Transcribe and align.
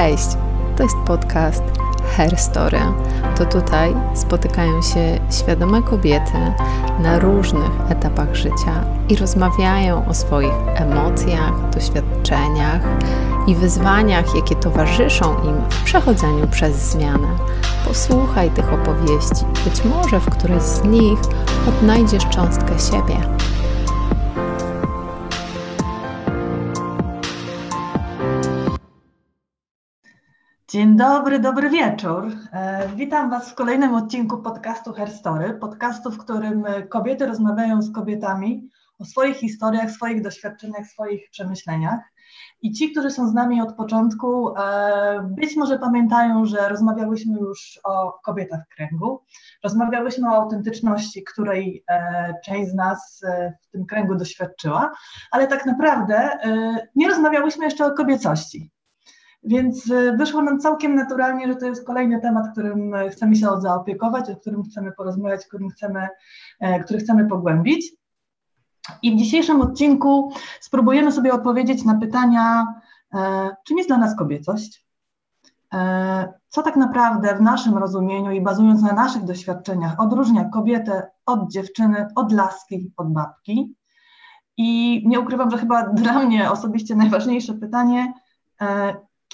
Cześć! 0.00 0.28
To 0.76 0.82
jest 0.82 0.96
podcast 1.06 1.62
Hair 2.16 2.38
Story. 2.38 2.80
To 3.36 3.44
tutaj 3.44 3.94
spotykają 4.14 4.82
się 4.82 5.20
świadome 5.30 5.82
kobiety 5.82 6.38
na 7.00 7.18
różnych 7.18 7.70
etapach 7.88 8.34
życia 8.34 8.84
i 9.08 9.16
rozmawiają 9.16 10.06
o 10.06 10.14
swoich 10.14 10.52
emocjach, 10.66 11.70
doświadczeniach 11.70 12.80
i 13.46 13.54
wyzwaniach, 13.54 14.34
jakie 14.34 14.56
towarzyszą 14.56 15.34
im 15.44 15.54
w 15.70 15.84
przechodzeniu 15.84 16.48
przez 16.48 16.76
zmianę. 16.76 17.28
Posłuchaj 17.88 18.50
tych 18.50 18.72
opowieści, 18.72 19.44
być 19.64 19.84
może 19.84 20.20
w 20.20 20.30
którejś 20.30 20.62
z 20.62 20.84
nich 20.84 21.18
odnajdziesz 21.68 22.28
cząstkę 22.28 22.78
siebie. 22.78 23.16
Dzień 30.70 30.96
dobry, 30.96 31.38
dobry 31.38 31.70
wieczór. 31.70 32.32
E, 32.52 32.88
witam 32.96 33.30
Was 33.30 33.50
w 33.50 33.54
kolejnym 33.54 33.94
odcinku 33.94 34.42
podcastu 34.42 34.92
Herstory, 34.92 35.54
podcastu, 35.54 36.10
w 36.10 36.18
którym 36.18 36.64
kobiety 36.88 37.26
rozmawiają 37.26 37.82
z 37.82 37.92
kobietami 37.92 38.68
o 38.98 39.04
swoich 39.04 39.36
historiach, 39.36 39.90
swoich 39.90 40.22
doświadczeniach, 40.22 40.86
swoich 40.86 41.30
przemyśleniach. 41.30 42.00
I 42.62 42.72
ci, 42.72 42.92
którzy 42.92 43.10
są 43.10 43.28
z 43.28 43.34
nami 43.34 43.62
od 43.62 43.76
początku, 43.76 44.56
e, 44.56 45.28
być 45.36 45.56
może 45.56 45.78
pamiętają, 45.78 46.44
że 46.44 46.68
rozmawiałyśmy 46.68 47.38
już 47.38 47.80
o 47.84 48.12
kobietach 48.24 48.60
w 48.66 48.74
kręgu, 48.74 49.22
rozmawiałyśmy 49.64 50.28
o 50.28 50.34
autentyczności, 50.42 51.24
której 51.24 51.84
e, 51.88 52.34
część 52.44 52.70
z 52.70 52.74
nas 52.74 53.20
w 53.62 53.70
tym 53.70 53.86
kręgu 53.86 54.14
doświadczyła, 54.14 54.92
ale 55.30 55.46
tak 55.46 55.66
naprawdę 55.66 56.38
nie 56.96 57.08
rozmawiałyśmy 57.08 57.64
jeszcze 57.64 57.86
o 57.86 57.90
kobiecości. 57.90 58.70
Więc 59.42 59.90
e, 59.90 60.16
wyszło 60.16 60.42
nam 60.42 60.60
całkiem 60.60 60.94
naturalnie, 60.94 61.48
że 61.48 61.56
to 61.56 61.66
jest 61.66 61.86
kolejny 61.86 62.20
temat, 62.20 62.52
którym 62.52 62.94
e, 62.94 63.10
chcemy 63.10 63.36
się 63.36 63.60
zaopiekować, 63.60 64.30
o 64.30 64.36
którym 64.36 64.62
chcemy 64.62 64.92
porozmawiać, 64.92 65.46
którym 65.46 65.68
chcemy, 65.68 66.08
e, 66.60 66.84
który 66.84 66.98
chcemy 66.98 67.26
pogłębić. 67.26 67.92
I 69.02 69.14
w 69.14 69.18
dzisiejszym 69.18 69.60
odcinku 69.60 70.32
spróbujemy 70.60 71.12
sobie 71.12 71.32
odpowiedzieć 71.32 71.84
na 71.84 71.98
pytania, 71.98 72.66
czym 73.66 73.78
jest 73.78 73.88
dla 73.88 73.98
nas 73.98 74.16
kobiecość, 74.16 74.86
co 76.48 76.62
tak 76.62 76.76
naprawdę 76.76 77.36
w 77.36 77.40
naszym 77.40 77.78
rozumieniu 77.78 78.30
i 78.30 78.40
bazując 78.40 78.82
na 78.82 78.92
naszych 78.92 79.24
doświadczeniach 79.24 80.00
odróżnia 80.00 80.44
kobietę 80.44 81.10
od 81.26 81.52
dziewczyny, 81.52 82.06
od 82.14 82.32
laski, 82.32 82.92
od 82.96 83.12
babki. 83.12 83.74
I 84.56 85.02
nie 85.08 85.20
ukrywam, 85.20 85.50
że 85.50 85.58
chyba 85.58 85.88
dla 85.88 86.18
mnie 86.18 86.50
osobiście 86.50 86.96
najważniejsze 86.96 87.54
pytanie, 87.54 88.12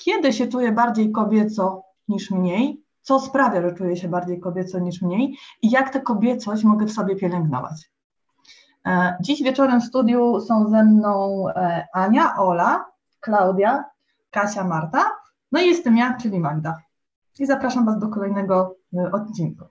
kiedy 0.06 0.32
się 0.32 0.46
czuję 0.46 0.72
bardziej 0.72 1.12
kobieco 1.12 1.82
niż 2.08 2.30
mniej, 2.30 2.82
co 3.02 3.20
sprawia, 3.20 3.62
że 3.62 3.74
czuję 3.74 3.96
się 3.96 4.08
bardziej 4.08 4.40
kobieco 4.40 4.78
niż 4.78 5.02
mniej 5.02 5.36
i 5.62 5.70
jak 5.70 5.92
tę 5.92 6.00
kobiecość 6.00 6.64
mogę 6.64 6.86
w 6.86 6.92
sobie 6.92 7.16
pielęgnować. 7.16 7.90
E, 8.86 9.16
dziś 9.20 9.42
wieczorem 9.42 9.80
w 9.80 9.84
studiu 9.84 10.40
są 10.40 10.68
ze 10.70 10.84
mną 10.84 11.44
e, 11.48 11.86
Ania, 11.92 12.36
Ola, 12.36 12.84
Klaudia, 13.20 13.84
Kasia, 14.30 14.64
Marta, 14.64 15.10
no 15.52 15.60
i 15.60 15.66
jestem 15.66 15.96
ja, 15.96 16.16
czyli 16.22 16.40
Magda. 16.40 16.76
I 17.38 17.46
zapraszam 17.46 17.86
Was 17.86 17.98
do 17.98 18.08
kolejnego 18.08 18.76
e, 18.96 19.12
odcinku. 19.12 19.64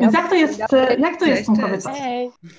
Więc 0.00 0.14
jak 0.14 0.28
to 0.28 0.34
jest, 0.34 0.58
jak 0.98 1.16
to 1.18 1.24
jest 1.24 1.42
z 1.42 1.46
tą 1.46 1.56
kobiecością? 1.56 2.04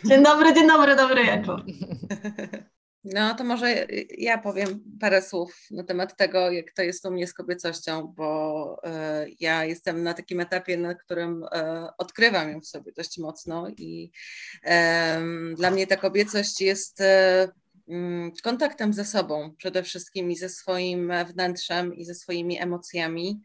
Dzień 0.05 0.23
dobry, 0.23 0.53
dzień 0.53 0.67
dobry, 0.67 0.95
dobry 0.95 1.23
wieczór. 1.23 1.63
No 3.03 3.35
to 3.35 3.43
może 3.43 3.87
ja 4.17 4.37
powiem 4.37 4.83
parę 4.99 5.21
słów 5.21 5.67
na 5.71 5.83
temat 5.83 6.17
tego, 6.17 6.51
jak 6.51 6.71
to 6.71 6.81
jest 6.81 7.05
u 7.05 7.11
mnie 7.11 7.27
z 7.27 7.33
kobiecością, 7.33 8.13
bo 8.17 8.81
e, 8.83 9.25
ja 9.39 9.65
jestem 9.65 10.03
na 10.03 10.13
takim 10.13 10.39
etapie, 10.39 10.77
na 10.77 10.95
którym 10.95 11.45
e, 11.51 11.87
odkrywam 11.97 12.51
ją 12.51 12.61
w 12.61 12.67
sobie 12.67 12.91
dość 12.91 13.17
mocno 13.17 13.69
i 13.69 14.11
dla 15.55 15.71
mnie 15.71 15.87
ta 15.87 15.97
kobiecość 15.97 16.61
jest 16.61 17.01
e, 17.01 17.47
mm, 17.87 18.31
kontaktem 18.43 18.93
ze 18.93 19.05
sobą 19.05 19.55
przede 19.57 19.83
wszystkim 19.83 20.31
i 20.31 20.35
ze 20.35 20.49
swoim 20.49 21.11
wnętrzem 21.27 21.95
i 21.95 22.05
ze 22.05 22.15
swoimi 22.15 22.61
emocjami 22.61 23.41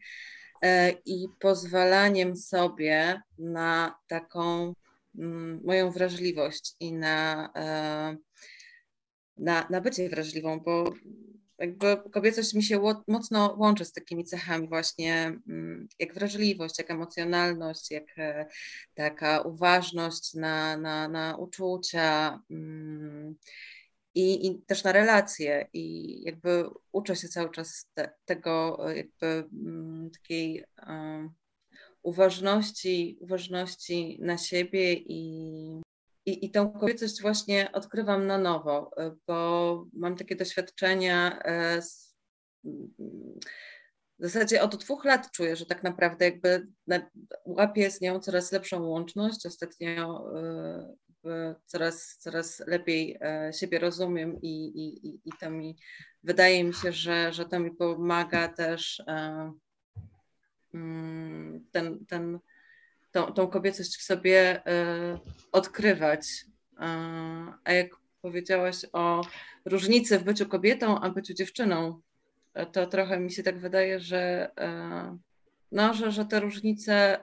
i 1.05 1.27
pozwalaniem 1.39 2.35
sobie 2.35 3.21
na 3.37 3.95
taką 4.07 4.73
mm, 5.17 5.61
moją 5.65 5.91
wrażliwość 5.91 6.75
i 6.79 6.93
na 6.93 7.49
na, 9.39 9.67
na 9.69 9.81
bycie 9.81 10.09
wrażliwą, 10.09 10.59
bo 10.59 10.93
jakby 11.59 11.97
kobiecość 12.11 12.53
mi 12.53 12.63
się 12.63 12.81
mocno 13.07 13.55
łączy 13.59 13.85
z 13.85 13.93
takimi 13.93 14.23
cechami 14.25 14.67
właśnie 14.67 15.39
mm, 15.47 15.87
jak 15.99 16.13
wrażliwość, 16.13 16.77
jak 16.77 16.91
emocjonalność, 16.91 17.91
jak 17.91 18.05
e, 18.17 18.45
taka 18.93 19.41
uważność 19.41 20.33
na, 20.33 20.77
na, 20.77 21.07
na 21.07 21.37
uczucia 21.37 22.39
mm, 22.51 23.35
i, 24.15 24.47
i 24.47 24.61
też 24.61 24.83
na 24.83 24.91
relacje. 24.91 25.67
I 25.73 26.15
jakby 26.23 26.65
uczę 26.91 27.15
się 27.15 27.27
cały 27.27 27.51
czas 27.51 27.89
te, 27.93 28.11
tego 28.25 28.85
jakby 28.95 29.49
mm, 29.53 30.09
takiej 30.11 30.63
um, 30.87 31.29
uważności, 32.03 33.17
uważności 33.21 34.17
na 34.21 34.37
siebie 34.37 34.93
i 34.93 35.81
i, 36.29 36.45
I 36.45 36.51
tą 36.51 36.71
kobiecość 36.71 37.21
właśnie 37.21 37.71
odkrywam 37.71 38.27
na 38.27 38.37
nowo, 38.37 38.91
y, 38.99 39.11
bo 39.27 39.85
mam 39.93 40.15
takie 40.15 40.35
doświadczenia 40.35 41.39
y, 41.77 41.81
z, 41.81 42.15
w 44.19 44.27
zasadzie 44.27 44.61
od 44.61 44.75
dwóch 44.75 45.05
lat 45.05 45.31
czuję, 45.31 45.55
że 45.55 45.65
tak 45.65 45.83
naprawdę 45.83 46.25
jakby 46.25 46.67
łapię 47.45 47.91
z 47.91 48.01
nią 48.01 48.19
coraz 48.19 48.51
lepszą 48.51 48.83
łączność. 48.83 49.45
Ostatnio 49.45 50.25
y, 51.25 51.55
coraz, 51.65 52.17
coraz 52.19 52.59
lepiej 52.67 53.19
siebie 53.51 53.79
rozumiem 53.79 54.41
i, 54.41 54.65
i, 54.65 55.19
i 55.25 55.31
to 55.39 55.49
mi 55.49 55.77
wydaje 56.23 56.63
mi 56.63 56.73
się, 56.73 56.91
że, 56.91 57.33
że 57.33 57.45
to 57.45 57.59
mi 57.59 57.71
pomaga 57.71 58.47
też 58.47 59.03
mm, 60.73 61.65
ten, 61.71 62.05
ten 62.05 62.39
tą, 63.11 63.33
tą 63.33 63.47
kobiecość 63.47 63.97
w 63.97 64.03
sobie 64.03 64.57
y, 64.57 64.61
odkrywać. 65.51 66.21
Y, 66.21 66.75
a 67.63 67.73
jak 67.73 67.89
powiedziałaś 68.21 68.85
o 68.93 69.21
różnicy 69.65 70.19
w 70.19 70.23
byciu 70.23 70.45
kobietą, 70.45 70.99
a 70.99 71.09
byciu 71.09 71.33
dziewczyną, 71.33 72.01
to 72.71 72.87
trochę 72.87 73.19
mi 73.19 73.31
się 73.31 73.43
tak 73.43 73.59
wydaje, 73.59 73.99
że, 73.99 74.51
no, 75.71 75.93
że, 75.93 76.11
że 76.11 76.25
te 76.25 76.39
różnice, 76.39 77.19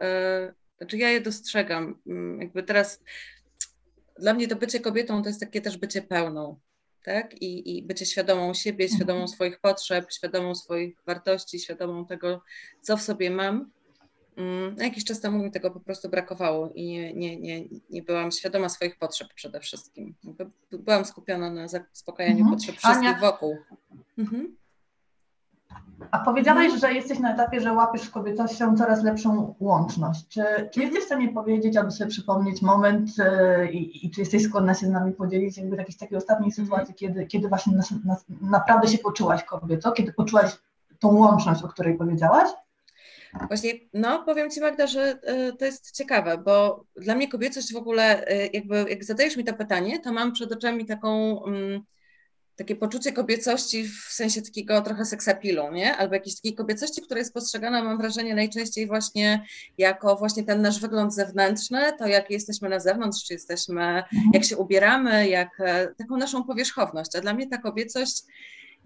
znaczy 0.79 0.99
ja 0.99 1.11
je 1.11 1.21
dostrzegam. 1.21 1.99
Mm, 2.07 2.41
jakby 2.41 2.63
teraz 2.63 3.01
dla 4.19 4.35
mnie 4.35 4.49
to 4.49 4.57
bycie 4.57 4.81
kobietą 4.81 5.23
to 5.23 5.29
jest 5.29 5.41
takie 5.41 5.61
też 5.61 5.77
bycie 5.77 6.03
pełną. 6.03 6.61
Tak? 7.05 7.43
I, 7.43 7.77
I 7.77 7.83
bycie 7.83 8.07
świadomą 8.07 8.55
siebie, 8.55 8.89
świadomą 8.89 9.21
mhm. 9.21 9.29
swoich 9.29 9.61
potrzeb, 9.61 10.13
świadomą 10.13 10.55
swoich 10.55 10.97
wartości, 11.07 11.59
świadomą 11.59 12.07
tego, 12.07 12.43
co 12.83 12.97
w 12.97 13.03
sobie 13.03 13.31
mam 13.31 13.71
Mm, 14.37 14.77
jakiś 14.77 15.05
czas 15.05 15.21
temu 15.21 15.39
mi 15.39 15.51
tego 15.51 15.71
po 15.71 15.81
prostu 15.81 16.09
brakowało 16.09 16.71
i 16.75 16.87
nie, 16.87 17.15
nie, 17.15 17.41
nie, 17.41 17.65
nie 17.91 18.03
byłam 18.03 18.31
świadoma 18.31 18.69
swoich 18.69 18.99
potrzeb 18.99 19.29
przede 19.35 19.61
wszystkim. 19.61 20.15
Byłam 20.73 21.05
skupiona 21.05 21.51
na 21.51 21.69
zaspokajaniu 21.69 22.39
mhm. 22.39 22.55
potrzeb 22.55 22.77
wszystkich 22.77 23.09
Ania, 23.09 23.21
wokół. 23.21 23.57
Mhm. 24.19 24.57
A 26.11 26.19
powiedziałaś, 26.19 26.73
że 26.81 26.93
jesteś 26.93 27.19
na 27.19 27.35
etapie, 27.35 27.61
że 27.61 27.73
łapiesz 27.73 28.03
z 28.03 28.11
kobiecością 28.11 28.77
coraz 28.77 29.05
lepszą 29.05 29.55
łączność. 29.61 30.29
Czy, 30.29 30.45
czy 30.73 30.81
jesteś 30.81 31.03
w 31.03 31.07
stanie 31.07 31.29
powiedzieć, 31.29 31.77
aby 31.77 31.91
sobie 31.91 32.11
przypomnieć 32.11 32.63
moment 32.63 33.19
yy, 33.19 33.71
i, 33.73 34.11
czy 34.11 34.21
jesteś 34.21 34.43
skłonna 34.43 34.75
się 34.75 34.87
z 34.87 34.91
nami 34.91 35.13
podzielić 35.13 35.59
jakby 35.59 35.77
jakiejś 35.77 35.97
takiej 35.97 36.19
ostatniej 36.19 36.51
mhm. 36.51 36.67
sytuacji, 36.67 36.95
kiedy, 36.95 37.27
kiedy 37.27 37.49
właśnie 37.49 37.77
nas, 37.77 37.95
nas, 38.05 38.25
naprawdę 38.41 38.89
się 38.89 38.99
poczułaś 38.99 39.45
kobieco, 39.45 39.93
kiedy 39.93 40.13
poczułaś 40.13 40.57
tą 40.99 41.09
łączność, 41.09 41.63
o 41.63 41.69
której 41.69 41.99
powiedziałaś? 41.99 42.49
Właśnie, 43.49 43.73
no 43.93 44.25
powiem 44.25 44.51
Ci 44.51 44.61
Magda, 44.61 44.87
że 44.87 45.19
y, 45.51 45.57
to 45.57 45.65
jest 45.65 45.97
ciekawe, 45.97 46.39
bo 46.39 46.85
dla 46.97 47.15
mnie 47.15 47.29
kobiecość 47.29 47.73
w 47.73 47.77
ogóle, 47.77 48.31
y, 48.33 48.51
jakby 48.53 48.85
jak 48.89 49.05
zadajesz 49.05 49.37
mi 49.37 49.45
to 49.45 49.55
pytanie, 49.55 50.01
to 50.01 50.13
mam 50.13 50.33
przed 50.33 50.53
oczami 50.53 50.87
taką, 50.87 51.35
um, 51.35 51.83
takie 52.57 52.77
poczucie 52.77 53.13
kobiecości 53.13 53.89
w 53.89 54.09
sensie 54.09 54.43
takiego 54.43 54.81
trochę 54.83 55.05
seksapilu, 55.05 55.73
nie? 55.73 55.97
Albo 55.97 56.15
jakiejś 56.15 56.37
takiej 56.37 56.55
kobiecości, 56.55 57.03
która 57.03 57.19
jest 57.19 57.35
postrzegana, 57.35 57.85
mam 57.85 57.99
wrażenie, 57.99 58.35
najczęściej 58.35 58.87
właśnie 58.87 59.47
jako 59.79 60.17
właśnie 60.17 60.45
ten 60.45 60.63
nasz 60.63 60.81
wygląd 60.81 61.15
zewnętrzny, 61.15 61.93
to 61.99 62.07
jak 62.07 62.31
jesteśmy 62.31 62.69
na 62.69 62.81
zewnątrz, 62.81 63.25
czy 63.25 63.33
jesteśmy, 63.33 64.03
jak 64.33 64.45
się 64.45 64.57
ubieramy, 64.57 65.29
jak 65.29 65.61
e, 65.61 65.95
taką 65.99 66.17
naszą 66.17 66.45
powierzchowność. 66.45 67.17
A 67.17 67.21
dla 67.21 67.35
mnie 67.35 67.49
ta 67.49 67.59
kobiecość 67.59 68.23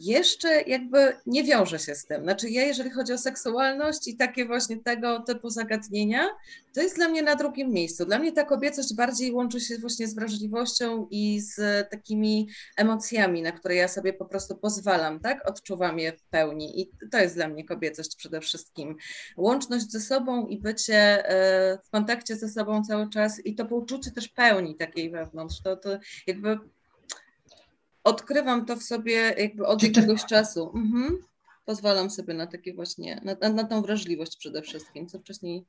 jeszcze 0.00 0.62
jakby 0.62 1.16
nie 1.26 1.44
wiąże 1.44 1.78
się 1.78 1.94
z 1.94 2.06
tym. 2.06 2.22
Znaczy 2.22 2.50
ja, 2.50 2.64
jeżeli 2.64 2.90
chodzi 2.90 3.12
o 3.12 3.18
seksualność 3.18 4.08
i 4.08 4.16
takie 4.16 4.44
właśnie 4.44 4.82
tego 4.82 5.20
typu 5.20 5.50
zagadnienia, 5.50 6.28
to 6.74 6.82
jest 6.82 6.96
dla 6.96 7.08
mnie 7.08 7.22
na 7.22 7.36
drugim 7.36 7.70
miejscu. 7.70 8.06
Dla 8.06 8.18
mnie 8.18 8.32
ta 8.32 8.44
kobiecość 8.44 8.94
bardziej 8.94 9.32
łączy 9.32 9.60
się 9.60 9.78
właśnie 9.78 10.08
z 10.08 10.14
wrażliwością 10.14 11.06
i 11.10 11.40
z 11.40 11.88
takimi 11.90 12.48
emocjami, 12.76 13.42
na 13.42 13.52
które 13.52 13.74
ja 13.74 13.88
sobie 13.88 14.12
po 14.12 14.24
prostu 14.24 14.56
pozwalam, 14.56 15.20
tak? 15.20 15.48
Odczuwam 15.48 15.98
je 15.98 16.12
w 16.12 16.22
pełni 16.22 16.80
i 16.80 16.90
to 17.10 17.18
jest 17.18 17.34
dla 17.34 17.48
mnie 17.48 17.64
kobiecość 17.64 18.16
przede 18.16 18.40
wszystkim. 18.40 18.96
Łączność 19.36 19.90
ze 19.90 20.00
sobą 20.00 20.46
i 20.46 20.60
bycie 20.60 21.28
e, 21.28 21.78
w 21.84 21.90
kontakcie 21.90 22.36
ze 22.36 22.48
sobą 22.48 22.84
cały 22.84 23.08
czas 23.08 23.46
i 23.46 23.54
to 23.54 23.66
poczucie 23.66 24.10
też 24.10 24.28
pełni 24.28 24.76
takiej 24.76 25.10
wewnątrz. 25.10 25.62
To, 25.62 25.76
to 25.76 25.98
jakby 26.26 26.58
odkrywam 28.04 28.66
to 28.66 28.76
w 28.76 28.82
sobie 28.82 29.34
jakby 29.38 29.66
od 29.66 29.82
jakiegoś 29.82 30.24
czasu. 30.24 30.72
Mhm. 30.74 31.18
Pozwalam 31.64 32.10
sobie 32.10 32.34
na 32.34 32.46
takie 32.46 32.74
właśnie, 32.74 33.20
na, 33.24 33.36
na, 33.40 33.48
na 33.48 33.64
tą 33.64 33.82
wrażliwość 33.82 34.36
przede 34.36 34.62
wszystkim, 34.62 35.08
co 35.08 35.18
wcześniej 35.18 35.64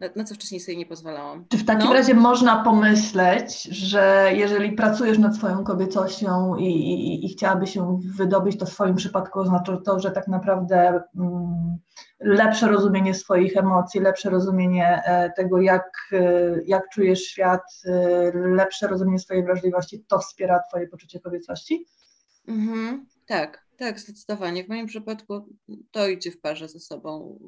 na, 0.00 0.08
na, 0.16 0.24
co 0.24 0.34
wcześniej 0.34 0.60
sobie 0.60 0.76
nie 0.76 0.86
pozwalałam. 0.86 1.44
Czy 1.48 1.58
w 1.58 1.64
takim 1.64 1.86
no? 1.86 1.92
razie 1.92 2.14
można 2.14 2.64
pomyśleć, 2.64 3.62
że 3.62 4.30
jeżeli 4.34 4.72
pracujesz 4.72 5.18
nad 5.18 5.36
swoją 5.36 5.64
kobiecością 5.64 6.56
i, 6.56 6.64
i, 6.64 7.26
i 7.26 7.28
chciałabyś 7.28 7.76
ją 7.76 8.00
wydobyć, 8.16 8.58
to 8.58 8.66
w 8.66 8.70
Twoim 8.70 8.94
przypadku 8.94 9.40
oznacza 9.40 9.76
to, 9.76 10.00
że 10.00 10.10
tak 10.10 10.28
naprawdę 10.28 11.02
mm, 11.16 11.78
lepsze 12.20 12.68
rozumienie 12.68 13.14
swoich 13.14 13.56
emocji, 13.56 14.00
lepsze 14.00 14.30
rozumienie 14.30 15.02
e, 15.04 15.30
tego, 15.30 15.60
jak, 15.60 15.90
e, 16.12 16.20
jak 16.66 16.88
czujesz 16.88 17.22
świat, 17.22 17.62
e, 17.86 18.32
lepsze 18.34 18.86
rozumienie 18.86 19.18
swojej 19.18 19.44
wrażliwości, 19.44 20.04
to 20.08 20.18
wspiera 20.18 20.60
Twoje 20.68 20.88
poczucie 20.88 21.20
kobiecości? 21.20 21.86
Mhm, 22.48 23.06
tak, 23.26 23.63
tak, 23.76 24.00
zdecydowanie. 24.00 24.64
W 24.64 24.68
moim 24.68 24.86
przypadku 24.86 25.56
to 25.90 26.08
idzie 26.08 26.30
w 26.30 26.40
parze 26.40 26.68
ze 26.68 26.80
sobą 26.80 27.38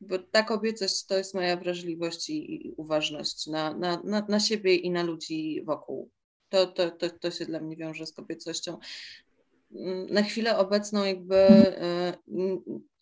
bo 0.00 0.18
ta 0.18 0.42
kobiecość 0.42 1.06
to 1.06 1.16
jest 1.16 1.34
moja 1.34 1.56
wrażliwość 1.56 2.30
i 2.30 2.74
uważność 2.76 3.46
na, 3.46 3.74
na, 3.74 4.00
na, 4.04 4.26
na 4.28 4.40
siebie 4.40 4.74
i 4.74 4.90
na 4.90 5.02
ludzi 5.02 5.62
wokół. 5.64 6.10
To, 6.48 6.66
to, 6.66 6.90
to, 6.90 7.10
to 7.10 7.30
się 7.30 7.46
dla 7.46 7.60
mnie 7.60 7.76
wiąże 7.76 8.06
z 8.06 8.12
kobiecością. 8.12 8.78
Na 10.10 10.22
chwilę 10.22 10.58
obecną 10.58 11.04
jakby 11.04 11.36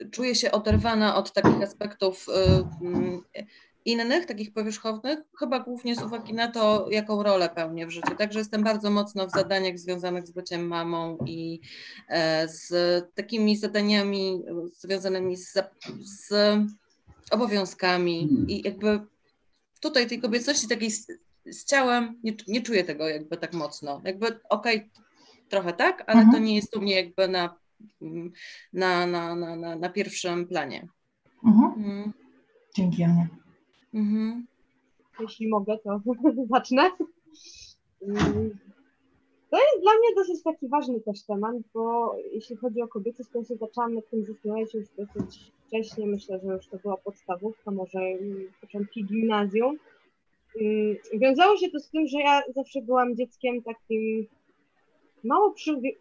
y, 0.03 0.11
czuję 0.11 0.35
się 0.35 0.53
oderwana 0.53 1.17
od 1.17 1.33
takich 1.33 1.63
aspektów 1.63 2.27
y, 2.29 3.43
innych, 3.84 4.26
takich 4.26 4.52
powierzchownych, 4.52 5.19
chyba 5.38 5.61
głównie 5.61 5.96
z 5.96 6.02
uwagi 6.02 6.34
na 6.34 6.49
to, 6.49 6.87
jaką 6.90 7.23
rolę 7.23 7.49
pełnię 7.49 7.87
w 7.87 7.90
życiu. 7.90 8.17
Także 8.19 8.38
jestem 8.38 8.62
bardzo 8.62 8.90
mocno 8.90 9.26
w 9.26 9.31
zadaniach 9.31 9.79
związanych 9.79 10.26
z 10.26 10.31
byciem 10.31 10.67
mamą 10.67 11.19
i 11.26 11.61
e, 12.08 12.49
z 12.49 12.75
takimi 13.14 13.56
zadaniami 13.56 14.43
związanymi 14.73 15.37
z, 15.37 15.52
z 16.00 16.32
obowiązkami 17.31 18.29
hmm. 18.29 18.50
i 18.50 18.62
jakby 18.64 19.00
tutaj 19.81 20.06
tej 20.06 20.20
kobiecości 20.20 20.69
takiej 20.69 20.90
z, 20.90 21.06
z 21.46 21.64
ciałem 21.64 22.20
nie, 22.25 22.32
nie 22.49 22.62
czuję 22.62 22.84
tego 22.84 23.08
jakby 23.08 23.37
tak 23.37 23.52
mocno. 23.52 24.00
Jakby 24.05 24.26
okej, 24.26 24.76
okay, 24.76 24.90
trochę 25.49 25.73
tak, 25.73 26.05
ale 26.06 26.20
mhm. 26.20 26.32
to 26.32 26.38
nie 26.38 26.56
jest 26.56 26.76
u 26.76 26.81
mnie 26.81 26.94
jakby 26.94 27.29
na, 27.29 27.56
na, 28.73 29.06
na, 29.06 29.34
na, 29.34 29.56
na, 29.56 29.76
na 29.76 29.88
pierwszym 29.88 30.46
planie. 30.46 30.88
Mhm. 31.44 31.73
Mhm. 31.76 32.12
Dzięki 32.76 33.02
Ania. 33.02 33.42
Mhm. 33.94 34.47
Jeśli 35.21 35.49
mogę, 35.49 35.79
to 35.79 36.00
zacznę. 36.53 36.91
To 39.50 39.59
jest 39.59 39.83
dla 39.83 39.93
mnie 39.93 40.15
dosyć 40.17 40.43
taki 40.43 40.69
ważny 40.69 41.00
też 41.00 41.23
temat, 41.23 41.56
bo 41.75 42.17
jeśli 42.33 42.56
chodzi 42.56 42.83
o 42.83 42.89
kobiety, 42.89 43.23
to 43.33 43.44
się 43.44 43.56
zaczęłam 43.56 43.94
nad 43.94 44.11
tym 44.11 44.25
zastanawiać 44.25 44.75
już 44.75 44.85
dosyć 44.89 45.53
wcześnie, 45.67 46.06
myślę, 46.06 46.41
że 46.44 46.53
już 46.53 46.67
to 46.67 46.77
była 46.79 46.97
podstawówka, 46.97 47.71
może 47.71 48.00
początki 48.61 49.05
gimnazjum. 49.05 49.79
Mm, 50.61 50.97
wiązało 51.15 51.56
się 51.56 51.71
to 51.71 51.81
z 51.81 51.91
tym, 51.91 52.06
że 52.06 52.19
ja 52.19 52.43
zawsze 52.55 52.83
byłam 52.83 53.17
dzieckiem 53.17 53.62
takim 53.62 54.27
mało 55.25 55.55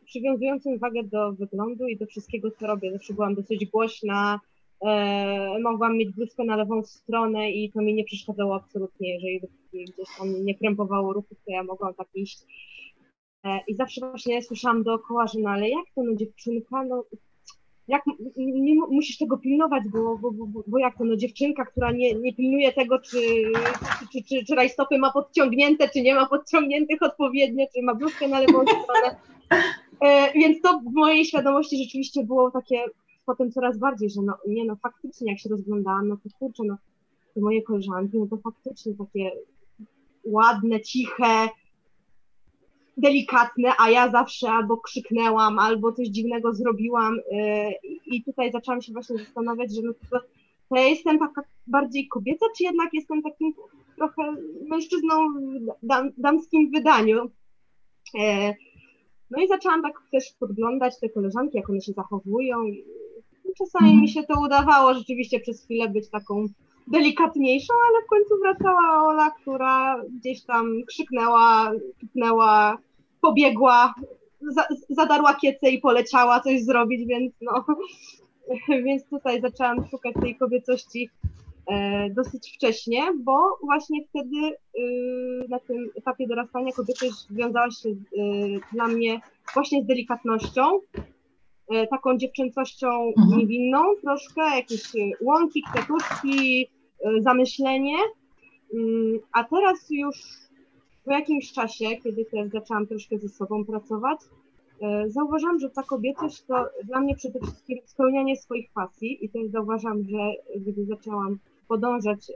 przywiązującym 0.05 0.77
wagę 0.77 1.03
do 1.03 1.31
wyglądu 1.31 1.87
i 1.87 1.97
do 1.97 2.05
wszystkiego, 2.05 2.51
co 2.51 2.67
robię. 2.67 2.91
Zawsze 2.91 3.13
byłam 3.13 3.35
dosyć 3.35 3.65
głośna, 3.65 4.39
e, 4.85 5.59
mogłam 5.59 5.97
mieć 5.97 6.15
bluzkę 6.15 6.43
na 6.43 6.55
lewą 6.55 6.83
stronę 6.83 7.51
i 7.51 7.71
to 7.71 7.81
mi 7.81 7.93
nie 7.93 8.03
przeszkadzało 8.03 8.55
absolutnie, 8.55 9.13
jeżeli 9.13 9.41
gdzieś 9.73 10.17
tam 10.17 10.45
nie 10.45 10.55
krępowało 10.57 11.13
ruchów, 11.13 11.37
to 11.45 11.51
ja 11.51 11.63
mogłam 11.63 11.93
tak 11.93 12.07
iść. 12.15 12.39
E, 13.43 13.59
I 13.67 13.75
zawsze 13.75 14.01
właśnie 14.01 14.41
słyszałam 14.41 14.83
dookoła, 14.83 15.27
że 15.27 15.39
no 15.39 15.49
ale 15.49 15.69
jak 15.69 15.85
to, 15.95 16.03
no 16.03 16.15
dziewczynka, 16.15 16.83
no 16.83 17.03
jak 17.87 18.03
nie 18.37 18.75
musisz 18.75 19.17
tego 19.17 19.37
pilnować, 19.37 19.83
bo, 19.91 20.17
bo, 20.17 20.31
bo, 20.31 20.63
bo 20.67 20.79
jak 20.79 20.97
to, 20.97 21.03
no 21.03 21.15
dziewczynka, 21.15 21.65
która 21.65 21.91
nie, 21.91 22.13
nie 22.13 22.33
pilnuje 22.33 22.71
tego, 22.71 22.99
czy, 22.99 23.17
czy, 24.13 24.23
czy, 24.23 24.45
czy 24.45 24.55
rajstopy 24.55 24.97
ma 24.97 25.11
podciągnięte, 25.11 25.89
czy 25.89 26.01
nie 26.01 26.15
ma 26.15 26.25
podciągniętych 26.25 27.01
odpowiednio, 27.01 27.65
czy 27.75 27.81
ma 27.81 27.95
bluzkę 27.95 28.27
na 28.27 28.39
lewą 28.39 28.59
stronę. 28.61 29.15
E, 30.01 30.33
więc 30.33 30.61
to 30.61 30.79
w 30.79 30.93
mojej 30.93 31.25
świadomości 31.25 31.83
rzeczywiście 31.83 32.23
było 32.23 32.51
takie 32.51 32.85
potem 33.31 33.51
coraz 33.51 33.77
bardziej, 33.77 34.09
że 34.09 34.21
no 34.21 34.33
nie 34.47 34.65
no 34.65 34.75
faktycznie 34.75 35.31
jak 35.31 35.39
się 35.39 35.49
rozglądałam, 35.49 36.07
no 36.07 36.17
to 36.17 36.29
kurczę, 36.39 36.63
no 36.65 36.77
te 37.33 37.41
moje 37.41 37.61
koleżanki, 37.61 38.17
no 38.17 38.27
to 38.27 38.37
faktycznie 38.37 38.93
takie 38.93 39.31
ładne, 40.23 40.81
ciche, 40.81 41.49
delikatne, 42.97 43.71
a 43.79 43.89
ja 43.89 44.11
zawsze 44.11 44.49
albo 44.49 44.77
krzyknęłam, 44.77 45.59
albo 45.59 45.91
coś 45.91 46.07
dziwnego 46.07 46.53
zrobiłam 46.53 47.19
y, 47.19 47.21
i 48.05 48.23
tutaj 48.23 48.51
zaczęłam 48.51 48.81
się 48.81 48.93
właśnie 48.93 49.17
zastanawiać, 49.17 49.75
że 49.75 49.81
no 49.81 49.93
to, 49.93 50.19
to 50.69 50.75
ja 50.75 50.87
jestem 50.87 51.19
taka 51.19 51.41
bardziej 51.67 52.07
kobieca, 52.07 52.45
czy 52.57 52.63
jednak 52.63 52.89
jestem 52.93 53.21
takim 53.21 53.53
trochę 53.95 54.35
mężczyzną 54.69 55.33
w 55.33 55.87
dam, 55.87 56.11
damskim 56.17 56.71
wydaniu. 56.71 57.31
E, 58.19 58.53
no 59.31 59.43
i 59.43 59.47
zaczęłam 59.47 59.81
tak 59.81 59.93
też 60.11 60.33
podglądać 60.39 60.99
te 60.99 61.09
koleżanki, 61.09 61.57
jak 61.57 61.69
one 61.69 61.81
się 61.81 61.93
zachowują. 61.93 62.57
Czasami 63.57 63.89
mhm. 63.89 64.01
mi 64.01 64.09
się 64.09 64.23
to 64.23 64.41
udawało 64.41 64.93
rzeczywiście 64.93 65.39
przez 65.39 65.63
chwilę 65.63 65.89
być 65.89 66.09
taką 66.09 66.45
delikatniejszą, 66.87 67.73
ale 67.89 68.05
w 68.05 68.09
końcu 68.09 68.33
wracała 68.41 69.07
Ola, 69.07 69.31
która 69.41 70.03
gdzieś 70.19 70.43
tam 70.43 70.81
krzyknęła, 70.87 71.71
kipnęła, 71.99 72.77
pobiegła, 73.21 73.93
za, 74.41 74.67
zadarła 74.89 75.33
kiece 75.33 75.69
i 75.69 75.79
poleciała 75.79 76.39
coś 76.39 76.63
zrobić, 76.63 77.07
więc 77.07 77.33
no, 77.41 77.65
więc 78.85 79.05
tutaj 79.05 79.41
zaczęłam 79.41 79.87
szukać 79.91 80.13
tej 80.21 80.35
kobiecości 80.35 81.09
e, 81.67 82.09
dosyć 82.09 82.53
wcześnie, 82.55 83.03
bo 83.23 83.57
właśnie 83.63 83.99
wtedy 84.09 84.37
y, 84.79 85.49
na 85.49 85.59
tym 85.59 85.89
etapie 85.95 86.27
dorastania 86.27 86.71
kobiecość 86.71 87.27
wiązała 87.29 87.71
się 87.71 87.89
y, 87.89 87.95
dla 88.73 88.87
mnie 88.87 89.21
właśnie 89.53 89.83
z 89.83 89.85
delikatnością, 89.85 90.79
taką 91.89 92.17
dziewczęcością 92.17 92.87
mhm. 93.17 93.39
niewinną 93.39 93.79
troszkę, 94.01 94.41
jakieś 94.41 94.91
łąki, 95.21 95.63
kwiatuszki, 95.71 96.67
e, 97.05 97.21
zamyślenie, 97.21 97.97
mm, 98.73 99.19
a 99.33 99.43
teraz 99.43 99.89
już 99.89 100.15
po 101.05 101.11
jakimś 101.11 101.51
czasie, 101.51 101.85
kiedy 102.03 102.25
też 102.25 102.49
zaczęłam 102.49 102.87
troszkę 102.87 103.17
ze 103.17 103.29
sobą 103.29 103.65
pracować, 103.65 104.19
e, 104.81 105.09
zauważam, 105.09 105.59
że 105.59 105.69
ta 105.69 105.83
kobiecość 105.83 106.43
to 106.43 106.65
dla 106.83 106.99
mnie 106.99 107.15
przede 107.15 107.39
wszystkim 107.39 107.77
spełnianie 107.85 108.35
swoich 108.35 108.71
pasji 108.73 109.25
i 109.25 109.29
też 109.29 109.47
zauważam, 109.47 110.03
że 110.03 110.31
gdy 110.55 110.85
zaczęłam 110.85 111.39
podążać 111.67 112.29
e, 112.29 112.33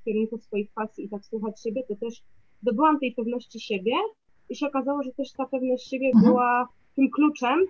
w 0.00 0.04
kierunku 0.04 0.38
swoich 0.38 0.70
pasji 0.70 1.04
i 1.04 1.08
tak 1.08 1.24
słuchać 1.24 1.62
siebie, 1.62 1.82
to 1.88 1.96
też 1.96 2.22
zdobyłam 2.62 3.00
tej 3.00 3.12
pewności 3.14 3.60
siebie 3.60 3.92
i 4.48 4.56
się 4.56 4.66
okazało, 4.66 5.02
że 5.02 5.12
też 5.12 5.32
ta 5.32 5.46
pewność 5.46 5.90
siebie 5.90 6.06
mhm. 6.06 6.24
była 6.24 6.68
tym 6.96 7.10
kluczem 7.10 7.66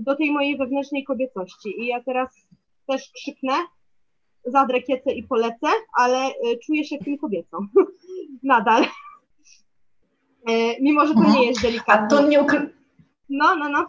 do 0.00 0.16
tej 0.16 0.32
mojej 0.32 0.58
wewnętrznej 0.58 1.04
kobiecości. 1.04 1.80
I 1.80 1.86
ja 1.86 2.02
teraz 2.02 2.28
też 2.86 3.10
krzyknę, 3.14 3.52
zadrę 4.46 4.82
kiecę 4.82 5.12
i 5.12 5.22
polecę, 5.22 5.66
ale 5.98 6.18
e, 6.18 6.32
czuję 6.66 6.84
się 6.84 6.98
tym 6.98 7.18
kobiecą. 7.18 7.58
Nadal. 8.42 8.82
E, 10.48 10.80
mimo 10.80 11.06
że 11.06 11.14
to 11.14 11.20
mhm. 11.20 11.36
nie 11.36 11.46
jest 11.46 11.62
delikatne. 11.62 12.06
A 12.06 12.06
to 12.06 12.28
nie 12.28 12.40
ukry... 12.40 12.74
No, 13.28 13.56
no, 13.56 13.68
no. 13.68 13.86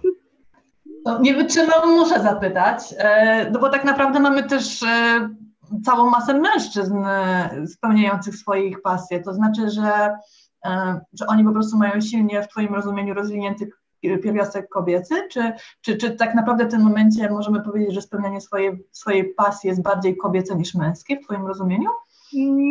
To 1.06 1.20
nie 1.20 1.34
wytrzymam, 1.34 1.90
muszę 1.90 2.22
zapytać, 2.22 2.80
e, 2.98 3.50
no 3.52 3.60
bo 3.60 3.70
tak 3.70 3.86
naprawdę 3.86 4.20
mamy 4.20 4.44
też 4.44 4.84
e, 4.84 5.30
całą 5.86 6.10
masę 6.10 6.34
mężczyzn 6.34 6.98
spełniających 7.68 8.36
swoich 8.36 8.82
pasje, 8.82 9.22
to 9.22 9.34
znaczy, 9.34 9.70
że, 9.70 10.18
że 11.14 11.28
oni 11.28 11.44
po 11.44 11.52
prostu 11.52 11.78
mają 11.78 12.02
silnie 12.02 12.42
w 12.42 12.48
Twoim 12.48 12.76
rozumieniu 12.76 13.14
rozwinięty 13.14 13.70
pierwiastek 14.02 14.70
kobiecy, 14.70 15.16
czy, 15.32 15.54
czy, 15.82 15.98
czy 15.98 16.12
tak 16.12 16.36
naprawdę 16.36 16.66
w 16.66 16.72
tym 16.72 16.82
momencie 16.82 17.30
możemy 17.30 17.62
powiedzieć, 17.62 17.94
że 17.94 18.02
spełnianie 18.02 18.42
swojej, 18.42 18.72
swojej 18.92 19.34
pasji 19.34 19.68
jest 19.68 19.82
bardziej 19.82 20.18
kobiece 20.18 20.56
niż 20.56 20.76
męskie 20.76 21.18
w 21.18 21.24
Twoim 21.24 21.48
rozumieniu? 21.48 21.90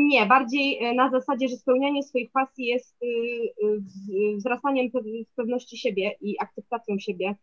Nie, 0.09 0.27
bardziej 0.27 0.85
e, 0.85 0.95
na 0.95 1.11
zasadzie, 1.11 1.49
że 1.49 1.57
spełnianie 1.57 2.03
swoich 2.03 2.31
pasji 2.31 2.67
jest 2.67 2.97
y, 3.03 3.07
y, 3.07 4.37
wzrastaniem 4.37 4.91
pewności 5.37 5.79
siebie 5.79 6.15
i 6.21 6.37
akceptacją 6.41 6.99
siebie, 6.99 7.35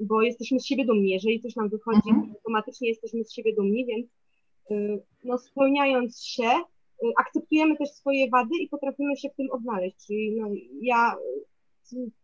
bo 0.00 0.22
jesteśmy 0.22 0.60
z 0.60 0.66
siebie 0.66 0.84
dumni. 0.84 1.10
Jeżeli 1.10 1.40
coś 1.40 1.56
nam 1.56 1.68
wychodzi, 1.68 2.10
mhm. 2.10 2.30
automatycznie 2.34 2.88
jesteśmy 2.88 3.24
z 3.24 3.32
siebie 3.32 3.54
dumni, 3.54 3.86
więc 3.86 4.06
y, 4.70 5.02
no, 5.24 5.38
spełniając 5.38 6.24
się, 6.24 6.50
akceptujemy 7.18 7.76
też 7.76 7.90
swoje 7.90 8.30
wady 8.30 8.56
i 8.60 8.68
potrafimy 8.68 9.16
się 9.16 9.28
w 9.28 9.36
tym 9.36 9.50
odnaleźć. 9.50 10.06
Czyli 10.06 10.36
no, 10.40 10.48
ja 10.82 11.16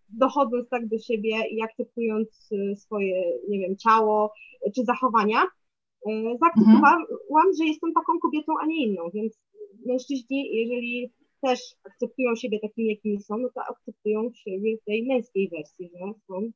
dochodząc 0.08 0.68
tak 0.68 0.88
do 0.88 0.98
siebie 0.98 1.48
i 1.50 1.62
akceptując 1.62 2.50
swoje, 2.76 3.24
nie 3.48 3.58
wiem, 3.58 3.76
ciało 3.76 4.32
czy 4.74 4.84
zachowania, 4.84 5.42
E, 6.06 6.38
zaakceptowałam, 6.38 7.02
mhm. 7.02 7.54
że 7.58 7.64
jestem 7.64 7.92
taką 7.92 8.18
kobietą, 8.18 8.52
a 8.62 8.66
nie 8.66 8.86
inną, 8.86 9.10
więc 9.14 9.40
mężczyźni, 9.86 10.56
jeżeli 10.56 11.12
też 11.40 11.60
akceptują 11.84 12.36
siebie 12.36 12.60
takimi, 12.60 12.88
jakimi 12.88 13.22
są, 13.22 13.38
no 13.38 13.48
to 13.54 13.60
akceptują 13.60 14.30
siebie 14.34 14.76
w 14.76 14.84
tej 14.84 15.06
męskiej 15.06 15.50
wersji, 15.50 15.90
że 15.92 16.12
są 16.28 16.50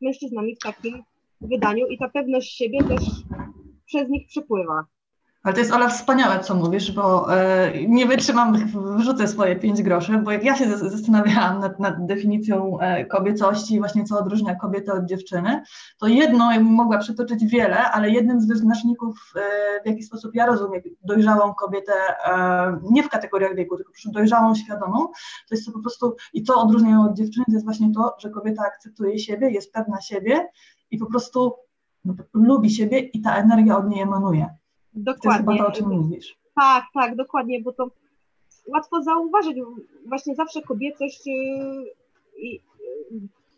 mężczyznami 0.00 0.56
w 0.56 0.58
takim 0.58 1.02
wydaniu 1.40 1.86
i 1.86 1.98
ta 1.98 2.08
pewność 2.08 2.56
siebie 2.56 2.78
też 2.78 3.04
przez 3.86 4.08
nich 4.08 4.26
przepływa. 4.26 4.84
Ale 5.42 5.54
to 5.54 5.60
jest 5.60 5.72
Ola 5.72 5.88
wspaniałe, 5.88 6.40
co 6.40 6.54
mówisz, 6.54 6.92
bo 6.92 7.36
e, 7.36 7.72
nie 7.88 8.06
wytrzymam, 8.06 8.56
wrzucę 8.96 9.28
swoje 9.28 9.56
pięć 9.56 9.82
groszy, 9.82 10.18
bo 10.18 10.30
jak 10.30 10.44
ja 10.44 10.56
się 10.56 10.78
zastanawiałam 10.78 11.60
nad, 11.60 11.80
nad 11.80 12.06
definicją 12.06 12.80
e, 12.80 13.04
kobiecości, 13.04 13.78
właśnie 13.78 14.04
co 14.04 14.18
odróżnia 14.18 14.54
kobietę 14.54 14.92
od 14.92 15.04
dziewczyny, 15.04 15.62
to 15.98 16.06
jedno 16.06 16.60
mogła 16.60 16.98
przytoczyć 16.98 17.44
wiele, 17.46 17.90
ale 17.90 18.10
jednym 18.10 18.40
z 18.40 18.46
wyznaczników, 18.46 19.32
e, 19.36 19.82
w 19.82 19.86
jaki 19.86 20.02
sposób 20.02 20.34
ja 20.34 20.46
rozumiem 20.46 20.82
dojrzałą 21.04 21.54
kobietę, 21.54 21.92
nie 22.90 23.02
w 23.02 23.08
kategoriach 23.08 23.56
wieku, 23.56 23.76
tylko 23.76 23.92
dojrzałą, 24.06 24.54
świadomą, 24.54 25.06
to 25.48 25.54
jest 25.54 25.66
to 25.66 25.72
po 25.72 25.80
prostu, 25.80 26.16
i 26.32 26.42
co 26.42 26.62
odróżnia 26.62 26.90
ją 26.90 27.04
od 27.04 27.16
dziewczyny, 27.16 27.44
to 27.46 27.52
jest 27.52 27.64
właśnie 27.64 27.92
to, 27.92 28.16
że 28.18 28.30
kobieta 28.30 28.62
akceptuje 28.62 29.18
siebie, 29.18 29.50
jest 29.50 29.72
pewna 29.72 30.00
siebie 30.00 30.48
i 30.90 30.98
po 30.98 31.06
prostu 31.06 31.54
no, 32.04 32.14
lubi 32.34 32.70
siebie 32.70 32.98
i 32.98 33.20
ta 33.20 33.36
energia 33.36 33.76
od 33.76 33.88
niej 33.88 34.00
emanuje. 34.00 34.61
Dokładnie. 34.94 35.46
To 35.46 35.52
jest 35.52 35.60
chyba 35.60 35.64
to, 35.64 35.66
o 35.66 35.72
czym 35.72 36.00
mówisz. 36.02 36.36
Tak, 36.54 36.84
tak, 36.94 37.16
dokładnie, 37.16 37.62
bo 37.62 37.72
to 37.72 37.90
łatwo 38.68 39.02
zauważyć. 39.02 39.56
Właśnie 40.06 40.34
zawsze 40.34 40.62
kobiecość 40.62 41.26
y, 41.26 42.60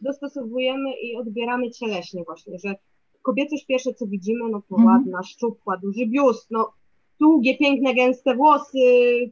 dostosowujemy 0.00 0.90
i 1.02 1.16
odbieramy 1.16 1.70
cieleśnie 1.70 2.24
właśnie, 2.24 2.58
że 2.58 2.74
kobiecość 3.22 3.66
pierwsze 3.66 3.94
co 3.94 4.06
widzimy, 4.06 4.50
no 4.50 4.62
to 4.68 4.76
mhm. 4.76 4.86
ładna, 4.86 5.22
szczupła, 5.22 5.76
duży 5.76 6.06
biust, 6.06 6.50
no 6.50 6.72
długie, 7.20 7.58
piękne, 7.58 7.94
gęste 7.94 8.34
włosy, 8.34 8.78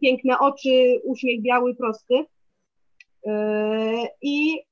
piękne 0.01 0.39
oczy, 0.39 1.01
uśmiech 1.05 1.43
biały, 1.43 1.75
prosty. 1.75 2.15
Yy, 3.27 3.33
I 4.23 4.63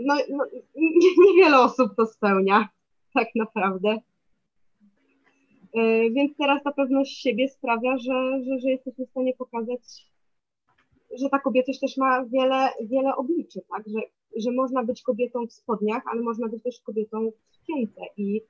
no, 0.00 0.14
no, 0.30 0.44
niewiele 1.26 1.60
osób 1.60 1.96
to 1.96 2.06
spełnia, 2.06 2.68
tak 3.14 3.28
naprawdę. 3.34 3.98
E, 5.74 6.10
więc 6.10 6.36
teraz 6.36 6.62
ta 6.62 6.72
pewność 6.72 7.22
siebie 7.22 7.48
sprawia, 7.48 7.98
że, 7.98 8.44
że, 8.44 8.58
że 8.60 8.70
jesteśmy 8.70 9.06
w 9.06 9.10
stanie 9.10 9.34
pokazać, 9.34 9.80
że 11.20 11.28
ta 11.30 11.38
kobiecość 11.38 11.80
też 11.80 11.96
ma 11.96 12.24
wiele, 12.24 12.68
wiele 12.80 13.16
obliczy, 13.16 13.60
tak? 13.70 13.82
Że, 13.86 14.00
że 14.36 14.52
można 14.52 14.84
być 14.84 15.02
kobietą 15.02 15.46
w 15.46 15.52
spodniach, 15.52 16.02
ale 16.12 16.22
można 16.22 16.48
być 16.48 16.62
też 16.62 16.80
kobietą 16.80 17.30
w 17.50 17.56
sukience 17.56 18.00
i 18.16 18.40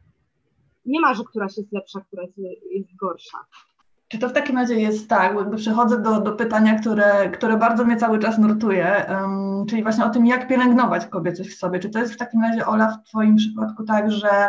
nie 0.87 1.01
ma, 1.01 1.15
że 1.15 1.25
któraś 1.25 1.57
jest 1.57 1.73
lepsza, 1.73 2.01
która 2.01 2.23
jest, 2.37 2.97
gorsza. 2.97 3.39
Czy 4.09 4.19
to 4.19 4.29
w 4.29 4.33
takim 4.33 4.57
razie 4.57 4.75
jest 4.75 5.09
tak, 5.09 5.37
jakby 5.37 5.57
przechodzę 5.57 6.03
do, 6.03 6.21
do 6.21 6.33
pytania, 6.33 6.79
które, 6.79 7.31
które 7.31 7.57
bardzo 7.57 7.85
mnie 7.85 7.97
cały 7.97 8.19
czas 8.19 8.39
nurtuje, 8.39 9.07
um, 9.11 9.67
czyli 9.67 9.83
właśnie 9.83 10.05
o 10.05 10.11
tym, 10.11 10.27
jak 10.27 10.49
pielęgnować 10.49 11.07
kobiecość 11.07 11.51
w 11.51 11.59
sobie. 11.59 11.79
Czy 11.79 11.91
to 11.91 11.99
jest 11.99 12.13
w 12.13 12.17
takim 12.17 12.43
razie, 12.43 12.67
Ola, 12.67 12.91
w 12.91 13.09
Twoim 13.09 13.37
przypadku 13.37 13.85
tak, 13.85 14.13
że 14.13 14.49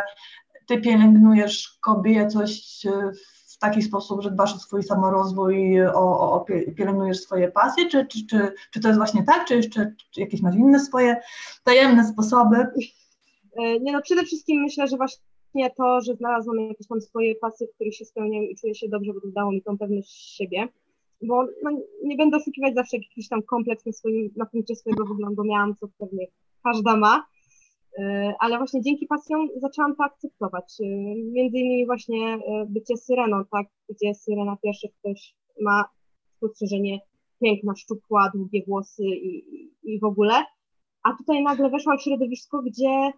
ty 0.70 0.80
pielęgnujesz 0.80 1.78
kobiecość 1.80 2.86
e, 2.86 2.90
w 3.48 3.58
taki 3.58 3.82
sposób, 3.82 4.22
że 4.22 4.30
dbasz 4.30 4.54
o 4.54 4.58
swój 4.58 4.82
samorozwój, 4.82 5.86
o, 5.86 6.32
o, 6.32 6.46
pielęgnujesz 6.76 7.20
swoje 7.20 7.48
pasje, 7.48 7.88
czy, 7.88 8.06
czy, 8.06 8.26
czy, 8.26 8.52
czy 8.70 8.80
to 8.80 8.88
jest 8.88 8.98
właśnie 8.98 9.22
tak, 9.22 9.44
czy 9.48 9.56
jeszcze 9.56 9.94
czy 10.10 10.20
jakieś 10.20 10.42
masz 10.42 10.54
inne 10.54 10.80
swoje 10.80 11.16
tajemne 11.64 12.04
sposoby? 12.04 12.56
E, 12.56 13.80
nie 13.80 13.92
no, 13.92 14.02
przede 14.02 14.22
wszystkim 14.22 14.62
myślę, 14.62 14.88
że 14.88 14.96
właśnie 14.96 15.70
to, 15.76 16.00
że 16.00 16.14
znalazłam 16.14 16.60
jakieś 16.60 16.86
tam 16.86 17.00
swoje 17.00 17.34
pasje, 17.34 17.66
w 17.66 17.74
których 17.74 17.94
się 17.94 18.04
spełniam 18.04 18.44
i 18.44 18.56
czuję 18.56 18.74
się 18.74 18.88
dobrze, 18.88 19.12
bo 19.12 19.20
dało 19.24 19.52
mi 19.52 19.62
tą 19.62 19.78
pewność 19.78 20.36
siebie, 20.36 20.68
bo 21.22 21.46
no, 21.62 21.70
nie 22.04 22.16
będę 22.16 22.36
oszukiwać 22.36 22.74
zawsze 22.74 22.96
jakiś 22.96 23.28
tam 23.28 23.42
kompleks 23.42 23.86
na, 23.86 23.92
swoim, 23.92 24.30
na 24.36 24.46
punkcie 24.46 24.76
swojego 24.76 25.04
wyglądu 25.04 25.44
miałam, 25.44 25.76
co 25.76 25.88
pewnie 25.98 26.26
każda 26.64 26.96
ma, 26.96 27.26
ale 28.40 28.58
właśnie 28.58 28.82
dzięki 28.82 29.06
pasjom 29.06 29.48
zaczęłam 29.56 29.96
to 29.96 30.04
akceptować. 30.04 30.76
E, 30.80 30.84
między 31.32 31.58
innymi 31.58 31.86
właśnie 31.86 32.34
e, 32.34 32.66
bycie 32.68 32.96
syreną, 32.96 33.44
tak, 33.52 33.66
gdzie 33.88 34.14
syrena 34.14 34.56
pierwsze 34.62 34.88
ktoś 34.88 35.34
ma 35.60 35.84
spostrzeżenie 36.36 36.98
piękna, 37.42 37.74
szczupła, 37.76 38.30
długie 38.34 38.62
włosy 38.66 39.02
i, 39.04 39.44
i 39.82 40.00
w 40.00 40.04
ogóle, 40.04 40.44
a 41.02 41.16
tutaj 41.16 41.42
nagle 41.42 41.70
weszłam 41.70 41.98
w 41.98 42.02
środowisko, 42.02 42.62
gdzie 42.62 43.12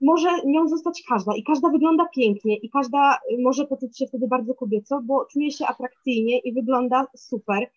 może 0.00 0.28
nią 0.46 0.68
zostać 0.68 1.02
każda 1.08 1.36
i 1.36 1.42
każda 1.42 1.68
wygląda 1.68 2.04
pięknie 2.14 2.56
i 2.56 2.70
każda 2.70 3.18
może 3.42 3.66
poczuć 3.66 3.98
się 3.98 4.06
wtedy 4.06 4.28
bardzo 4.28 4.54
kobieco, 4.54 5.00
bo 5.02 5.26
czuje 5.32 5.50
się 5.50 5.66
atrakcyjnie 5.66 6.38
i 6.38 6.52
wygląda 6.52 7.06
super 7.16 7.70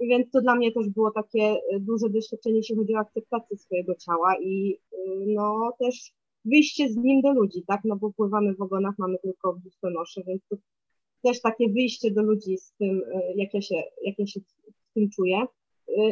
więc 0.00 0.30
to 0.30 0.40
dla 0.40 0.54
mnie 0.54 0.72
też 0.72 0.88
było 0.88 1.10
takie 1.10 1.42
e, 1.42 1.80
duże 1.80 2.10
doświadczenie, 2.10 2.56
jeśli 2.56 2.76
chodzi 2.76 2.94
o 2.94 2.98
akceptację 2.98 3.56
swojego 3.58 3.94
ciała 3.94 4.34
i 4.40 4.78
e, 4.92 4.96
no 5.26 5.72
też 5.78 6.12
wyjście 6.44 6.88
z 6.88 6.96
nim 6.96 7.20
do 7.20 7.32
ludzi, 7.32 7.64
tak, 7.66 7.80
no 7.84 7.96
bo 7.96 8.12
pływamy 8.12 8.54
w 8.54 8.60
ogonach, 8.60 8.94
mamy 8.98 9.18
tylko 9.18 9.54
biustonosze, 9.64 10.22
więc 10.26 10.42
to 10.48 10.56
też 11.22 11.40
takie 11.40 11.68
wyjście 11.68 12.10
do 12.10 12.22
ludzi 12.22 12.58
z 12.58 12.72
tym, 12.78 13.02
e, 13.14 13.34
jak 13.34 13.54
ja 13.54 13.60
się, 13.60 13.82
jak 14.04 14.18
ja 14.18 14.26
się 14.26 14.40
z 14.40 14.92
tym 14.94 15.10
czuję. 15.10 15.46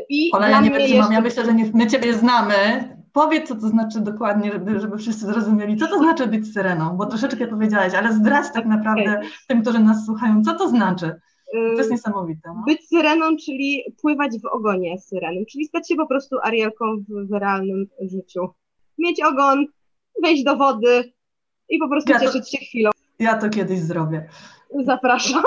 I 0.08 0.30
Ale 0.32 0.50
ja 0.50 0.60
nie 0.60 0.70
wytrzymam, 0.70 0.98
jeszcze... 0.98 1.14
ja 1.14 1.20
myślę, 1.20 1.44
że 1.44 1.54
nie, 1.54 1.70
my 1.74 1.86
Ciebie 1.86 2.14
znamy. 2.14 2.54
Powiedz, 3.12 3.48
co 3.48 3.54
to 3.54 3.68
znaczy 3.68 4.00
dokładnie, 4.00 4.52
żeby, 4.52 4.80
żeby 4.80 4.98
wszyscy 4.98 5.26
zrozumieli, 5.26 5.76
co 5.76 5.86
to 5.86 5.98
znaczy 5.98 6.26
być 6.26 6.52
syreną, 6.52 6.96
bo 6.96 7.06
troszeczkę 7.06 7.46
powiedziałaś, 7.46 7.94
ale 7.94 8.12
zdradź 8.12 8.52
tak 8.54 8.66
naprawdę 8.66 9.18
okay. 9.18 9.28
tym, 9.48 9.62
którzy 9.62 9.78
nas 9.78 10.06
słuchają, 10.06 10.44
co 10.44 10.54
to 10.54 10.68
znaczy. 10.68 11.20
To 11.52 11.78
jest 11.78 11.90
niesamowite. 11.90 12.40
No? 12.46 12.64
Być 12.66 12.88
syreną, 12.88 13.36
czyli 13.36 13.82
pływać 14.02 14.32
w 14.42 14.46
ogonie 14.46 14.98
syreną, 14.98 15.44
czyli 15.50 15.64
stać 15.64 15.88
się 15.88 15.96
po 15.96 16.06
prostu 16.06 16.36
Arielką 16.42 16.84
w, 16.96 17.28
w 17.28 17.32
realnym 17.32 17.86
życiu. 18.00 18.48
Mieć 18.98 19.22
ogon, 19.22 19.66
wejść 20.22 20.44
do 20.44 20.56
wody 20.56 21.12
i 21.68 21.78
po 21.78 21.88
prostu 21.88 22.12
ja 22.12 22.20
cieszyć 22.20 22.50
to, 22.50 22.56
się 22.56 22.64
chwilą. 22.64 22.90
Ja 23.18 23.38
to 23.38 23.48
kiedyś 23.48 23.80
zrobię. 23.80 24.28
Zapraszam. 24.84 25.42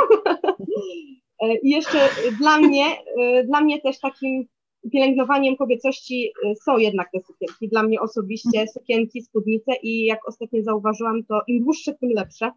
E, 1.41 1.55
I 1.55 1.69
jeszcze 1.69 2.09
dla 2.39 2.57
mnie, 2.57 2.85
e, 3.21 3.43
dla 3.43 3.61
mnie 3.61 3.81
też 3.81 3.99
takim 3.99 4.45
pielęgnowaniem 4.91 5.55
kobiecości 5.55 6.31
e, 6.45 6.55
są 6.55 6.77
jednak 6.77 7.11
te 7.11 7.19
sukienki. 7.19 7.69
Dla 7.69 7.83
mnie 7.83 8.01
osobiście 8.01 8.67
sukienki, 8.67 9.21
spódnice 9.21 9.71
i 9.83 10.05
jak 10.05 10.27
ostatnio 10.27 10.63
zauważyłam, 10.63 11.23
to 11.23 11.41
im 11.47 11.63
dłuższe, 11.63 11.93
tym 11.93 12.09
lepsze. 12.09 12.51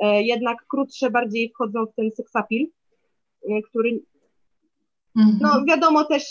E, 0.00 0.22
jednak 0.22 0.66
krótsze 0.68 1.10
bardziej 1.10 1.50
wchodzą 1.50 1.86
w 1.86 1.94
ten 1.94 2.10
seksapil, 2.10 2.66
e, 3.48 3.62
który 3.62 4.00
mhm. 5.16 5.38
no 5.42 5.64
wiadomo 5.64 6.04
też, 6.04 6.24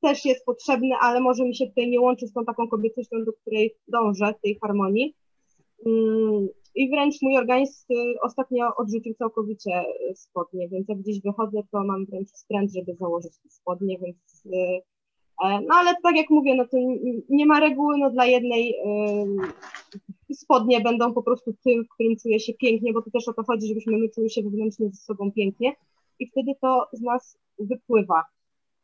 też 0.00 0.24
jest 0.24 0.44
potrzebny, 0.44 0.94
ale 1.00 1.20
może 1.20 1.44
mi 1.44 1.56
się 1.56 1.66
tutaj 1.66 1.90
nie 1.90 2.00
łączy 2.00 2.26
z 2.26 2.32
tą 2.32 2.44
taką 2.44 2.68
kobiecością, 2.68 3.24
do 3.24 3.32
której 3.32 3.74
dążę, 3.88 4.34
tej 4.42 4.58
harmonii. 4.58 5.14
Mm, 5.86 6.48
I 6.74 6.90
wręcz 6.90 7.22
mój 7.22 7.36
organizm 7.36 7.92
y, 7.92 8.14
ostatnio 8.22 8.76
odrzucił 8.76 9.14
całkowicie 9.14 9.84
spodnie, 10.14 10.68
więc 10.68 10.88
jak 10.88 10.98
gdzieś 10.98 11.20
wychodzę, 11.20 11.62
to 11.70 11.84
mam 11.84 12.06
wręcz 12.06 12.28
wstręt, 12.28 12.72
żeby 12.72 12.94
założyć 12.94 13.32
spodnie, 13.48 13.98
więc 13.98 14.46
e, 14.52 14.80
no 15.42 15.74
ale 15.74 15.94
tak 16.02 16.16
jak 16.16 16.30
mówię, 16.30 16.54
no 16.54 16.64
to 16.64 16.76
nie 17.28 17.46
ma 17.46 17.60
reguły, 17.60 17.98
no 17.98 18.10
dla 18.10 18.26
jednej 18.26 18.74
spodnie 20.34 20.80
będą 20.80 21.14
po 21.14 21.22
prostu 21.22 21.54
tym, 21.64 21.84
w 21.84 21.88
którym 21.88 22.16
czuję 22.22 22.40
się 22.40 22.54
pięknie, 22.54 22.92
bo 22.92 23.02
to 23.02 23.10
też 23.10 23.28
o 23.28 23.32
to 23.32 23.42
chodzi, 23.42 23.68
żebyśmy 23.68 23.98
my 23.98 24.08
czuli 24.08 24.30
się 24.30 24.42
wewnętrznie 24.42 24.90
ze 24.90 24.96
sobą 24.96 25.32
pięknie 25.32 25.72
i 26.18 26.26
wtedy 26.26 26.52
to 26.60 26.88
z 26.92 27.00
nas 27.00 27.38
wypływa. 27.58 28.24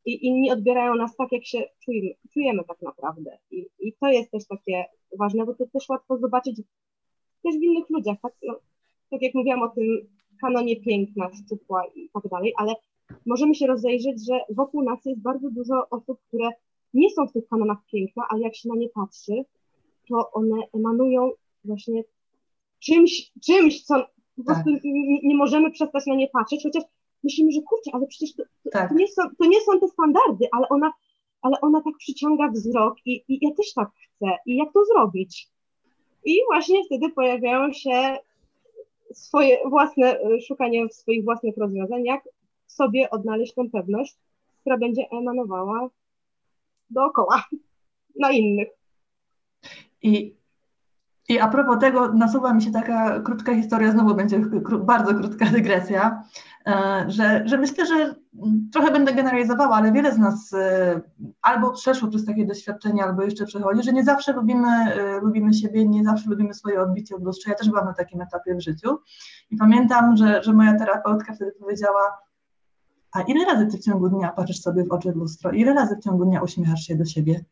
I 0.04 0.26
inni 0.26 0.50
odbierają 0.50 0.94
nas 0.94 1.16
tak, 1.16 1.32
jak 1.32 1.44
się 1.46 1.62
czujemy, 1.84 2.10
czujemy 2.32 2.64
tak 2.64 2.82
naprawdę. 2.82 3.38
I, 3.50 3.66
I 3.78 3.92
to 4.00 4.08
jest 4.08 4.30
też 4.30 4.46
takie 4.46 4.84
ważne, 5.18 5.46
bo 5.46 5.54
to 5.54 5.64
też 5.66 5.88
łatwo 5.88 6.18
zobaczyć 6.18 6.62
też 7.42 7.54
w 7.58 7.62
innych 7.62 7.90
ludziach. 7.90 8.16
Tak, 8.22 8.32
no, 8.42 8.54
tak 9.10 9.22
jak 9.22 9.34
mówiłam 9.34 9.62
o 9.62 9.68
tym 9.68 10.08
kanonie 10.40 10.80
piękna, 10.80 11.30
szczupła 11.32 11.82
i 11.94 12.10
tak 12.14 12.28
dalej, 12.30 12.52
ale 12.56 12.74
możemy 13.26 13.54
się 13.54 13.66
rozejrzeć, 13.66 14.26
że 14.26 14.40
wokół 14.50 14.82
nas 14.82 15.04
jest 15.04 15.22
bardzo 15.22 15.50
dużo 15.50 15.88
osób, 15.90 16.18
które 16.28 16.50
nie 16.94 17.10
są 17.10 17.26
w 17.26 17.32
tych 17.32 17.48
kanonach 17.48 17.78
piękna, 17.92 18.22
ale 18.28 18.40
jak 18.40 18.56
się 18.56 18.68
na 18.68 18.74
nie 18.74 18.88
patrzy, 18.88 19.32
to 20.08 20.30
one 20.32 20.56
emanują 20.74 21.30
właśnie 21.64 22.04
czymś, 22.78 23.32
czymś 23.44 23.84
co 23.84 23.94
po 24.36 24.44
tak. 24.44 24.64
prostu 24.64 24.70
nie, 24.84 25.20
nie, 25.22 25.36
możemy 25.36 25.70
przestać 25.70 26.06
na 26.06 26.14
nie 26.14 26.28
patrzeć, 26.28 26.62
chociaż 26.62 26.82
myślimy, 27.24 27.52
że 27.52 27.60
kurczę, 27.62 27.90
ale 27.92 28.06
przecież 28.06 28.34
to, 28.36 28.42
to, 28.64 28.70
Tak. 28.70 28.88
to, 28.88 28.94
nie, 28.94 29.08
są, 29.08 29.22
to 29.38 29.46
nie 29.46 29.60
są 29.60 29.80
te 29.80 29.88
standardy, 29.88 30.46
ale 30.52 30.68
ona, 30.68 30.92
ale 31.42 31.60
ona 31.60 31.82
tak 31.82 31.94
przyciąga 31.98 32.48
wzrok 32.48 32.94
i, 33.04 33.24
i 33.28 33.38
ja 33.42 33.54
też 33.54 33.72
tak 33.72 33.88
chcę. 33.90 34.26
I 34.46 34.56
jak 34.56 34.72
to 34.72 34.84
zrobić? 34.84 35.48
I 36.24 36.40
właśnie 36.46 36.84
wtedy 36.84 37.10
pojawiają 37.10 37.72
się 37.72 38.16
swoje 39.12 39.58
własne, 39.68 40.20
y, 40.20 40.40
szukanie 40.40 40.88
swoich 40.88 41.24
własnych 41.24 41.56
rozwiązań, 41.56 42.04
jak 42.04 42.28
sobie 42.66 43.10
odnaleźć 43.10 43.54
tą 43.54 43.70
pewność, 43.70 44.16
która 44.60 44.78
będzie 44.78 45.10
emanowała 45.10 45.88
dookoła, 46.90 47.44
na 48.20 48.30
innych. 48.30 48.68
I, 50.02 50.36
I 51.28 51.38
a 51.38 51.48
propos 51.48 51.78
tego, 51.78 52.12
nasuwa 52.12 52.54
mi 52.54 52.62
się 52.62 52.72
taka 52.72 53.20
krótka 53.20 53.54
historia, 53.54 53.92
znowu 53.92 54.14
będzie 54.14 54.40
kró, 54.40 54.78
bardzo 54.78 55.14
krótka 55.14 55.46
dygresja, 55.46 56.22
e, 56.66 57.04
że, 57.08 57.42
że 57.44 57.58
myślę, 57.58 57.86
że 57.86 58.14
trochę 58.72 58.92
będę 58.92 59.12
generalizowała, 59.12 59.76
ale 59.76 59.92
wiele 59.92 60.12
z 60.14 60.18
nas 60.18 60.52
e, 60.52 61.00
albo 61.42 61.72
przeszło 61.72 62.08
przez 62.08 62.24
takie 62.24 62.46
doświadczenia, 62.46 63.04
albo 63.04 63.22
jeszcze 63.22 63.46
przechodzi, 63.46 63.82
że 63.82 63.92
nie 63.92 64.04
zawsze 64.04 64.32
lubimy, 64.32 64.68
e, 64.68 65.20
lubimy 65.20 65.54
siebie, 65.54 65.88
nie 65.88 66.04
zawsze 66.04 66.30
lubimy 66.30 66.54
swoje 66.54 66.82
odbicie 66.82 67.18
w 67.18 67.22
lustrze. 67.22 67.50
Ja 67.50 67.56
też 67.56 67.68
byłam 67.68 67.84
na 67.84 67.94
takim 67.94 68.20
etapie 68.20 68.54
w 68.54 68.60
życiu 68.60 68.98
i 69.50 69.56
pamiętam, 69.56 70.16
że, 70.16 70.42
że 70.42 70.52
moja 70.52 70.78
terapeutka 70.78 71.34
wtedy 71.34 71.52
powiedziała, 71.60 72.18
a 73.12 73.22
ile 73.22 73.44
razy 73.44 73.66
ty 73.66 73.78
w 73.78 73.84
ciągu 73.84 74.08
dnia 74.08 74.32
patrzysz 74.32 74.60
sobie 74.60 74.84
w 74.84 74.92
oczy 74.92 75.12
w 75.12 75.16
lustro? 75.16 75.50
Ile 75.50 75.74
razy 75.74 75.96
w 75.96 76.04
ciągu 76.04 76.24
dnia 76.24 76.42
uśmiechasz 76.42 76.80
się 76.80 76.96
do 76.96 77.04
siebie? 77.04 77.44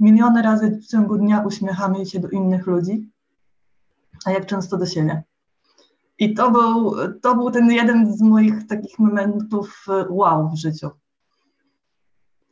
Miliony 0.00 0.42
razy 0.42 0.70
w 0.70 0.86
ciągu 0.86 1.18
dnia 1.18 1.44
uśmiechamy 1.46 2.06
się 2.06 2.20
do 2.20 2.28
innych 2.28 2.66
ludzi, 2.66 3.10
a 4.24 4.30
jak 4.30 4.46
często 4.46 4.76
do 4.76 4.86
siebie. 4.86 5.22
I 6.18 6.34
to 6.34 6.50
był, 6.50 6.94
to 7.22 7.34
był 7.34 7.50
ten 7.50 7.70
jeden 7.70 8.16
z 8.16 8.22
moich 8.22 8.66
takich 8.66 8.98
momentów 8.98 9.84
e, 9.88 10.06
wow 10.08 10.50
w 10.50 10.56
życiu. 10.56 10.90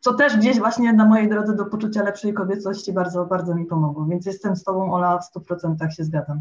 Co 0.01 0.15
też 0.15 0.37
gdzieś 0.37 0.59
właśnie 0.59 0.93
na 0.93 1.07
mojej 1.07 1.29
drodze 1.29 1.57
do 1.57 1.65
poczucia 1.65 2.03
lepszej 2.03 2.35
kobiecości 2.35 2.93
bardzo, 2.93 3.25
bardzo 3.25 3.55
mi 3.55 3.67
pomogło. 3.67 4.07
Więc 4.07 4.27
jestem 4.27 4.57
z 4.57 4.65
Tobą, 4.65 4.95
Ola, 4.95 5.19
w 5.19 5.39
100% 5.39 5.91
się 5.91 6.05
zgadzam. 6.05 6.41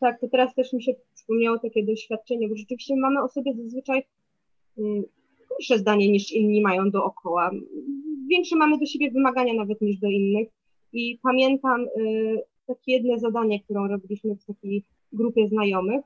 Tak, 0.00 0.20
to 0.20 0.28
teraz 0.28 0.54
też 0.54 0.72
mi 0.72 0.82
się 0.82 0.92
przypomniało 1.14 1.58
takie 1.58 1.86
doświadczenie, 1.86 2.48
bo 2.48 2.56
rzeczywiście 2.56 2.96
mamy 2.96 3.22
o 3.22 3.28
sobie 3.28 3.54
zazwyczaj 3.54 4.06
mm, 4.78 5.02
gorsze 5.52 5.78
zdanie 5.78 6.10
niż 6.10 6.32
inni 6.32 6.62
mają 6.62 6.90
dookoła. 6.90 7.50
Większe 8.30 8.56
mamy 8.56 8.78
do 8.78 8.86
siebie 8.86 9.10
wymagania 9.10 9.54
nawet 9.54 9.80
niż 9.80 9.96
do 9.98 10.08
innych. 10.08 10.48
I 10.92 11.18
pamiętam 11.22 11.80
y, 12.00 12.42
takie 12.66 12.92
jedno 12.92 13.18
zadanie, 13.18 13.60
które 13.60 13.88
robiliśmy 13.88 14.34
w 14.36 14.44
takiej 14.44 14.84
grupie 15.12 15.48
znajomych, 15.48 16.04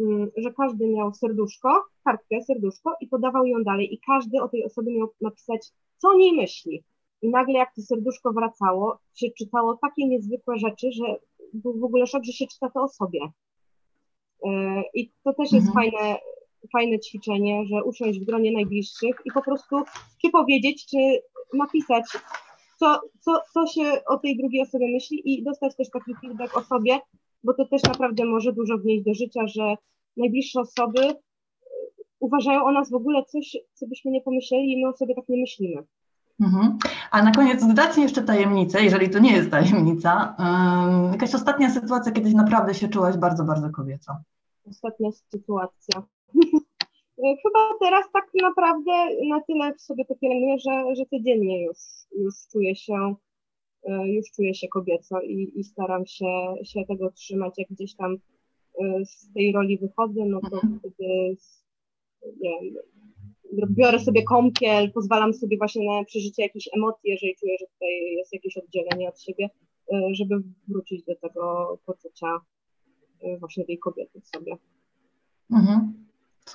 y, 0.00 0.32
że 0.36 0.52
każdy 0.52 0.86
miał 0.88 1.14
serduszko, 1.14 1.84
kartkę, 2.04 2.42
serduszko 2.42 2.94
i 3.00 3.06
podawał 3.06 3.46
ją 3.46 3.62
dalej 3.64 3.94
i 3.94 4.00
każdy 4.06 4.42
o 4.42 4.48
tej 4.48 4.64
osobie 4.64 4.98
miał 4.98 5.08
napisać, 5.20 5.68
co 5.96 6.08
o 6.08 6.14
niej 6.14 6.32
myśli. 6.32 6.84
I 7.22 7.28
nagle 7.30 7.54
jak 7.58 7.74
to 7.74 7.82
serduszko 7.82 8.32
wracało, 8.32 8.98
się 9.14 9.26
czytało 9.38 9.78
takie 9.82 10.08
niezwykłe 10.08 10.58
rzeczy, 10.58 10.92
że 10.92 11.16
był 11.52 11.78
w 11.78 11.84
ogóle 11.84 12.06
szok, 12.06 12.24
że 12.24 12.32
się 12.32 12.46
czyta 12.46 12.70
to 12.70 12.82
o 12.82 12.88
sobie. 12.88 13.20
Y, 14.44 14.48
I 14.94 15.10
to 15.24 15.32
też 15.34 15.52
jest 15.52 15.66
Mhm. 15.68 15.74
fajne, 15.74 16.18
fajne 16.72 16.98
ćwiczenie, 17.00 17.64
że 17.66 17.84
usiąść 17.84 18.20
w 18.20 18.24
gronie 18.24 18.52
najbliższych 18.52 19.16
i 19.24 19.32
po 19.32 19.42
prostu 19.42 19.76
czy 20.22 20.30
powiedzieć, 20.30 20.86
czy 20.86 20.96
napisać, 21.54 22.04
co, 22.78 23.00
co, 23.20 23.40
co 23.54 23.66
się 23.66 24.04
o 24.06 24.18
tej 24.18 24.36
drugiej 24.36 24.62
osobie 24.62 24.88
myśli 24.88 25.22
i 25.24 25.44
dostać 25.44 25.76
też 25.76 25.90
taki 25.90 26.14
feedback 26.20 26.56
o 26.56 26.62
sobie, 26.62 26.98
bo 27.44 27.54
to 27.54 27.64
też 27.66 27.82
naprawdę 27.82 28.24
może 28.24 28.52
dużo 28.52 28.78
wnieść 28.78 29.04
do 29.04 29.14
życia, 29.14 29.46
że 29.46 29.74
najbliższe 30.16 30.60
osoby 30.60 31.00
y, 31.00 31.14
uważają 32.20 32.64
o 32.64 32.72
nas 32.72 32.90
w 32.90 32.94
ogóle 32.94 33.24
coś, 33.24 33.56
co 33.74 33.86
byśmy 33.86 34.10
nie 34.10 34.20
pomyśleli 34.20 34.72
i 34.72 34.84
my 34.84 34.88
o 34.88 34.96
sobie 34.96 35.14
tak 35.14 35.28
nie 35.28 35.40
myślimy. 35.40 35.82
Mhm. 36.40 36.78
A 37.10 37.22
na 37.22 37.32
koniec 37.32 37.64
mi 37.96 38.02
jeszcze 38.02 38.22
tajemnicę, 38.22 38.82
jeżeli 38.82 39.10
to 39.10 39.18
nie 39.18 39.32
jest 39.32 39.50
tajemnica. 39.50 40.36
Um, 40.38 41.12
jakaś 41.12 41.34
ostatnia 41.34 41.70
sytuacja, 41.70 42.12
kiedyś 42.12 42.34
naprawdę 42.34 42.74
się 42.74 42.88
czułaś 42.88 43.16
bardzo, 43.16 43.44
bardzo 43.44 43.70
kobieco. 43.70 44.16
Ostatnia 44.70 45.08
sytuacja. 45.30 46.02
Chyba 47.42 47.60
teraz 47.80 48.04
tak 48.12 48.30
naprawdę 48.42 48.92
na 49.28 49.40
tyle 49.40 49.74
w 49.74 49.80
sobie 49.80 50.04
to 50.04 50.14
pielęgnuję, 50.14 50.58
że, 50.58 50.94
że 50.96 51.06
codziennie 51.06 51.64
już, 51.64 51.78
już 52.18 52.34
czuję 52.52 52.76
się 52.76 53.14
y, 53.88 54.08
już 54.08 54.26
czuję 54.36 54.54
się 54.54 54.68
kobieco 54.68 55.20
i, 55.20 55.52
i 55.60 55.64
staram 55.64 56.06
się, 56.06 56.54
się 56.64 56.84
tego 56.88 57.10
trzymać, 57.12 57.54
jak 57.58 57.68
gdzieś 57.68 57.94
tam 57.94 58.14
y, 58.14 58.18
z 59.04 59.32
tej 59.32 59.52
roli 59.52 59.78
wychodzę, 59.78 60.24
no 60.24 60.40
to 60.40 60.60
wtedy 60.78 61.36
z- 61.38 61.64
nie 62.40 62.60
wiem, 62.60 63.74
biorę 63.74 63.98
sobie 63.98 64.22
kąpiel, 64.22 64.92
pozwalam 64.92 65.34
sobie 65.34 65.58
właśnie 65.58 65.90
na 65.90 66.04
przeżycie 66.04 66.42
jakichś 66.42 66.68
emocji, 66.76 67.10
jeżeli 67.10 67.36
czuję, 67.36 67.56
że 67.60 67.66
tutaj 67.66 68.14
jest 68.16 68.32
jakieś 68.32 68.56
oddzielenie 68.56 69.08
od 69.08 69.20
siebie, 69.20 69.50
y, 69.92 70.14
żeby 70.14 70.42
wrócić 70.68 71.04
do 71.04 71.16
tego 71.16 71.78
poczucia 71.86 72.40
właśnie 73.38 73.64
tej 73.64 73.78
kobiety 73.78 74.20
w 74.20 74.28
sobie. 74.28 74.56
Mhm. 75.52 76.07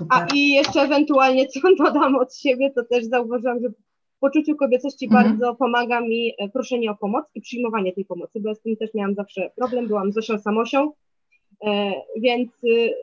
A 0.10 0.19
Super. 0.19 0.27
i 0.36 0.49
jeszcze 0.49 0.82
ewentualnie, 0.82 1.47
co 1.47 1.60
dodam 1.84 2.15
od 2.15 2.36
siebie, 2.36 2.71
to 2.71 2.84
też 2.84 3.06
zauważyłam, 3.06 3.62
że 3.62 3.69
w 3.69 4.19
poczuciu 4.19 4.56
kobiecości 4.56 5.06
Mhm. 5.06 5.23
bardzo 5.23 5.56
pomaga 5.56 6.01
mi 6.01 6.34
e, 6.38 6.49
proszenie 6.49 6.91
o 6.91 6.95
pomoc 6.95 7.25
i 7.36 7.41
przyjmowanie 7.41 7.93
tej 7.93 8.06
pomocy, 8.06 8.39
bo 8.39 8.49
ja 8.49 8.56
z 8.56 8.62
tym 8.62 8.77
też 8.77 8.93
miałam 8.93 9.15
zawsze 9.15 9.51
problem, 9.56 9.88
byłam 9.88 10.12
Zosią 10.12 10.39
Samosią, 10.39 10.91
e, 11.65 11.93
więc 12.17 12.51
y, 12.63 12.93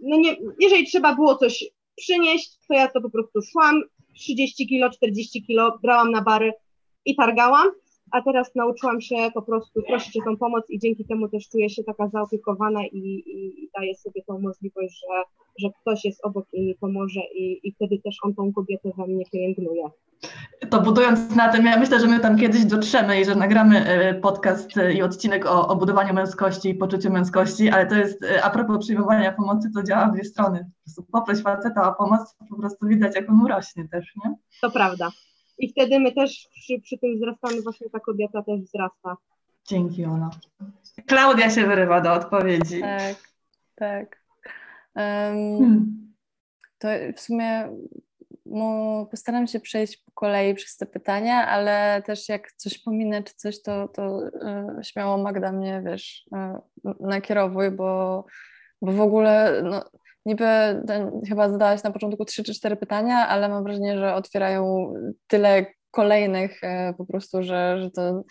no 0.00 0.16
nie, 0.16 0.36
jeżeli 0.60 0.86
trzeba 0.86 1.14
było 1.14 1.36
coś 1.36 1.64
przynieść, 1.96 2.58
to 2.68 2.74
ja 2.74 2.88
to 2.88 3.00
po 3.00 3.10
prostu 3.10 3.42
szłam, 3.42 3.82
30 4.14 4.66
kilo, 4.68 4.90
40 4.90 5.42
kilo, 5.42 5.78
brałam 5.82 6.10
na 6.10 6.22
bary 6.22 6.52
i 7.04 7.16
targałam, 7.16 7.68
a 8.12 8.22
teraz 8.22 8.54
nauczyłam 8.54 9.00
się 9.00 9.16
po 9.34 9.42
prostu 9.42 9.82
prosić 9.82 10.16
o 10.16 10.24
tą 10.24 10.36
pomoc 10.36 10.64
i 10.68 10.78
dzięki 10.78 11.04
temu 11.04 11.28
też 11.28 11.48
czuję 11.48 11.70
się 11.70 11.84
taka 11.84 12.08
zaopiekowana 12.08 12.86
i, 12.86 12.98
i, 12.98 13.64
i 13.64 13.70
daję 13.78 13.94
sobie 13.94 14.22
tą 14.26 14.38
możliwość, 14.38 15.00
że, 15.00 15.22
że 15.58 15.68
ktoś 15.80 16.04
jest 16.04 16.24
obok 16.24 16.46
i 16.52 16.66
mi 16.66 16.74
pomoże 16.74 17.20
i, 17.34 17.68
i 17.68 17.72
wtedy 17.72 17.98
też 18.04 18.16
on 18.22 18.34
tą 18.34 18.52
kobietę 18.52 18.90
we 18.96 19.06
mnie 19.06 19.24
pielęgnuje. 19.32 19.90
To 20.70 20.80
budując 20.80 21.36
na 21.36 21.52
tym, 21.52 21.66
ja 21.66 21.78
myślę, 21.78 22.00
że 22.00 22.06
my 22.06 22.20
tam 22.20 22.38
kiedyś 22.38 22.64
dotrzemy 22.64 23.20
i 23.20 23.24
że 23.24 23.34
nagramy 23.34 23.86
e, 23.86 24.14
podcast 24.14 24.76
e, 24.76 24.92
i 24.92 25.02
odcinek 25.02 25.46
o, 25.46 25.68
o 25.68 25.76
budowaniu 25.76 26.14
męskości 26.14 26.68
i 26.68 26.74
poczuciu 26.74 27.10
męskości, 27.10 27.68
ale 27.68 27.86
to 27.86 27.94
jest, 27.94 28.24
e, 28.24 28.44
a 28.44 28.50
propos 28.50 28.78
przyjmowania 28.78 29.32
pomocy, 29.32 29.70
to 29.74 29.82
działa 29.82 30.06
w 30.06 30.12
dwie 30.14 30.24
strony. 30.24 30.58
Po 30.58 30.84
prostu 30.84 31.02
poproś 31.12 31.42
faceta 31.42 31.90
o 31.90 31.94
pomoc, 31.94 32.36
po 32.50 32.56
prostu 32.56 32.86
widać, 32.86 33.16
jak 33.16 33.30
on 33.30 33.42
urośnie 33.42 33.88
też, 33.88 34.12
nie? 34.24 34.34
To 34.60 34.70
prawda. 34.70 35.10
I 35.58 35.72
wtedy 35.72 36.00
my 36.00 36.12
też 36.12 36.48
przy, 36.52 36.80
przy 36.80 36.98
tym 36.98 37.16
wzrastamy, 37.16 37.62
właśnie 37.62 37.90
ta 37.90 38.00
kobieta 38.00 38.42
też 38.42 38.60
wzrasta. 38.60 39.16
Dzięki, 39.68 40.04
Ola. 40.04 40.30
Klaudia 41.06 41.50
się 41.50 41.66
wyrywa 41.66 42.00
do 42.00 42.12
odpowiedzi. 42.12 42.80
Tak, 42.80 43.16
tak. 43.74 44.22
Hmm. 44.94 46.12
To 46.78 46.88
w 47.16 47.20
sumie 47.20 47.68
no, 48.46 49.06
postaram 49.10 49.46
się 49.46 49.60
przejść 49.60 49.96
po 49.96 50.12
kolei 50.12 50.54
przez 50.54 50.76
te 50.76 50.86
pytania, 50.86 51.48
ale 51.48 52.02
też 52.06 52.28
jak 52.28 52.52
coś 52.52 52.78
pominę 52.78 53.22
czy 53.22 53.34
coś, 53.34 53.62
to, 53.62 53.88
to 53.88 54.26
e, 54.26 54.78
śmiało 54.82 55.18
Magda 55.18 55.52
mnie, 55.52 55.82
wiesz, 55.86 56.24
e, 56.34 56.60
nakierowuj, 57.00 57.70
bo, 57.70 58.24
bo 58.82 58.92
w 58.92 59.00
ogóle 59.00 59.62
no, 59.64 59.84
niby 60.26 60.44
ten, 60.86 61.20
chyba 61.28 61.50
zadałaś 61.50 61.82
na 61.82 61.90
początku 61.90 62.24
trzy 62.24 62.44
czy 62.44 62.54
cztery 62.54 62.76
pytania, 62.76 63.28
ale 63.28 63.48
mam 63.48 63.64
wrażenie, 63.64 63.98
że 63.98 64.14
otwierają 64.14 64.94
tyle 65.26 65.66
kolejnych 65.90 66.64
e, 66.64 66.94
po 66.98 67.06
prostu, 67.06 67.42
że, 67.42 67.82
że 67.82 67.90
to 67.90 68.22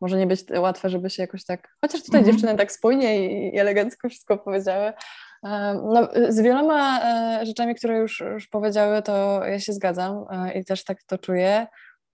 może 0.00 0.18
nie 0.18 0.26
być 0.26 0.40
łatwe, 0.58 0.90
żeby 0.90 1.10
się 1.10 1.22
jakoś 1.22 1.44
tak, 1.44 1.68
chociaż 1.80 2.02
tutaj 2.02 2.20
Mhm. 2.20 2.36
dziewczyny 2.36 2.58
tak 2.58 2.72
spójnie 2.72 3.26
i, 3.26 3.54
i 3.54 3.58
elegancko 3.58 4.08
wszystko 4.08 4.38
powiedziały, 4.38 4.92
E, 5.44 5.74
No, 5.84 6.08
z 6.28 6.40
wieloma 6.40 7.00
e, 7.00 7.46
rzeczami, 7.46 7.74
które 7.74 7.98
już, 7.98 8.20
już 8.20 8.48
powiedziały, 8.48 9.02
to 9.02 9.44
ja 9.44 9.60
się 9.60 9.72
zgadzam 9.72 10.24
i 10.54 10.64
też 10.64 10.84
tak 10.84 11.02
to 11.02 11.18
czuję. 11.18 11.66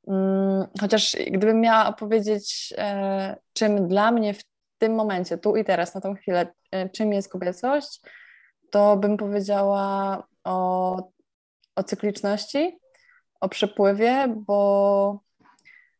Mm, 0.08 0.66
Chociaż 0.80 1.16
gdybym 1.30 1.60
miała 1.60 1.92
powiedzieć, 1.92 2.74
e, 2.78 3.36
czym 3.52 3.88
dla 3.88 4.12
mnie 4.12 4.34
w 4.34 4.42
tym 4.78 4.94
momencie, 4.94 5.38
tu 5.38 5.56
i 5.56 5.64
teraz, 5.64 5.94
na 5.94 6.00
tą 6.00 6.14
chwilę, 6.14 6.46
czym 6.92 7.12
jest 7.12 7.32
kobiecość, 7.32 8.00
to 8.72 8.96
bym 8.96 9.16
powiedziała 9.16 10.22
o, 10.44 10.96
o 11.76 11.82
cykliczności, 11.82 12.78
o 13.40 13.48
przepływie, 13.48 14.34
bo 14.36 15.20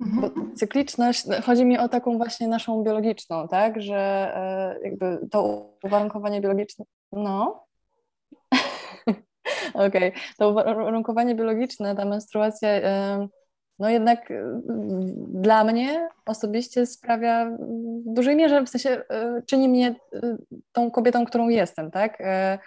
bo 0.00 0.26
Mhm. 0.26 0.56
cykliczność, 0.56 1.26
no, 1.26 1.42
chodzi 1.42 1.64
mi 1.64 1.78
o 1.78 1.88
taką 1.88 2.16
właśnie 2.16 2.48
naszą 2.48 2.82
biologiczną, 2.82 3.48
tak, 3.48 3.82
że 3.82 3.96
e, 4.37 4.78
jakby 4.85 5.28
to 5.30 5.66
uwarunkowanie 5.85 6.40
biologiczne, 6.40 6.85
no, 7.12 7.66
okej, 9.74 10.12
to 10.38 10.50
uwarunkowanie 10.50 11.35
biologiczne, 11.35 11.96
ta 11.96 12.04
menstruacja, 12.04 12.68
no 13.83 13.90
jednak 13.90 14.31
e, 14.31 14.61
dla 15.29 15.64
mnie 15.64 16.09
osobiście 16.27 16.87
sprawia 16.87 17.51
w 18.07 18.14
dużej 18.14 18.37
mierze, 18.37 18.64
w 18.64 18.68
sensie 18.68 18.90
e, 18.90 19.42
czyni 19.47 19.68
mnie 19.68 19.95
e, 20.14 20.21
tą 20.73 20.90
kobietą, 20.90 21.25
którą 21.25 21.49
jestem, 21.49 21.90
tak, 21.90 22.21
E, 22.21 22.59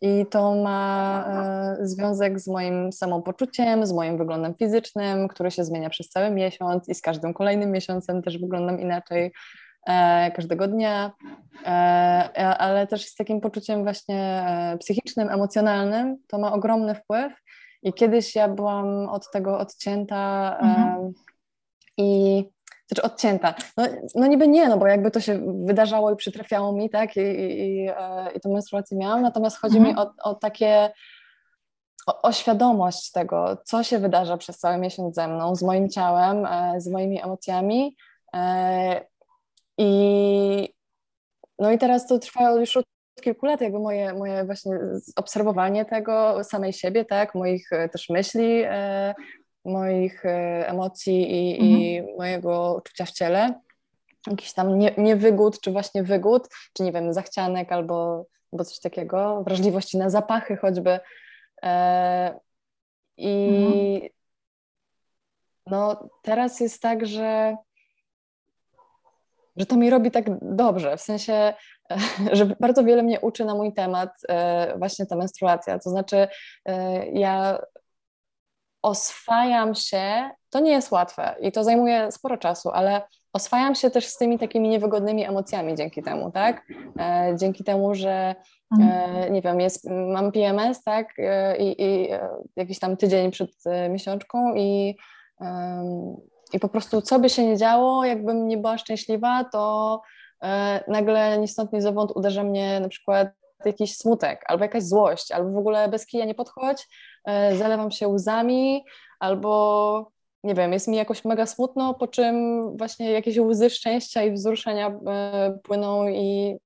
i 0.00 0.26
to 0.30 0.54
ma 0.54 1.24
e, 1.80 1.86
związek 1.86 2.40
z 2.40 2.48
moim 2.48 2.92
samopoczuciem, 2.92 3.86
z 3.86 3.92
moim 3.92 4.18
wyglądem 4.18 4.54
fizycznym, 4.54 5.28
który 5.28 5.50
się 5.50 5.64
zmienia 5.64 5.90
przez 5.90 6.08
cały 6.08 6.30
miesiąc 6.30 6.88
i 6.88 6.94
z 6.94 7.00
każdym 7.00 7.34
kolejnym 7.34 7.70
miesiącem 7.70 8.22
też 8.22 8.38
wyglądam 8.38 8.80
inaczej 8.80 9.32
e, 9.86 10.30
każdego 10.30 10.68
dnia, 10.68 11.12
e, 11.66 11.68
ale 12.58 12.86
też 12.86 13.06
z 13.06 13.14
takim 13.14 13.40
poczuciem 13.40 13.82
właśnie 13.82 14.46
psychicznym, 14.80 15.28
emocjonalnym, 15.28 16.16
to 16.28 16.38
ma 16.38 16.52
ogromny 16.52 16.94
wpływ. 16.94 17.32
I 17.84 17.92
kiedyś 17.92 18.34
ja 18.34 18.48
byłam 18.48 19.08
od 19.08 19.30
tego 19.30 19.58
odcięta 19.58 20.56
mhm. 20.60 21.12
i 21.96 22.44
znaczy 22.88 23.02
odcięta. 23.02 23.54
No, 23.76 23.84
no 24.14 24.26
niby 24.26 24.48
nie, 24.48 24.68
no 24.68 24.78
bo 24.78 24.86
jakby 24.86 25.10
to 25.10 25.20
się 25.20 25.40
wydarzało 25.66 26.12
i 26.12 26.16
przytrafiało 26.16 26.72
mi, 26.72 26.90
tak, 26.90 27.16
i, 27.16 27.20
i, 27.20 27.84
i 28.34 28.40
tą 28.40 28.52
menstruację 28.52 28.98
miałam, 28.98 29.22
natomiast 29.22 29.58
chodzi 29.58 29.78
mhm. 29.78 29.96
mi 29.96 30.02
o, 30.02 30.12
o 30.22 30.34
takie, 30.34 30.92
o, 32.06 32.22
o, 32.22 32.32
świadomość 32.32 33.10
tego, 33.10 33.56
co 33.64 33.82
się 33.82 33.98
wydarza 33.98 34.36
przez 34.36 34.58
cały 34.58 34.78
miesiąc 34.78 35.14
ze 35.14 35.28
mną, 35.28 35.56
z 35.56 35.62
moim 35.62 35.90
ciałem, 35.90 36.46
e, 36.46 36.80
z 36.80 36.88
moimi 36.88 37.22
emocjami 37.22 37.96
e, 38.34 39.04
i 39.78 40.74
no 41.58 41.72
i 41.72 41.78
teraz 41.78 42.06
to 42.06 42.18
trwa 42.18 42.50
już 42.50 42.76
od 42.76 42.84
kilku 43.20 43.46
lat, 43.46 43.60
jakby 43.60 43.78
moje, 43.78 44.14
moje 44.14 44.44
właśnie 44.44 44.72
obserwowanie 45.16 45.84
tego 45.84 46.44
samej 46.44 46.72
siebie, 46.72 47.04
tak, 47.04 47.34
moich 47.34 47.72
e, 47.72 47.88
też 47.88 48.08
myśli, 48.08 48.64
moich 49.64 50.24
e, 50.24 50.68
emocji 50.68 51.30
i, 51.30 51.54
mhm. 51.54 51.80
i 51.80 52.02
mojego 52.18 52.74
uczucia 52.78 53.04
w 53.04 53.10
ciele. 53.10 53.60
Jakiś 54.26 54.52
tam 54.52 54.78
nie, 54.78 54.94
niewygód, 54.98 55.60
czy 55.60 55.70
właśnie 55.70 56.02
wygód, 56.02 56.48
czy 56.72 56.82
nie 56.82 56.92
wiem, 56.92 57.12
zachcianek 57.12 57.72
albo, 57.72 58.26
albo 58.52 58.64
coś 58.64 58.80
takiego, 58.80 59.42
wrażliwości 59.42 59.98
na 59.98 60.10
zapachy 60.10 60.56
choćby. 60.56 61.00
E, 61.62 62.40
I 63.16 63.48
mhm. 63.66 64.08
no 65.66 66.08
teraz 66.22 66.60
jest 66.60 66.82
tak, 66.82 67.06
że 67.06 67.56
że 69.56 69.66
to 69.66 69.76
mi 69.76 69.90
robi 69.90 70.10
tak 70.10 70.24
dobrze, 70.42 70.96
w 70.96 71.00
sensie, 71.00 71.54
że 72.32 72.46
bardzo 72.60 72.84
wiele 72.84 73.02
mnie 73.02 73.20
uczy 73.20 73.44
na 73.44 73.54
mój 73.54 73.72
temat 73.72 74.10
e, 74.28 74.78
właśnie 74.78 75.06
ta 75.06 75.16
menstruacja. 75.16 75.78
To 75.78 75.90
znaczy, 75.90 76.28
ja 77.12 77.58
oswajam 78.84 79.74
się, 79.74 80.30
to 80.50 80.60
nie 80.60 80.72
jest 80.72 80.92
łatwe 80.92 81.34
i 81.40 81.52
to 81.52 81.64
zajmuje 81.64 82.12
sporo 82.12 82.36
czasu, 82.36 82.70
ale 82.70 83.02
oswajam 83.32 83.74
się 83.74 83.90
też 83.90 84.06
z 84.06 84.16
tymi 84.16 84.38
takimi 84.38 84.68
niewygodnymi 84.68 85.24
emocjami 85.24 85.74
dzięki 85.74 86.02
temu, 86.02 86.30
tak? 86.30 86.66
E, 86.98 87.34
dzięki 87.36 87.64
temu, 87.64 87.94
że 87.94 88.10
e, 88.10 88.34
mhm. 88.80 89.32
nie 89.32 89.42
wiem, 89.42 89.60
jest, 89.60 89.90
mam 89.90 90.32
PMS, 90.32 90.82
tak? 90.82 91.18
E, 91.18 91.56
I, 91.56 91.82
i 91.82 92.12
e, 92.12 92.28
jakiś 92.56 92.78
tam 92.78 92.96
tydzień 92.96 93.30
przed 93.30 93.50
e, 93.66 93.88
miesiączką 93.88 94.54
i, 94.54 94.96
i 96.54 96.58
po 96.58 96.68
prostu 96.68 97.02
co 97.02 97.18
by 97.18 97.30
się 97.30 97.46
nie 97.46 97.56
działo, 97.56 98.04
jakbym 98.04 98.48
nie 98.48 98.56
była 98.56 98.78
szczęśliwa, 98.78 99.44
to 99.44 100.02
e, 100.42 100.84
nagle 100.88 101.38
ni 101.38 101.48
stąd, 101.48 101.72
ni 101.72 101.80
zowąd 101.80 102.12
uderza 102.14 102.44
mnie 102.44 102.80
na 102.80 102.88
przykład 102.88 103.28
jakiś 103.64 103.96
smutek, 103.96 104.44
albo 104.46 104.64
jakaś 104.64 104.82
złość, 104.82 105.32
albo 105.32 105.50
w 105.50 105.58
ogóle 105.58 105.88
bez 105.88 106.06
kija 106.06 106.24
nie 106.24 106.34
podchodź, 106.34 106.86
E, 107.24 107.56
zalewam 107.56 107.90
się 107.90 108.08
łzami, 108.08 108.84
albo 109.20 110.12
nie 110.44 110.54
wiem, 110.54 110.72
jest 110.72 110.88
mi 110.88 110.96
jakoś 110.96 111.24
mega 111.24 111.46
smutno, 111.46 111.94
po 111.94 112.08
czym 112.08 112.62
właśnie 112.76 113.10
jakieś 113.10 113.38
łzy 113.38 113.70
szczęścia 113.70 114.22
i 114.22 114.32
wzruszenia 114.32 114.88
e, 114.88 115.58
płyną 115.62 116.08
i 116.08 116.56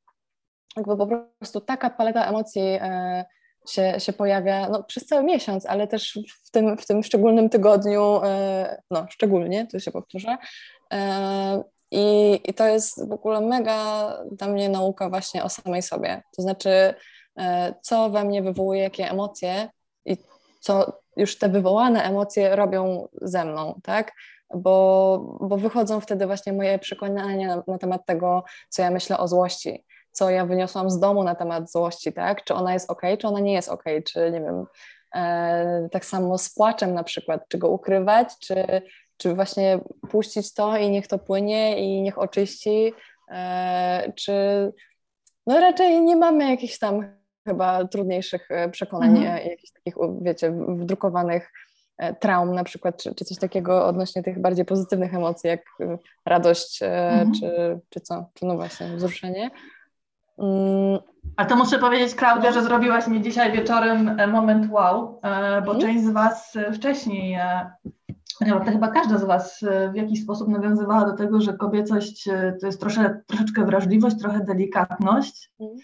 jakby 0.76 0.96
po 0.96 1.06
prostu 1.38 1.60
taka 1.60 1.90
paleta 1.90 2.24
emocji 2.24 2.78
się, 3.68 3.94
się 4.00 4.12
pojawia 4.12 4.68
no, 4.68 4.82
przez 4.82 5.06
cały 5.06 5.22
miesiąc, 5.22 5.66
ale 5.66 5.86
też 5.86 6.18
w 6.44 6.50
tym, 6.50 6.78
w 6.78 6.86
tym 6.86 7.02
szczególnym 7.02 7.48
tygodniu, 7.48 8.20
no 8.90 9.06
szczególnie, 9.10 9.66
tu 9.66 9.80
się 9.80 9.90
powtórzę. 9.90 10.36
I, 11.90 12.40
I 12.44 12.54
to 12.54 12.66
jest 12.66 13.08
w 13.08 13.12
ogóle 13.12 13.40
mega 13.40 14.12
dla 14.32 14.46
mnie 14.46 14.68
nauka 14.68 15.08
właśnie 15.08 15.44
o 15.44 15.48
samej 15.48 15.82
sobie. 15.82 16.22
To 16.36 16.42
znaczy, 16.42 16.94
co 17.82 18.10
we 18.10 18.24
mnie 18.24 18.42
wywołuje, 18.42 18.82
jakie 18.82 19.10
emocje 19.10 19.68
i 20.04 20.16
co 20.60 21.00
już 21.16 21.38
te 21.38 21.48
wywołane 21.48 22.02
emocje 22.02 22.56
robią 22.56 23.08
ze 23.22 23.44
mną, 23.44 23.80
tak? 23.82 24.12
Bo, 24.54 25.38
bo 25.40 25.56
wychodzą 25.56 26.00
wtedy 26.00 26.26
właśnie 26.26 26.52
moje 26.52 26.78
przekonania 26.78 27.56
na, 27.56 27.62
na 27.66 27.78
temat 27.78 28.06
tego, 28.06 28.44
co 28.68 28.82
ja 28.82 28.90
myślę 28.90 29.18
o 29.18 29.28
złości, 29.28 29.84
co 30.12 30.30
ja 30.30 30.46
wyniosłam 30.46 30.90
z 30.90 31.00
domu 31.00 31.24
na 31.24 31.34
temat 31.34 31.70
złości, 31.70 32.12
tak? 32.12 32.44
Czy 32.44 32.54
ona 32.54 32.72
jest 32.72 32.90
ok, 32.90 33.02
czy 33.18 33.28
ona 33.28 33.40
nie 33.40 33.52
jest 33.52 33.68
ok, 33.68 33.84
czy 34.04 34.30
nie 34.30 34.40
wiem, 34.40 34.66
e, 35.14 35.88
tak 35.92 36.04
samo 36.04 36.38
z 36.38 36.54
płaczem 36.54 36.94
na 36.94 37.04
przykład, 37.04 37.48
czy 37.48 37.58
go 37.58 37.68
ukrywać, 37.68 38.28
czy, 38.38 38.82
czy 39.16 39.34
właśnie 39.34 39.80
puścić 40.10 40.54
to 40.54 40.76
i 40.76 40.90
niech 40.90 41.06
to 41.06 41.18
płynie 41.18 41.78
i 41.78 42.02
niech 42.02 42.18
oczyści, 42.18 42.92
e, 43.30 44.12
czy 44.16 44.32
no 45.46 45.60
raczej 45.60 46.00
nie 46.00 46.16
mamy 46.16 46.50
jakichś 46.50 46.78
tam 46.78 47.18
chyba 47.48 47.84
trudniejszych 47.84 48.50
e, 48.50 48.68
przekonań, 48.68 49.16
mhm. 49.16 49.36
E, 49.36 49.50
jakichś 49.50 49.72
takich, 49.72 49.94
wiecie, 50.20 50.52
wdrukowanych 50.68 51.52
e, 51.98 52.14
traum 52.14 52.54
na 52.54 52.64
przykład, 52.64 53.02
czy, 53.02 53.14
czy 53.14 53.24
coś 53.24 53.38
takiego 53.38 53.86
odnośnie 53.86 54.22
tych 54.22 54.38
bardziej 54.38 54.64
pozytywnych 54.64 55.14
emocji, 55.14 55.48
jak 55.48 55.60
radość, 56.26 56.82
mhm. 56.82 57.32
czy, 57.32 57.78
czy 57.88 58.00
co, 58.00 58.30
czy 58.34 58.46
no 58.46 58.56
właśnie 58.56 58.86
wzruszenie. 58.86 59.50
Mm. 60.38 60.98
A 61.36 61.44
to 61.44 61.56
muszę 61.56 61.78
powiedzieć, 61.78 62.14
Klaudia, 62.14 62.52
że 62.52 62.62
zrobiłaś 62.62 63.06
mi 63.06 63.22
dzisiaj 63.22 63.52
wieczorem 63.52 64.16
moment 64.32 64.72
wow, 64.72 65.20
bo 65.66 65.72
mhm. 65.72 65.80
część 65.80 66.04
z 66.04 66.10
Was 66.10 66.58
wcześniej, 66.74 67.38
to 68.38 68.70
chyba 68.70 68.88
każda 68.88 69.18
z 69.18 69.24
Was 69.24 69.64
w 69.92 69.96
jakiś 69.96 70.22
sposób 70.22 70.48
nawiązywała 70.48 71.04
do 71.04 71.12
tego, 71.12 71.40
że 71.40 71.52
kobiecość 71.52 72.28
to 72.60 72.66
jest 72.66 72.80
trosze, 72.80 73.22
troszeczkę 73.26 73.64
wrażliwość, 73.64 74.18
trochę 74.18 74.44
delikatność. 74.44 75.50
Mhm. 75.60 75.78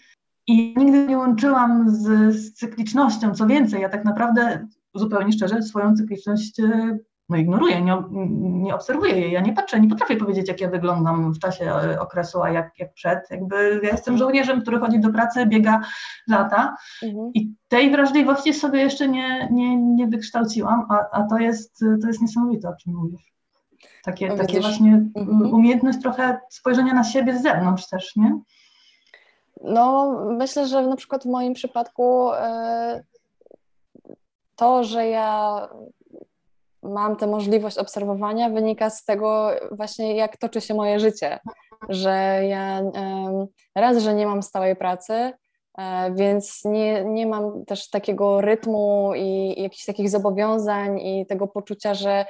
I 0.47 0.73
nigdy 0.77 1.07
nie 1.07 1.17
łączyłam 1.17 1.89
z, 1.89 2.35
z, 2.35 2.53
cyklicznością. 2.53 3.35
Co 3.35 3.47
więcej, 3.47 3.81
ja 3.81 3.89
tak 3.89 4.05
naprawdę 4.05 4.67
zupełnie 4.95 5.31
szczerze 5.31 5.61
swoją 5.61 5.95
cykliczność 5.95 6.59
e, 6.59 6.97
no, 7.29 7.37
ignoruję, 7.37 7.81
nie, 7.81 8.03
nie 8.41 8.75
obserwuję 8.75 9.19
jej. 9.19 9.31
Ja 9.31 9.41
nie 9.41 9.53
patrzę, 9.53 9.79
nie 9.79 9.89
potrafię 9.89 10.15
powiedzieć, 10.15 10.47
jak 10.47 10.61
ja 10.61 10.69
wyglądam 10.69 11.33
w 11.33 11.39
czasie 11.39 11.65
e, 11.65 11.99
okresu, 11.99 12.43
a 12.43 12.49
jak, 12.49 12.79
jak 12.79 12.93
przed. 12.93 13.19
Jakby 13.31 13.79
ja 13.83 13.89
jestem 13.89 14.17
żołnierzem, 14.17 14.61
który 14.61 14.79
chodzi 14.79 14.99
do 14.99 15.09
pracy, 15.09 15.45
biega 15.45 15.81
lata 16.27 16.75
mhm. 17.03 17.31
i 17.33 17.53
tej 17.67 17.91
wrażliwości 17.91 18.53
sobie 18.53 18.79
jeszcze 18.79 19.07
nie, 19.07 19.49
nie, 19.51 19.77
nie 19.77 20.07
wykształciłam, 20.07 20.85
a, 20.89 21.09
a 21.11 21.23
to, 21.23 21.37
jest, 21.37 21.79
to 22.01 22.07
jest 22.07 22.21
niesamowite, 22.21 22.69
o 22.69 22.75
czym 22.75 22.93
mówisz. 22.93 23.33
Takie, 24.03 24.35
takie 24.37 24.61
właśnie 24.61 25.05
mhm. 25.15 25.53
umiejętność 25.53 26.01
trochę 26.01 26.39
spojrzenia 26.49 26.93
na 26.93 27.03
siebie 27.03 27.39
z 27.39 27.43
zewnątrz 27.43 27.89
też, 27.89 28.15
nie? 28.15 28.39
No, 29.63 30.15
myślę, 30.29 30.67
że 30.67 30.87
na 30.87 30.95
przykład 30.95 31.23
w 31.23 31.29
moim 31.29 31.53
przypadku 31.53 32.33
e, 32.33 33.03
to, 34.55 34.83
że 34.83 35.07
ja 35.07 35.61
mam 36.93 37.15
tę 37.15 37.27
możliwość 37.27 37.77
obserwowania, 37.77 38.49
wynika 38.49 38.89
z 38.89 39.05
tego 39.05 39.49
właśnie, 39.71 40.15
jak 40.15 40.37
toczy 40.37 40.61
się 40.61 40.73
moje 40.73 40.99
życie. 40.99 41.39
Że 41.89 42.39
ja 42.49 42.81
raz, 43.75 43.97
że 43.97 44.13
nie 44.13 44.25
mam 44.25 44.43
stałej 44.43 44.75
pracy, 44.75 45.33
e, 45.77 46.13
więc 46.13 46.65
nie, 46.65 47.03
nie 47.05 47.27
mam 47.27 47.65
też 47.65 47.89
takiego 47.89 48.41
rytmu 48.41 49.11
i, 49.15 49.61
jakichś 49.61 49.85
takich 49.85 50.09
zobowiązań 50.09 50.99
i 50.99 51.25
tego 51.25 51.47
poczucia, 51.47 51.93
że 51.93 52.25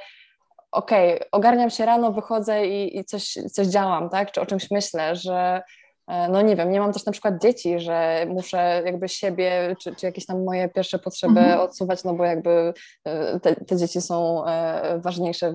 okej, 0.72 1.16
okay, 1.16 1.28
ogarniam 1.32 1.70
się 1.70 1.86
rano, 1.86 2.12
wychodzę 2.12 2.66
i, 2.66 2.98
i 2.98 3.04
coś, 3.04 3.38
coś 3.52 3.66
działam, 3.66 4.10
tak? 4.10 4.32
Czy 4.32 4.40
o 4.40 4.46
czymś 4.46 4.70
myślę, 4.70 5.16
że 5.16 5.62
no 6.08 6.42
nie 6.42 6.56
wiem, 6.56 6.70
nie 6.70 6.80
mam 6.80 6.92
też 6.92 7.06
na 7.06 7.12
przykład 7.12 7.42
dzieci, 7.42 7.80
że 7.80 8.26
muszę 8.28 8.82
jakby 8.84 9.08
siebie, 9.08 9.76
czy, 9.80 9.94
czy 9.94 10.06
jakieś 10.06 10.26
tam 10.26 10.44
moje 10.44 10.68
pierwsze 10.68 10.98
potrzeby 10.98 11.40
mhm. 11.40 11.60
odsuwać, 11.60 12.04
no 12.04 12.14
bo 12.14 12.24
jakby 12.24 12.72
e, 13.04 13.40
te, 13.40 13.54
te, 13.56 13.76
dzieci 13.76 14.00
są 14.00 14.46
e, 14.46 15.00
ważniejsze, 15.00 15.54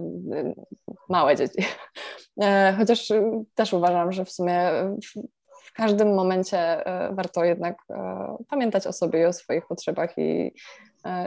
małe 1.09 1.35
dzieci. 1.35 1.65
Chociaż 2.77 3.11
też 3.55 3.73
uważam, 3.73 4.11
że 4.11 4.25
w 4.25 4.31
sumie 4.31 4.71
w 5.63 5.73
każdym 5.73 6.15
momencie 6.15 6.83
warto 7.11 7.43
jednak 7.43 7.77
pamiętać 8.49 8.87
o 8.87 8.93
sobie 8.93 9.21
i 9.21 9.25
o 9.25 9.33
swoich 9.33 9.67
potrzebach 9.67 10.17
i 10.17 10.53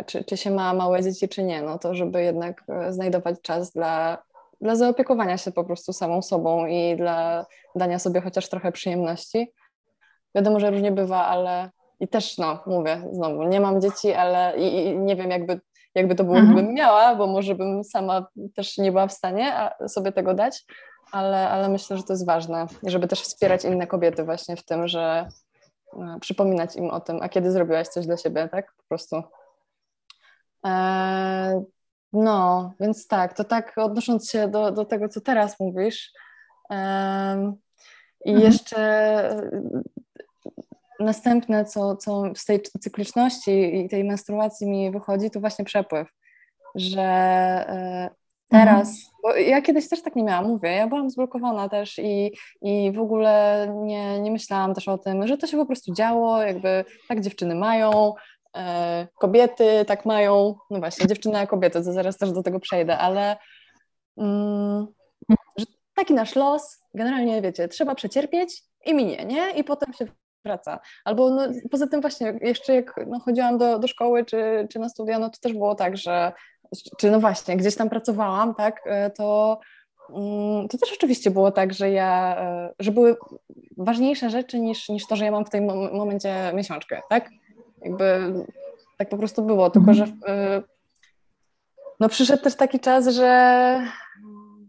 czy, 0.07 0.25
czy 0.25 0.37
się 0.37 0.51
ma 0.51 0.75
małe 0.75 1.03
dzieci, 1.03 1.29
czy 1.29 1.43
nie, 1.43 1.63
no 1.63 1.79
to 1.79 1.95
żeby 1.95 2.23
jednak 2.23 2.65
znajdować 2.91 3.41
czas 3.43 3.73
dla 3.73 4.23
dla 4.65 4.77
zaopiekowania 4.77 5.39
się 5.39 5.53
po 5.53 5.65
prostu 5.65 5.93
samą 5.93 6.23
sobą 6.23 6.67
i 6.67 6.97
dla 6.97 7.47
dania 7.75 7.99
sobie 7.99 8.21
chociaż 8.21 8.49
trochę 8.49 8.73
przyjemności. 8.73 9.53
Wiadomo, 10.35 10.61
że 10.61 10.71
różnie 10.71 10.93
bywa, 10.93 11.27
ale 11.27 11.71
i 12.01 12.09
też, 12.09 12.39
no, 12.39 12.59
mówię 12.67 13.03
znowu, 13.13 13.43
nie 13.43 13.61
mam 13.61 13.81
dzieci, 13.81 14.13
ale 14.13 14.59
i, 14.59 14.87
i 14.87 14.99
nie 14.99 15.17
wiem, 15.17 15.31
jakby, 15.31 15.61
jakby 15.95 16.15
to 16.15 16.25
było, 16.25 16.37
mhm. 16.37 16.55
gdybym 16.55 16.75
miała, 16.75 17.15
bo 17.15 17.27
może 17.27 17.55
bym 17.55 17.85
sama 17.85 18.27
też 18.55 18.79
nie 18.79 18.93
była 18.93 19.07
w 19.07 19.13
stanie 19.13 19.71
sobie 19.89 20.13
tego 20.13 20.35
dać, 20.35 20.65
ale, 21.13 21.49
ale 21.49 21.69
myślę, 21.69 21.97
że 21.97 22.03
to 22.03 22.13
jest 22.13 22.27
ważne, 22.27 22.67
żeby 22.83 23.09
też 23.09 23.21
wspierać 23.21 23.65
inne 23.65 23.87
kobiety 23.87 24.25
właśnie 24.25 24.57
w 24.57 24.65
tym, 24.65 24.89
że 24.89 25.29
e, 25.93 26.19
przypominać 26.21 26.77
im 26.77 26.91
o 26.91 27.01
tym, 27.01 27.19
a 27.23 27.29
kiedy 27.29 27.51
zrobiłaś 27.51 27.89
coś 27.89 28.07
dla 28.07 28.17
siebie, 28.17 28.49
tak? 28.53 28.73
Po 28.77 28.83
prostu. 28.89 29.23
E, 30.67 31.65
no, 32.15 32.73
więc 32.81 33.09
tak, 33.09 33.37
to 33.37 33.45
tak 33.45 33.73
odnosząc 33.77 34.31
się 34.31 34.49
do, 34.49 34.71
do 34.71 34.85
tego, 34.85 35.09
co 35.09 35.21
teraz 35.21 35.61
mówisz. 35.61 36.13
E, 36.71 37.53
I 38.25 38.31
mhm. 38.31 38.53
jeszcze 38.53 39.41
następne, 41.01 41.65
co, 41.65 41.97
co 41.97 42.23
z 42.37 42.45
tej 42.45 42.63
cykliczności 42.63 43.77
i 43.77 43.89
tej 43.89 44.05
menstruacji 44.05 44.67
mi 44.67 44.91
wychodzi, 44.91 45.31
to 45.31 45.41
właśnie 45.41 45.65
przepływ. 45.65 46.09
Że 46.75 47.03
e, 47.03 48.11
teraz, 48.49 48.89
mhm. 48.89 49.13
bo 49.23 49.35
ja 49.35 49.63
kiedyś 49.63 49.89
też 49.89 50.03
tak 50.03 50.17
nie 50.17 50.25
miałam, 50.25 50.49
mówię, 50.49 50.71
ja 50.71 50.87
byłam 50.87 51.11
zblokowana 51.11 51.69
też 51.69 51.99
i, 51.99 52.33
i 52.63 52.93
w 52.93 53.01
ogóle 53.01 53.67
nie, 53.83 54.21
nie 54.21 54.31
myślałam 54.31 54.75
też 54.75 54.89
o 54.89 54.99
tym, 54.99 55.27
że 55.27 55.39
to 55.39 55.47
się 55.47 55.57
po 55.57 55.67
prostu 55.67 55.95
działo, 55.95 56.43
jakby 56.43 56.85
tak 57.09 57.21
dziewczyny 57.21 57.55
mają, 57.55 57.91
e, 57.93 58.13
kobiety 59.19 59.85
tak 59.87 60.07
mają, 60.07 60.55
no 60.71 60.79
właśnie, 60.79 61.07
dziewczyny 61.07 61.39
a 61.39 61.47
kobiety, 61.47 61.85
to 61.85 61.93
zaraz 61.93 62.19
też 62.19 62.33
do 62.33 62.43
tego 62.43 62.61
przejdę, 62.61 62.99
ale 62.99 63.37
mm, 64.17 64.87
że 65.59 65.67
taki 65.95 66.15
nasz 66.15 66.37
los, 66.37 66.81
generalnie 66.95 67.43
wiecie, 67.43 67.69
trzeba 67.69 67.95
przecierpieć 67.95 68.63
i 68.87 68.95
minie, 68.95 69.25
nie? 69.25 69.51
I 69.51 69.65
potem 69.65 69.93
się 69.93 70.07
wraca. 70.45 70.81
Albo 71.05 71.31
no, 71.31 71.43
poza 71.71 71.87
tym 71.87 72.01
właśnie 72.01 72.39
jeszcze 72.41 72.75
jak 72.75 72.95
no, 73.07 73.21
chodziłam 73.21 73.59
do, 73.59 73.79
do 73.79 73.89
szkoły 73.89 74.25
czy, 74.25 74.67
czy 74.71 74.79
na 74.79 74.89
studia, 74.89 75.19
no 75.19 75.31
to 75.31 75.39
też 75.41 75.53
było 75.53 75.75
tak, 75.75 75.97
że 75.97 76.33
czy 76.99 77.11
no 77.11 77.21
właśnie, 77.21 77.57
gdzieś 77.57 77.77
tam 77.77 77.91
pracowałam, 77.91 78.55
tak, 78.55 78.81
e, 78.87 79.11
to, 79.11 79.61
mm, 80.11 80.69
to 80.69 80.79
też 80.79 80.93
oczywiście 80.93 81.31
było 81.31 81.51
tak, 81.51 81.75
że 81.75 81.91
ja, 81.91 82.37
e, 82.39 82.75
że 82.79 82.91
były 82.91 83.17
ważniejsze 83.77 84.31
rzeczy 84.31 84.61
niż, 84.61 84.89
niż 84.89 85.07
to, 85.07 85.17
że 85.17 85.25
ja 85.25 85.31
mam 85.31 85.45
w 85.45 85.51
tym 85.51 85.65
momencie 85.93 86.53
miesiączkę, 86.55 87.01
tak? 87.11 87.31
Jakby 87.85 88.33
tak 88.99 89.09
po 89.09 89.17
prostu 89.17 89.43
było, 89.43 89.71
tylko 89.71 89.91
mhm. 89.91 90.09
że 90.09 90.33
e, 90.33 90.63
no 92.01 92.09
przyszedł 92.09 92.43
też 92.43 92.55
taki 92.55 92.81
czas, 92.81 93.09
że 93.09 93.81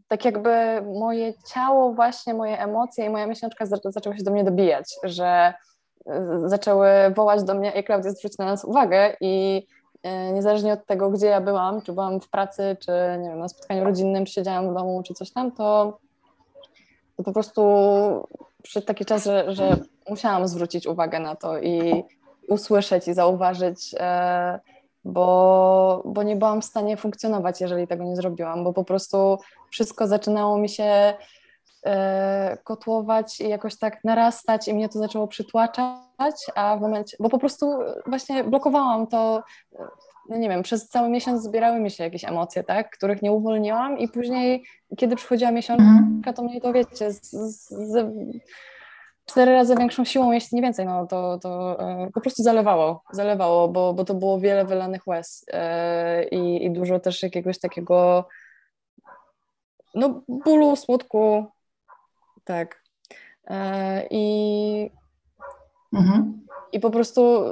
tak 0.07 0.25
jakby 0.25 0.81
moje 0.99 1.33
ciało, 1.53 1.93
właśnie 1.93 2.33
moje 2.33 2.59
emocje 2.59 3.05
i 3.05 3.09
moja 3.09 3.27
miesiączka 3.27 3.65
zaczęły 3.65 4.17
się 4.17 4.23
do 4.23 4.31
mnie 4.31 4.43
dobijać, 4.43 4.95
że 5.03 5.53
zaczęły 6.45 6.87
wołać 7.15 7.43
do 7.43 7.53
mnie, 7.55 7.75
ej 7.75 7.83
Klaudia, 7.83 8.11
zwróć 8.11 8.37
na 8.37 8.45
nas 8.45 8.65
uwagę 8.65 9.15
i 9.21 9.65
E, 10.05 10.31
niezależnie 10.31 10.73
od 10.73 10.85
tego, 10.85 11.09
gdzie 11.09 11.27
ja 11.27 11.41
byłam, 11.41 11.81
czy 11.81 11.93
byłam 11.93 12.21
w 12.21 12.29
pracy, 12.29 12.77
czy 12.79 12.91
nie 13.21 13.29
wiem, 13.29 13.39
na 13.39 13.49
spotkaniu 13.49 13.83
rodzinnym, 13.83 14.25
czy 14.25 14.33
siedziałam 14.33 14.71
w 14.71 14.73
domu, 14.73 15.03
czy 15.03 15.13
coś 15.13 15.31
tam, 15.31 15.51
to, 15.51 15.97
to 17.17 17.23
po 17.23 17.31
prostu 17.33 17.61
przyszedł 18.63 18.87
taki 18.87 19.05
czas, 19.05 19.25
że, 19.25 19.53
że 19.53 19.77
musiałam 20.09 20.47
zwrócić 20.47 20.87
uwagę 20.87 21.19
na 21.19 21.35
to 21.35 21.59
i 21.59 22.03
usłyszeć 22.47 23.07
i 23.07 23.13
zauważyć, 23.13 23.95
e, 23.99 24.59
bo, 25.03 26.03
bo 26.05 26.23
nie 26.23 26.35
byłam 26.35 26.61
w 26.61 26.65
stanie 26.65 26.97
funkcjonować, 26.97 27.61
jeżeli 27.61 27.87
tego 27.87 28.03
nie 28.03 28.15
zrobiłam, 28.15 28.63
bo 28.63 28.73
po 28.73 28.83
prostu 28.83 29.37
wszystko 29.69 30.07
zaczynało 30.07 30.57
mi 30.57 30.69
się 30.69 31.13
e, 31.85 32.57
kotłować 32.63 33.41
i 33.41 33.49
jakoś 33.49 33.77
tak 33.77 34.03
narastać 34.03 34.67
i 34.67 34.73
mnie 34.73 34.89
to 34.89 34.99
zaczęło 34.99 35.27
przytłaczać 35.27 36.35
a 36.55 36.77
w 36.77 36.81
momencie, 36.81 37.17
bo 37.19 37.29
po 37.29 37.37
prostu 37.37 37.73
właśnie 38.05 38.43
blokowałam 38.43 39.07
to, 39.07 39.43
no 40.29 40.37
nie 40.37 40.49
wiem, 40.49 40.63
przez 40.63 40.87
cały 40.87 41.09
miesiąc 41.09 41.43
zbierały 41.43 41.79
mi 41.79 41.91
się 41.91 42.03
jakieś 42.03 42.25
emocje, 42.25 42.63
tak, 42.63 42.97
których 42.97 43.21
nie 43.21 43.31
uwolniłam 43.31 43.97
i 43.97 44.07
później, 44.07 44.63
kiedy 44.97 45.15
przychodziła 45.15 45.51
miesiączka, 45.51 45.83
mhm. 45.83 46.35
to 46.35 46.43
mnie 46.43 46.61
to, 46.61 46.73
wiecie, 46.73 47.11
z, 47.11 47.31
z, 47.31 47.69
z, 47.69 48.07
cztery 49.25 49.51
razy 49.51 49.75
większą 49.75 50.05
siłą, 50.05 50.31
jeśli 50.31 50.55
nie 50.55 50.61
więcej, 50.61 50.85
no 50.85 51.07
to, 51.07 51.39
to 51.39 51.79
e, 51.79 52.09
po 52.13 52.21
prostu 52.21 52.43
zalewało, 52.43 53.03
zalewało, 53.11 53.67
bo, 53.67 53.93
bo 53.93 54.05
to 54.05 54.13
było 54.13 54.39
wiele 54.39 54.65
wylanych 54.65 55.07
łez 55.07 55.45
e, 55.51 56.23
i, 56.23 56.65
i 56.65 56.71
dużo 56.71 56.99
też 56.99 57.23
jakiegoś 57.23 57.59
takiego 57.59 58.27
no 59.95 60.21
bólu, 60.27 60.75
smutku, 60.75 61.45
tak. 62.43 62.81
E, 63.47 64.07
I 64.09 64.91
Mhm. 65.95 66.45
I 66.71 66.79
po 66.79 66.89
prostu 66.89 67.43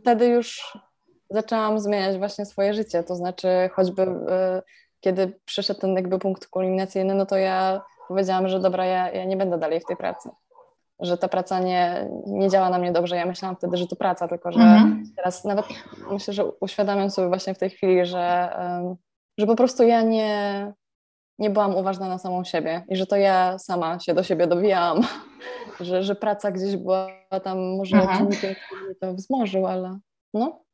wtedy 0.00 0.26
już 0.26 0.78
zaczęłam 1.30 1.80
zmieniać 1.80 2.18
właśnie 2.18 2.46
swoje 2.46 2.74
życie. 2.74 3.02
To 3.02 3.16
znaczy, 3.16 3.48
choćby 3.72 4.06
kiedy 5.00 5.40
przyszedł 5.44 5.80
ten 5.80 5.94
jakby 5.94 6.18
punkt 6.18 6.46
kulminacyjny, 6.46 7.14
no 7.14 7.26
to 7.26 7.36
ja 7.36 7.82
powiedziałam, 8.08 8.48
że 8.48 8.60
dobra, 8.60 8.84
ja, 8.86 9.10
ja 9.10 9.24
nie 9.24 9.36
będę 9.36 9.58
dalej 9.58 9.80
w 9.80 9.84
tej 9.84 9.96
pracy. 9.96 10.30
Że 11.00 11.18
ta 11.18 11.28
praca 11.28 11.60
nie, 11.60 12.08
nie 12.26 12.48
działa 12.48 12.70
na 12.70 12.78
mnie 12.78 12.92
dobrze. 12.92 13.16
Ja 13.16 13.26
myślałam 13.26 13.56
wtedy, 13.56 13.76
że 13.76 13.86
to 13.86 13.96
praca, 13.96 14.28
tylko 14.28 14.52
że 14.52 14.60
mhm. 14.60 15.04
teraz 15.16 15.44
nawet 15.44 15.66
myślę, 16.10 16.34
że 16.34 16.44
uświadamiam 16.44 17.10
sobie 17.10 17.28
właśnie 17.28 17.54
w 17.54 17.58
tej 17.58 17.70
chwili, 17.70 18.06
że, 18.06 18.56
że 19.38 19.46
po 19.46 19.56
prostu 19.56 19.82
ja 19.82 20.02
nie, 20.02 20.72
nie 21.38 21.50
byłam 21.50 21.76
uważna 21.76 22.08
na 22.08 22.18
samą 22.18 22.44
siebie 22.44 22.84
i 22.88 22.96
że 22.96 23.06
to 23.06 23.16
ja 23.16 23.58
sama 23.58 23.98
się 23.98 24.14
do 24.14 24.22
siebie 24.22 24.46
dowijałam, 24.46 25.00
że, 25.80 26.02
że 26.02 26.14
praca 26.14 26.50
gdzieś 26.50 26.76
była 26.76 27.08
tam 27.42 27.76
może 27.76 27.96
mhm. 27.96 28.18
czynnikiem, 28.18 28.54
który 28.66 28.84
mnie 28.84 28.94
to 28.94 29.14
wzmożył, 29.14 29.66
ale 29.66 29.98
no. 30.34 30.67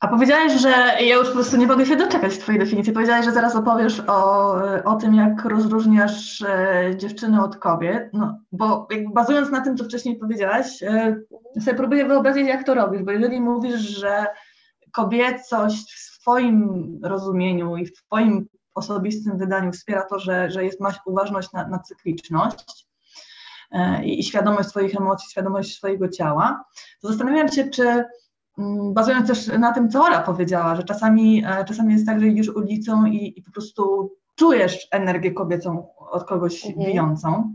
A 0.00 0.08
powiedziałeś, 0.08 0.52
że 0.52 0.68
ja 1.00 1.16
już 1.16 1.28
po 1.28 1.34
prostu 1.34 1.56
nie 1.56 1.66
mogę 1.66 1.86
się 1.86 1.96
doczekać 1.96 2.38
Twojej 2.38 2.60
definicji. 2.60 2.92
Powiedziałeś, 2.92 3.24
że 3.24 3.32
zaraz 3.32 3.56
opowiesz 3.56 4.02
o, 4.06 4.52
o 4.84 4.96
tym, 4.96 5.14
jak 5.14 5.44
rozróżniasz 5.44 6.42
e, 6.42 6.90
dziewczyny 6.96 7.42
od 7.42 7.56
kobiet, 7.56 8.10
no, 8.12 8.38
bo 8.52 8.88
bazując 9.12 9.50
na 9.50 9.60
tym, 9.60 9.76
co 9.76 9.84
wcześniej 9.84 10.16
powiedziałaś, 10.16 10.82
e, 10.82 11.16
sobie 11.60 11.76
próbuję 11.76 12.04
wyobrazić, 12.04 12.48
jak 12.48 12.64
to 12.64 12.74
robisz, 12.74 13.02
bo 13.02 13.10
jeżeli 13.10 13.40
mówisz, 13.40 13.80
że 13.80 14.26
kobiecość 14.92 15.94
w 15.94 16.20
Twoim 16.20 16.90
rozumieniu 17.02 17.76
i 17.76 17.86
w 17.86 17.92
Twoim 17.92 18.46
osobistym 18.74 19.38
wydaniu 19.38 19.72
wspiera 19.72 20.02
to, 20.02 20.18
że, 20.18 20.50
że 20.50 20.64
jest, 20.64 20.80
masz 20.80 20.96
uważność 21.06 21.52
na, 21.52 21.68
na 21.68 21.78
cykliczność 21.78 22.86
e, 23.72 24.04
i, 24.04 24.22
świadomość 24.22 24.68
swoich 24.68 24.96
emocji, 24.96 25.30
świadomość 25.30 25.76
swojego 25.76 26.08
ciała, 26.08 26.64
to 27.00 27.08
zastanawiam 27.08 27.48
się, 27.48 27.70
czy 27.70 28.04
bazując 28.92 29.28
też 29.28 29.46
na 29.46 29.72
tym, 29.72 29.90
co 29.90 30.04
Ora 30.04 30.20
powiedziała, 30.20 30.76
że 30.76 30.82
czasami, 30.82 31.44
e, 31.46 31.64
czasami 31.64 31.92
jest 31.92 32.06
tak, 32.06 32.20
że 32.20 32.26
idziesz 32.26 32.48
ulicą 32.48 33.04
i, 33.04 33.38
i 33.38 33.42
po 33.42 33.50
prostu 33.50 34.12
czujesz 34.34 34.88
energię 34.90 35.32
kobiecą 35.32 35.86
od 35.96 36.24
kogoś 36.24 36.66
mhm. 36.66 36.86
bijącą. 36.86 37.54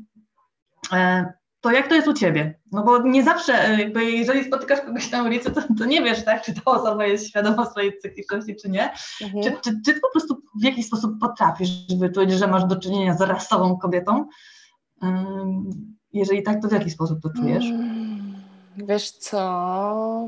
E, 0.93 1.33
to 1.61 1.71
jak 1.71 1.87
to 1.87 1.95
jest 1.95 2.07
u 2.07 2.13
Ciebie? 2.13 2.59
No 2.71 2.83
bo 2.83 3.01
nie 3.01 3.23
zawsze, 3.23 3.67
e, 3.67 3.79
jakby 3.79 4.11
jeżeli 4.11 4.43
spotykasz 4.43 4.81
kogoś 4.81 5.11
na 5.11 5.23
ulicy, 5.23 5.51
to, 5.51 5.61
to 5.77 5.85
nie 5.85 6.01
wiesz, 6.01 6.25
tak, 6.25 6.41
czy 6.41 6.53
ta 6.53 6.61
osoba 6.65 7.05
jest 7.05 7.27
świadoma 7.27 7.65
swojej 7.65 7.99
cykliczności, 7.99 8.55
czy 8.55 8.69
nie. 8.69 8.93
Mhm. 9.21 9.43
Czy, 9.43 9.51
czy, 9.51 9.81
czy, 9.85 9.93
ty 9.93 9.99
po 9.99 10.11
prostu 10.11 10.41
w 10.61 10.63
jakiś 10.63 10.85
sposób 10.85 11.19
potrafisz 11.19 11.69
wyczuć, 11.99 12.31
że 12.31 12.47
masz 12.47 12.65
do 12.65 12.75
czynienia 12.75 13.17
z 13.17 13.21
rasową 13.21 13.77
kobietą? 13.77 14.27
Jeżeli 16.13 16.43
tak, 16.43 16.61
to 16.61 16.67
w 16.67 16.71
jaki 16.71 16.89
sposób 16.89 17.21
to 17.21 17.29
czujesz? 17.29 17.65
Mm, 17.65 18.33
wiesz 18.77 19.11
co, 19.11 20.27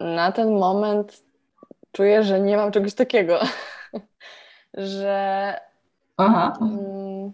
na 0.00 0.32
ten 0.32 0.58
moment 0.58 1.22
czuję, 1.92 2.22
że 2.22 2.40
nie 2.40 2.56
mam 2.56 2.72
czegoś 2.72 2.94
takiego, 2.94 3.38
że... 4.74 5.54
Aha. 6.16 6.56
Um, 6.60 7.32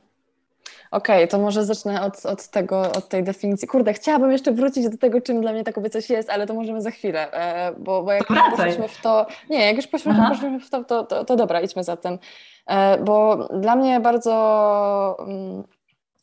Okej, 0.91 1.17
okay, 1.17 1.29
to 1.29 1.39
może 1.39 1.65
zacznę 1.65 2.03
od, 2.03 2.27
od 2.27 2.49
tego, 2.49 2.81
od 2.81 3.09
tej 3.09 3.25
definicji. 3.25 3.69
Kurde, 3.69 3.93
chciałabym 3.93 4.33
jeszcze 4.33 4.53
wrócić 4.53 4.89
do 4.89 4.99
tego, 4.99 5.21
czym 5.21 5.41
dla 5.41 5.53
mnie 5.53 5.65
ta 5.65 5.73
kobiecość 5.73 6.11
jest, 6.11 6.31
ale 6.31 6.47
to 6.47 6.55
możemy 6.55 6.83
za 6.83 6.91
chwilę, 6.91 7.33
e, 7.33 7.73
bo, 7.79 8.03
bo 8.03 8.13
jak 8.13 8.31
już 8.31 8.39
poszliśmy 8.51 8.89
w 8.89 9.01
to, 9.01 9.27
nie, 9.51 9.67
jak 9.67 9.77
już 9.77 9.87
poszliśmy, 9.87 10.29
poszliśmy 10.29 10.61
w 10.61 10.71
to, 10.71 10.85
to, 10.85 11.05
to, 11.05 11.25
to 11.25 11.37
dobra, 11.37 11.61
idźmy 11.61 11.85
za 11.85 11.97
tym, 11.97 12.19
e, 12.67 12.99
bo 12.99 13.37
dla 13.37 13.77
mnie 13.77 14.01
bardzo 14.01 15.17
mm, 15.21 15.65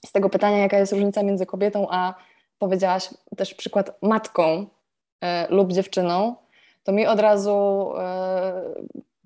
z 0.06 0.12
tego 0.12 0.30
pytania, 0.30 0.58
jaka 0.58 0.78
jest 0.78 0.92
różnica 0.92 1.24
między 1.24 1.46
kobietą, 1.46 1.88
a 1.90 2.14
powiedziałaś 2.60 3.10
też 3.38 3.54
przykład 3.54 3.98
matką 4.02 4.66
lub 5.50 5.72
dziewczyną, 5.72 6.36
to 6.84 6.92
mi 6.92 7.08
od 7.08 7.20
razu 7.20 7.90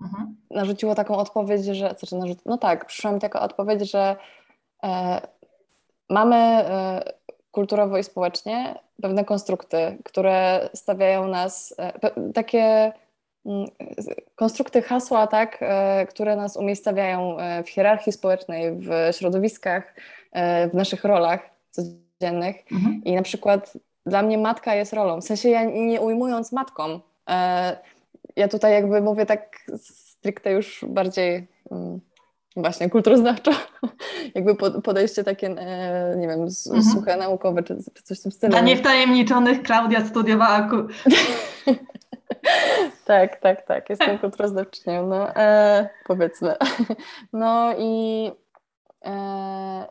mhm. 0.02 0.36
narzuciło 0.50 0.96
taką 0.96 1.18
odpowiedź, 1.18 1.66
że, 1.66 1.96
znaczy 2.00 2.36
no 2.46 2.58
tak, 2.58 2.86
przyszła 2.86 3.12
mi 3.12 3.20
taka 3.20 3.42
odpowiedź, 3.42 3.92
że 3.92 4.16
E, 4.84 5.22
mamy 6.10 6.36
e, 6.36 7.04
kulturowo 7.52 7.98
i 7.98 8.04
społecznie 8.04 8.76
pewne 9.02 9.26
konstrukty, 9.26 9.98
które 10.04 10.70
stawiają 10.74 11.28
nas, 11.28 11.76
e, 11.78 12.32
takie 12.34 12.94
mm, 13.46 13.68
konstrukty 14.36 14.82
hasła, 14.82 15.28
tak, 15.28 15.64
które 16.10 16.36
nas 16.36 16.58
umiejscawiają 16.58 17.38
w 17.66 17.70
hierarchii 17.70 18.12
społecznej, 18.12 18.72
w 18.72 18.90
środowiskach, 19.12 19.96
w 20.72 20.74
naszych 20.74 21.04
rolach 21.04 21.50
codziennych. 21.72 22.56
Mhm. 22.72 23.02
I 23.06 23.16
na 23.16 23.22
przykład 23.22 23.74
dla 24.06 24.22
mnie 24.22 24.38
matka 24.38 24.76
jest 24.76 24.94
rolą. 24.94 25.22
W 25.22 25.24
sensie 25.24 25.50
ja 25.50 25.64
nie 25.64 26.02
ujmując 26.02 26.52
matką, 26.52 27.00
ja 28.36 28.48
tutaj 28.48 28.74
jakby 28.74 29.02
mówię 29.02 29.26
tak 29.26 29.58
stricte 30.22 30.52
już 30.52 30.86
bardziej 30.88 31.48
mm, 31.72 32.00
właśnie 32.56 32.90
kulturoznawczo, 32.90 33.52
jakby 34.36 34.56
podejście 34.82 35.24
takie, 35.24 35.48
e, 35.48 36.16
nie 36.18 36.28
wiem, 36.28 36.42
mhm. 36.42 36.84
suche, 36.84 37.18
naukowe, 37.18 37.64
czy, 37.64 37.78
czy, 37.94 38.04
coś 38.04 38.20
w 38.20 38.24
tym 38.24 38.32
stylu. 38.32 38.52
Dla 38.52 38.62
niewtajemniczonych 38.62 39.64
Klaudia 39.64 40.06
studiowała... 40.06 40.70
tak, 43.06 43.40
tak, 43.40 43.66
tak, 43.66 43.90
jestem 43.90 44.20
kulturoznawczynią, 44.20 45.08
no 45.08 45.36
e, 45.36 45.90
powiedzmy. 46.06 46.56
No 47.34 47.74
i, 47.78 48.32
e, 49.06 49.86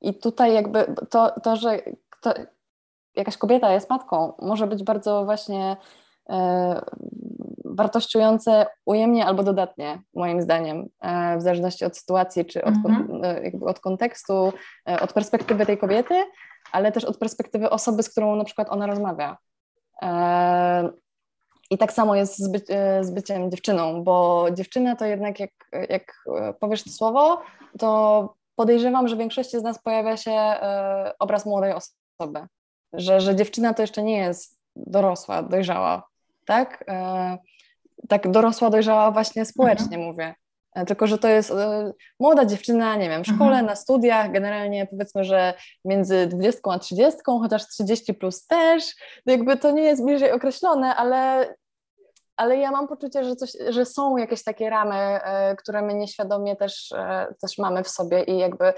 i 0.00 0.14
tutaj 0.14 0.54
jakby 0.54 0.94
to, 1.10 1.40
to 1.40 1.56
że 1.56 1.78
kto, 2.10 2.34
jakaś 3.16 3.36
kobieta 3.36 3.72
jest 3.72 3.90
matką, 3.90 4.32
może 4.42 4.66
być 4.66 4.82
bardzo 4.82 5.24
właśnie 5.24 5.76
e, 6.30 6.80
wartościujące 7.64 8.66
ujemnie 8.86 9.26
albo 9.26 9.42
dodatnie, 9.42 10.02
moim 10.14 10.42
zdaniem, 10.42 10.88
e, 11.00 11.38
w 11.38 11.42
zależności 11.42 11.84
od 11.84 11.96
sytuacji, 11.96 12.44
czy 12.44 12.64
od, 12.64 12.74
mhm. 12.74 13.24
E, 13.24 13.42
jakby 13.42 13.66
od 13.66 13.80
kontekstu, 13.80 14.52
od 15.00 15.12
perspektywy 15.12 15.66
tej 15.66 15.78
kobiety, 15.78 16.14
ale 16.72 16.92
też 16.92 17.04
od 17.04 17.18
perspektywy 17.18 17.70
osoby, 17.70 18.02
z 18.02 18.10
którą 18.10 18.36
na 18.36 18.44
przykład 18.44 18.68
ona 18.70 18.86
rozmawia. 18.86 19.36
I 21.70 21.78
tak 21.78 21.92
samo 21.92 22.16
jest 22.16 22.38
z, 22.38 22.48
by, 22.48 22.60
z 23.00 23.10
byciem 23.10 23.50
dziewczyną, 23.50 24.04
bo 24.04 24.46
dziewczyna 24.52 24.96
to 24.96 25.04
jednak, 25.06 25.40
jak, 25.40 25.50
jak 25.88 26.24
powiesz 26.60 26.84
to 26.84 26.90
słowo, 26.90 27.42
to 27.78 28.34
podejrzewam, 28.54 29.08
że 29.08 29.16
w 29.16 29.18
większości 29.18 29.58
z 29.58 29.62
nas 29.62 29.82
pojawia 29.82 30.16
się 30.16 30.54
obraz 31.18 31.46
młodej 31.46 31.72
osoby. 31.72 32.46
Że, 32.92 33.20
że 33.20 33.36
dziewczyna 33.36 33.74
to 33.74 33.82
jeszcze 33.82 34.02
nie 34.02 34.18
jest 34.18 34.58
dorosła, 34.76 35.42
dojrzała, 35.42 36.08
tak? 36.46 36.84
tak 38.08 38.30
dorosła, 38.30 38.70
dojrzała 38.70 39.10
właśnie 39.10 39.44
społecznie 39.44 39.96
mhm. 39.96 40.02
mówię. 40.02 40.34
E, 40.74 40.86
tylko, 40.86 41.06
że 41.06 41.18
to 41.18 41.28
jest 41.28 41.50
e, 41.50 41.92
młoda 42.20 42.44
dziewczyna, 42.44 42.96
nie 42.96 43.08
wiem, 43.08 43.24
w 43.24 43.26
szkole, 43.26 43.50
mhm. 43.50 43.66
na 43.66 43.76
studiach, 43.76 44.32
generalnie 44.32 44.86
powiedzmy, 44.86 45.24
że 45.24 45.54
między 45.84 46.26
20 46.26 46.60
a 46.70 46.78
30, 46.78 47.20
chociaż 47.24 47.68
30 47.68 48.14
plus 48.14 48.46
też, 48.46 48.94
jakby 49.26 49.56
to 49.56 49.70
nie 49.70 49.82
jest 49.82 50.04
bliżej 50.04 50.32
określone, 50.32 50.96
ale, 50.96 51.54
ale 52.36 52.56
ja 52.56 52.70
mam 52.70 52.88
poczucie, 52.88 53.24
że, 53.24 53.36
coś, 53.36 53.50
że 53.68 53.84
są 53.86 54.16
jakieś 54.16 54.44
takie 54.44 54.70
ramy, 54.70 54.96
e, 54.96 55.56
które 55.56 55.82
my 55.82 55.94
nieświadomie 55.94 56.56
też, 56.56 56.90
też 57.42 57.58
mamy 57.58 57.84
w 57.84 57.88
sobie 57.88 58.22
i 58.22 58.38
jakby 58.38 58.72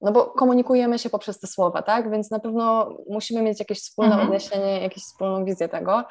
no 0.00 0.12
bo 0.12 0.26
komunikujemy 0.26 0.98
się 0.98 1.10
poprzez 1.10 1.40
te 1.40 1.46
słowa, 1.46 1.82
tak? 1.82 2.10
Więc 2.10 2.30
na 2.30 2.38
pewno 2.38 2.96
musimy 3.08 3.42
mieć 3.42 3.58
jakieś 3.58 3.80
wspólne 3.80 4.12
mhm. 4.12 4.28
odniesienie, 4.28 4.80
jakąś 4.80 5.02
wspólną 5.02 5.44
wizję 5.44 5.68
tego. 5.68 6.04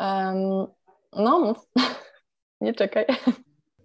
Um, 0.00 0.66
no. 1.12 1.54
Nie 2.60 2.74
czekaj. 2.74 3.06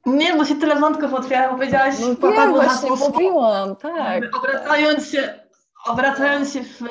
Nie, 0.05 0.35
bo 0.35 0.45
się 0.45 0.55
tyle 0.55 0.75
wątków 0.75 1.13
otwiera, 1.13 1.49
powiedziałaś 1.49 1.95
no, 1.99 2.31
wiem, 2.31 2.53
właśnie 2.53 2.89
mówiłam, 2.89 3.75
tak. 3.75 4.23
Obracając 4.37 5.09
się, 5.09 5.39
obracając 5.87 6.53
się 6.53 6.63
w, 6.63 6.79
w, 6.79 6.87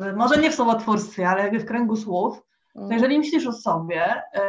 w, 0.00 0.16
może 0.16 0.36
nie 0.36 0.50
w 0.50 0.54
słowotwórstwie, 0.54 1.28
ale 1.28 1.42
jakby 1.42 1.58
w 1.58 1.66
kręgu 1.66 1.96
słów, 1.96 2.42
to 2.74 2.80
mm. 2.80 2.92
jeżeli 2.92 3.18
myślisz 3.18 3.46
o 3.46 3.52
sobie, 3.52 4.22
e, 4.34 4.40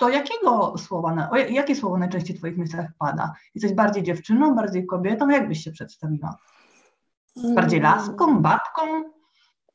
to 0.00 0.08
jakiego 0.08 0.74
słowa, 0.78 1.30
jakie 1.50 1.76
słowo 1.76 1.98
najczęściej 1.98 2.36
w 2.36 2.38
Twoich 2.38 2.58
myślach 2.58 2.86
pada? 2.98 3.34
Jesteś 3.54 3.72
bardziej 3.72 4.02
dziewczyną, 4.02 4.54
bardziej 4.54 4.86
kobietą? 4.86 5.28
Jak 5.28 5.48
byś 5.48 5.64
się 5.64 5.70
przedstawiła? 5.70 6.36
Bardziej 7.54 7.78
mm. 7.78 7.92
laską, 7.92 8.42
babką? 8.42 8.82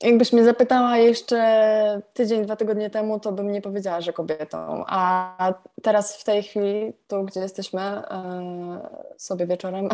Jakbyś 0.01 0.33
mnie 0.33 0.43
zapytała 0.43 0.97
jeszcze 0.97 2.01
tydzień, 2.13 2.45
dwa 2.45 2.55
tygodnie 2.55 2.89
temu, 2.89 3.19
to 3.19 3.31
bym 3.31 3.51
nie 3.51 3.61
powiedziała, 3.61 4.01
że 4.01 4.13
kobietą. 4.13 4.83
A 4.87 5.53
teraz 5.81 6.21
w 6.21 6.23
tej 6.23 6.43
chwili, 6.43 6.93
tu 7.07 7.23
gdzie 7.23 7.39
jesteśmy 7.39 7.81
e, 7.81 8.89
sobie 9.17 9.47
wieczorem, 9.47 9.89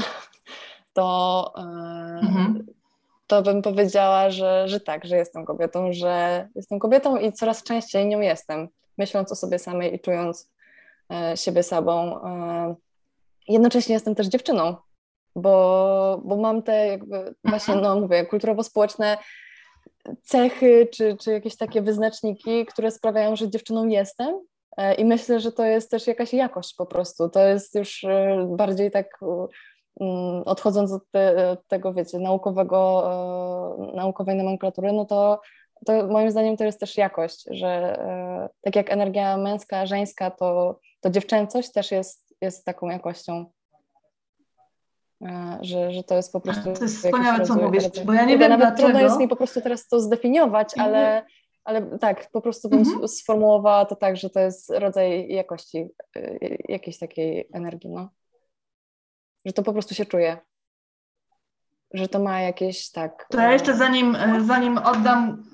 to, 0.93 1.53
e, 1.57 1.61
mhm. 2.21 2.65
to 3.27 3.41
bym 3.41 3.61
powiedziała, 3.61 4.29
że, 4.29 4.67
że 4.67 4.79
tak, 4.79 5.05
że 5.05 5.17
jestem 5.17 5.45
kobietą, 5.45 5.93
że 5.93 6.47
jestem 6.55 6.79
kobietą 6.79 7.17
i 7.17 7.33
coraz 7.33 7.63
częściej 7.63 8.07
nią 8.07 8.19
jestem, 8.19 8.67
myśląc 9.01 9.31
o 9.31 9.35
sobie 9.35 9.59
samej 9.59 9.95
i 9.95 9.99
czując 9.99 10.51
e, 11.13 11.37
siebie 11.37 11.63
sobą. 11.63 12.19
Jednocześnie 13.47 13.93
jestem 13.93 14.15
też 14.15 14.27
dziewczyną, 14.27 14.75
bo, 15.35 16.21
bo 16.25 16.35
mam 16.37 16.63
te 16.63 16.87
jakby 16.87 17.35
właśnie, 17.43 17.73
mhm. 17.73 17.95
no 17.95 18.01
mówię, 18.01 18.25
kulturowo-społeczne 18.25 19.17
cechy 20.23 20.87
czy, 20.93 21.17
czy 21.17 21.31
jakieś 21.31 21.55
takie 21.57 21.81
wyznaczniki, 21.81 22.65
które 22.65 22.91
sprawiają, 22.91 23.35
że 23.35 23.49
dziewczyną 23.49 23.87
jestem. 23.87 24.39
E, 24.77 24.93
I 24.93 25.05
myślę, 25.05 25.39
że 25.39 25.51
to 25.51 25.65
jest 25.65 25.91
też 25.91 26.07
jakaś 26.07 26.33
jakość 26.33 26.75
po 26.75 26.85
prostu. 26.85 27.29
To 27.29 27.47
jest 27.47 27.75
już 27.75 28.03
e, 28.03 28.47
bardziej 28.57 28.91
tak 28.91 29.19
mm, 29.99 30.43
odchodząc 30.45 30.91
od, 30.91 31.03
te, 31.11 31.49
od 31.49 31.67
tego, 31.67 31.93
wiecie, 31.93 32.19
naukowego, 32.19 33.03
e, 33.91 33.95
naukowej 33.95 34.35
nomenklatury, 34.35 34.93
no 34.93 35.05
to, 35.05 35.41
to 35.85 36.07
moim 36.07 36.31
zdaniem 36.31 36.57
to 36.57 36.63
jest 36.63 36.79
też 36.79 36.97
jakość, 36.97 37.45
że 37.51 37.99
tak 38.61 38.75
jak 38.75 38.91
energia 38.91 39.37
męska, 39.37 39.85
żeńska, 39.85 40.31
to, 40.31 40.79
to 41.01 41.09
dziewczęcość 41.09 41.71
też 41.71 41.91
jest, 41.91 42.35
jest 42.41 42.65
taką 42.65 42.89
jakością. 42.89 43.45
E, 45.25 45.57
że, 45.61 45.91
że 45.91 46.03
to 46.03 46.15
jest 46.15 46.33
po 46.33 46.41
prostu. 46.41 46.73
To 46.73 46.83
jest 46.83 46.97
wspaniałe, 46.97 47.45
co 47.45 47.55
mówisz, 47.55 47.83
bo 48.05 48.13
ja 48.13 48.25
nie 48.25 48.37
wiem, 48.37 48.49
nawet 48.49 48.67
dlaczego. 48.67 48.87
trudno 48.87 48.99
jest 48.99 49.19
mi 49.19 49.27
po 49.27 49.35
prostu 49.35 49.61
teraz 49.61 49.87
to 49.87 49.99
zdefiniować, 49.99 50.77
ale, 50.77 51.25
ale 51.63 51.97
tak, 51.99 52.29
po 52.31 52.41
prostu 52.41 52.69
bym 52.69 52.79
mhm. 52.79 53.07
sformułowała 53.07 53.85
to 53.85 53.95
tak, 53.95 54.17
że 54.17 54.29
to 54.29 54.39
jest 54.39 54.69
rodzaj 54.69 55.27
jakości 55.29 55.87
e, 56.15 56.37
jakiejś 56.69 56.97
takiej 56.97 57.47
energii, 57.53 57.89
no. 57.89 58.09
Że 59.45 59.53
to 59.53 59.63
po 59.63 59.73
prostu 59.73 59.95
się 59.95 60.05
czuje. 60.05 60.37
Że 61.93 62.07
to 62.07 62.19
ma 62.19 62.41
jakieś 62.41 62.91
tak. 62.91 63.27
To 63.29 63.39
ja 63.39 63.53
jeszcze 63.53 63.75
zanim, 63.75 64.15
e, 64.15 64.43
zanim 64.45 64.77
oddam 64.77 65.50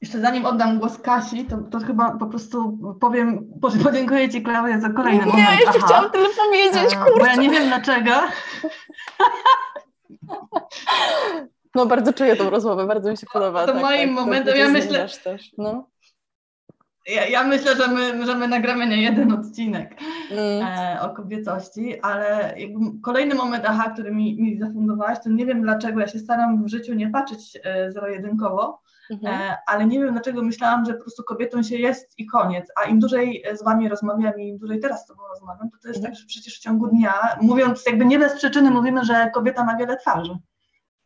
jeszcze 0.00 0.20
zanim 0.20 0.46
oddam 0.46 0.78
głos 0.78 0.98
Kasi, 0.98 1.44
to, 1.44 1.58
to 1.58 1.78
chyba 1.78 2.10
po 2.10 2.26
prostu 2.26 2.78
powiem, 3.00 3.50
podziękuję 3.84 4.28
Ci 4.28 4.42
Klaudia 4.42 4.80
za 4.80 4.90
kolejny 4.90 5.18
nie, 5.18 5.26
moment. 5.26 5.48
Nie, 5.48 5.54
jeszcze 5.54 5.78
Aha. 5.78 5.86
chciałam 5.86 6.10
tyle 6.10 6.28
powiedzieć, 6.28 6.96
kurczę. 6.96 7.18
Bo 7.18 7.26
ja 7.26 7.34
nie 7.34 7.50
wiem 7.50 7.66
dlaczego. 7.68 8.10
No 11.74 11.86
bardzo 11.86 12.12
czuję 12.12 12.36
tą 12.36 12.50
rozmowę, 12.50 12.86
bardzo 12.86 13.10
mi 13.10 13.16
się 13.16 13.26
podoba. 13.32 13.66
To 13.66 13.72
tak, 13.72 13.82
moim 13.82 14.16
tak, 14.16 14.24
momentem, 14.24 14.56
ja 14.56 14.68
myślę, 14.68 15.08
też, 15.24 15.52
no. 15.58 15.88
Ja, 17.06 17.26
ja, 17.26 17.44
myślę, 17.44 17.76
że 17.76 17.88
my, 17.88 18.26
że 18.26 18.34
my 18.34 18.48
nagramy 18.48 18.86
nie 18.86 19.02
jeden 19.02 19.32
odcinek 19.32 20.00
mm. 20.30 20.62
e, 20.62 21.00
o 21.00 21.10
kobiecości, 21.10 22.00
ale 22.00 22.54
kolejny 23.02 23.34
moment, 23.34 23.64
aha, 23.66 23.90
który 23.90 24.10
mi, 24.10 24.42
mi 24.42 24.58
zafundowałaś, 24.58 25.18
to 25.24 25.30
nie 25.30 25.46
wiem 25.46 25.62
dlaczego, 25.62 26.00
ja 26.00 26.06
się 26.06 26.18
staram 26.18 26.64
w 26.64 26.68
życiu 26.68 26.94
nie 26.94 27.10
patrzeć 27.10 27.58
e, 27.64 27.92
zero-jedynkowo, 27.92 28.80
Mhm. 29.10 29.34
E, 29.34 29.56
ale 29.66 29.86
nie 29.86 30.00
wiem 30.00 30.12
dlaczego 30.12 30.42
myślałam, 30.42 30.84
że 30.84 30.94
po 30.94 31.00
prostu 31.00 31.24
kobietą 31.24 31.62
się 31.62 31.76
jest 31.76 32.18
i 32.18 32.26
koniec, 32.26 32.66
a 32.76 32.84
im 32.84 32.98
dłużej 32.98 33.44
z 33.54 33.64
Wami 33.64 33.88
rozmawiam 33.88 34.40
i 34.40 34.48
im 34.48 34.58
dłużej 34.58 34.80
teraz 34.80 35.02
z 35.04 35.06
Tobą 35.06 35.22
rozmawiam, 35.28 35.70
to 35.70 35.78
to 35.82 35.88
jest 35.88 35.98
mhm. 35.98 36.12
tak, 36.14 36.20
że 36.20 36.26
przecież 36.26 36.58
w 36.58 36.62
ciągu 36.62 36.86
dnia, 36.86 37.12
mówiąc 37.40 37.86
jakby 37.86 38.04
nie 38.04 38.18
bez 38.18 38.34
przyczyny, 38.34 38.70
mówimy, 38.70 39.04
że 39.04 39.30
kobieta 39.34 39.64
ma 39.64 39.76
wiele 39.76 39.96
twarzy. 39.96 40.38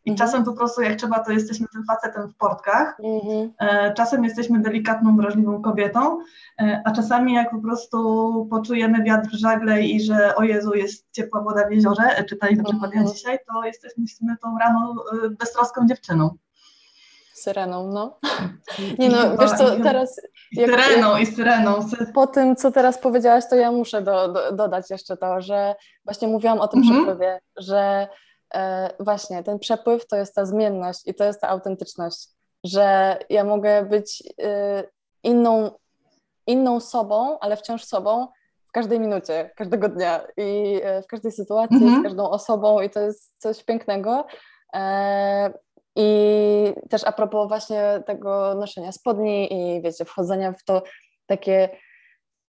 I 0.04 0.10
mhm. 0.10 0.28
czasem 0.28 0.44
po 0.44 0.52
prostu 0.52 0.82
jak 0.82 0.98
trzeba, 0.98 1.24
to 1.24 1.32
jesteśmy 1.32 1.66
tym 1.72 1.84
facetem 1.84 2.28
w 2.28 2.36
portkach, 2.36 2.96
mhm. 3.04 3.52
E, 3.58 3.94
czasem 3.94 4.24
jesteśmy 4.24 4.60
delikatną, 4.60 5.16
wrażliwą 5.16 5.62
kobietą, 5.62 6.18
e, 6.60 6.82
a 6.84 6.92
czasami 6.92 7.34
jak 7.34 7.50
po 7.50 7.58
prostu 7.58 8.46
poczujemy 8.50 9.02
wiatr 9.02 9.28
w 9.28 9.38
żagle 9.38 9.82
i 9.82 10.00
że 10.00 10.36
o 10.36 10.42
Jezu, 10.42 10.74
jest 10.74 11.06
ciepła 11.12 11.42
woda 11.42 11.68
w 11.68 11.72
jeziorze, 11.72 12.24
czytaj 12.28 12.56
na 12.56 12.64
przykład 12.64 12.94
ja 12.94 13.00
mhm. 13.00 13.16
dzisiaj, 13.16 13.38
to 13.48 13.64
jesteśmy 13.64 14.36
tą 14.42 14.58
rano 14.58 15.04
beztroską 15.38 15.86
dziewczyną. 15.86 16.36
Syreną, 17.34 17.86
no. 17.86 18.18
Nie 18.98 19.08
no, 19.08 19.36
wiesz 19.38 19.50
co, 19.50 19.76
teraz... 19.82 20.20
Jak, 20.52 20.70
syreną 20.70 21.16
i 21.16 21.26
syreną. 21.26 21.88
Po 22.14 22.26
tym, 22.26 22.56
co 22.56 22.72
teraz 22.72 22.98
powiedziałaś, 22.98 23.44
to 23.50 23.56
ja 23.56 23.72
muszę 23.72 24.02
do, 24.02 24.28
do, 24.28 24.52
dodać 24.52 24.90
jeszcze 24.90 25.16
to, 25.16 25.40
że 25.40 25.74
właśnie 26.04 26.28
mówiłam 26.28 26.60
o 26.60 26.68
tym 26.68 26.80
mhm. 26.80 26.96
przepływie, 26.96 27.40
że 27.56 28.08
e, 28.54 28.90
właśnie 29.00 29.42
ten 29.42 29.58
przepływ 29.58 30.06
to 30.06 30.16
jest 30.16 30.34
ta 30.34 30.46
zmienność 30.46 31.00
i 31.06 31.14
to 31.14 31.24
jest 31.24 31.40
ta 31.40 31.48
autentyczność, 31.48 32.28
że 32.64 33.18
ja 33.30 33.44
mogę 33.44 33.82
być 33.82 34.22
e, 34.42 34.84
inną, 35.22 35.70
inną 36.46 36.80
sobą, 36.80 37.38
ale 37.40 37.56
wciąż 37.56 37.84
sobą 37.84 38.28
w 38.68 38.72
każdej 38.72 39.00
minucie, 39.00 39.50
każdego 39.56 39.88
dnia 39.88 40.20
i 40.36 40.80
e, 40.82 41.02
w 41.02 41.06
każdej 41.06 41.32
sytuacji, 41.32 41.76
mhm. 41.76 42.00
z 42.00 42.04
każdą 42.04 42.30
osobą 42.30 42.80
i 42.80 42.90
to 42.90 43.00
jest 43.00 43.32
coś 43.38 43.64
pięknego. 43.64 44.26
I 45.96 46.74
też 46.90 47.04
a 47.04 47.12
propos 47.12 47.48
właśnie 47.48 48.02
tego 48.06 48.54
noszenia 48.54 48.92
spodni 48.92 49.52
i 49.52 49.82
wiecie, 49.82 50.04
wchodzenia 50.04 50.52
w 50.52 50.64
to 50.64 50.82
takie 51.26 51.68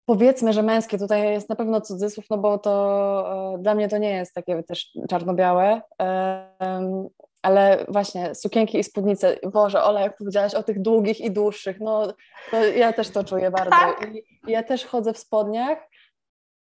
powiedzmy, 0.06 0.54
że 0.54 0.64
męskie, 0.64 0.98
tutaj 0.98 1.32
jest 1.32 1.50
na 1.50 1.56
pewno 1.56 1.82
cudzysłów, 1.82 2.26
no 2.30 2.38
bo 2.38 2.58
to 2.58 3.54
e, 3.56 3.62
dla 3.62 3.76
mnie 3.76 3.90
to 3.90 3.98
nie 3.98 4.10
jest 4.10 4.34
takie 4.34 4.64
też 4.64 4.92
czarno-białe, 5.10 5.82
ale 7.42 7.86
właśnie 7.88 8.36
sukienki 8.36 8.80
i 8.80 8.84
spódnice, 8.84 9.38
Boże, 9.54 9.84
Ola, 9.84 10.02
jak 10.02 10.18
powiedziałaś 10.18 10.56
o 10.56 10.64
tych 10.64 10.82
długich 10.82 11.22
i 11.22 11.32
dłuższych, 11.32 11.80
no 11.80 12.14
to 12.52 12.66
ja 12.66 12.94
też 12.94 13.10
to 13.10 13.24
czuję 13.24 13.52
bardzo. 13.52 13.70
Tak. 13.70 14.10
I 14.48 14.52
ja 14.52 14.64
też 14.64 14.86
chodzę 14.86 15.14
w 15.14 15.18
spodniach 15.18 15.78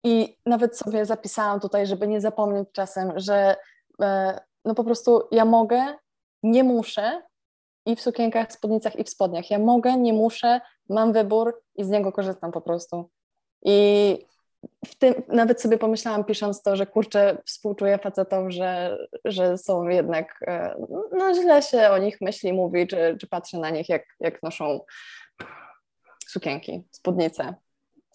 I 0.03 0.37
nawet 0.45 0.77
sobie 0.77 1.05
zapisałam 1.05 1.59
tutaj, 1.59 1.87
żeby 1.87 2.07
nie 2.07 2.21
zapomnieć 2.21 2.67
czasem, 2.73 3.11
że 3.15 3.55
e, 4.01 4.39
no 4.65 4.75
po 4.75 4.83
prostu 4.83 5.27
ja 5.31 5.45
mogę, 5.45 5.95
nie 6.43 6.63
muszę 6.63 7.21
i 7.85 7.95
w 7.95 8.01
sukienkach, 8.01 8.51
spódnicach 8.51 8.95
i 8.95 9.03
w 9.03 9.09
spodniach. 9.09 9.51
Ja 9.51 9.59
mogę, 9.59 9.97
nie 9.97 10.13
muszę, 10.13 10.61
mam 10.89 11.13
wybór 11.13 11.61
i 11.75 11.83
z 11.83 11.89
niego 11.89 12.11
korzystam 12.11 12.51
po 12.51 12.61
prostu. 12.61 13.09
I 13.65 14.17
w 14.85 14.95
tym 14.95 15.13
nawet 15.27 15.61
sobie 15.61 15.77
pomyślałam, 15.77 16.23
pisząc 16.23 16.61
to, 16.61 16.75
że 16.75 16.85
kurczę, 16.85 17.37
współczuję 17.45 17.97
facetom, 17.97 18.51
że, 18.51 18.97
że 19.25 19.57
są 19.57 19.87
jednak, 19.87 20.39
e, 20.47 20.75
no 21.11 21.33
źle 21.33 21.61
się 21.61 21.89
o 21.89 21.97
nich 21.97 22.21
myśli, 22.21 22.53
mówi, 22.53 22.87
czy, 22.87 23.17
czy 23.19 23.27
patrzy 23.27 23.57
na 23.57 23.69
nich, 23.69 23.89
jak, 23.89 24.03
jak 24.19 24.43
noszą 24.43 24.79
sukienki, 26.27 26.83
spódnice. 26.91 27.53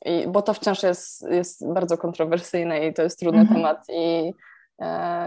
I, 0.05 0.29
bo 0.29 0.43
to 0.43 0.55
wciąż 0.55 0.83
jest, 0.83 1.31
jest 1.31 1.73
bardzo 1.73 1.99
kontrowersyjne 1.99 2.87
i 2.87 2.95
to 2.95 3.03
jest 3.03 3.19
trudny 3.19 3.41
mhm. 3.41 3.61
temat 3.61 3.85
i, 3.89 4.33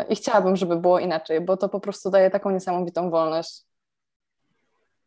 i 0.10 0.16
chciałabym, 0.16 0.56
żeby 0.56 0.76
było 0.76 1.00
inaczej, 1.00 1.42
bo 1.42 1.58
to 1.58 1.70
po 1.70 1.80
prostu 1.80 2.10
daje 2.10 2.30
taką 2.30 2.52
niesamowitą 2.52 3.10
wolność. 3.10 3.62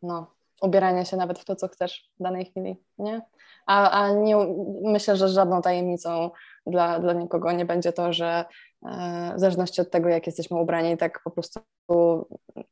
No, 0.01 0.27
ubierania 0.61 1.05
się 1.05 1.17
nawet 1.17 1.39
w 1.39 1.45
to, 1.45 1.55
co 1.55 1.67
chcesz 1.67 2.09
w 2.19 2.23
danej 2.23 2.45
chwili, 2.45 2.75
nie? 2.97 3.21
A, 3.65 3.91
a 3.91 4.11
nie, 4.11 4.35
myślę, 4.81 5.17
że 5.17 5.29
żadną 5.29 5.61
tajemnicą 5.61 6.31
dla, 6.67 6.99
dla 6.99 7.13
nikogo 7.13 7.51
nie 7.51 7.65
będzie 7.65 7.93
to, 7.93 8.13
że 8.13 8.45
e, 8.85 9.33
w 9.35 9.39
zależności 9.39 9.81
od 9.81 9.91
tego, 9.91 10.09
jak 10.09 10.27
jesteśmy 10.27 10.57
ubrani, 10.57 10.97
tak 10.97 11.23
po 11.23 11.31
prostu 11.31 11.59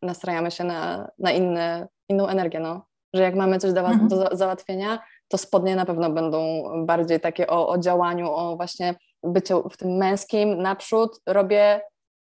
nastrajamy 0.02 0.52
się 0.52 0.64
na, 0.64 1.12
na 1.20 1.32
inne, 1.32 1.88
inną 2.10 2.28
energię, 2.28 2.60
no. 2.60 2.86
Że 3.14 3.24
jak 3.24 3.36
mamy 3.36 3.58
coś 3.58 3.74
do, 3.74 3.80
mhm. 3.80 4.08
do 4.08 4.30
załatwienia, 4.32 5.00
to 5.28 5.38
spodnie 5.38 5.76
na 5.76 5.86
pewno 5.86 6.10
będą 6.10 6.64
bardziej 6.86 7.20
takie 7.20 7.48
o, 7.48 7.70
o 7.70 7.78
działaniu, 7.78 8.32
o 8.32 8.56
właśnie 8.56 8.96
byciu 9.26 9.70
w 9.70 9.78
tym 9.78 9.98
męskim 9.98 10.62
naprzód, 10.62 11.22
robię 11.26 11.82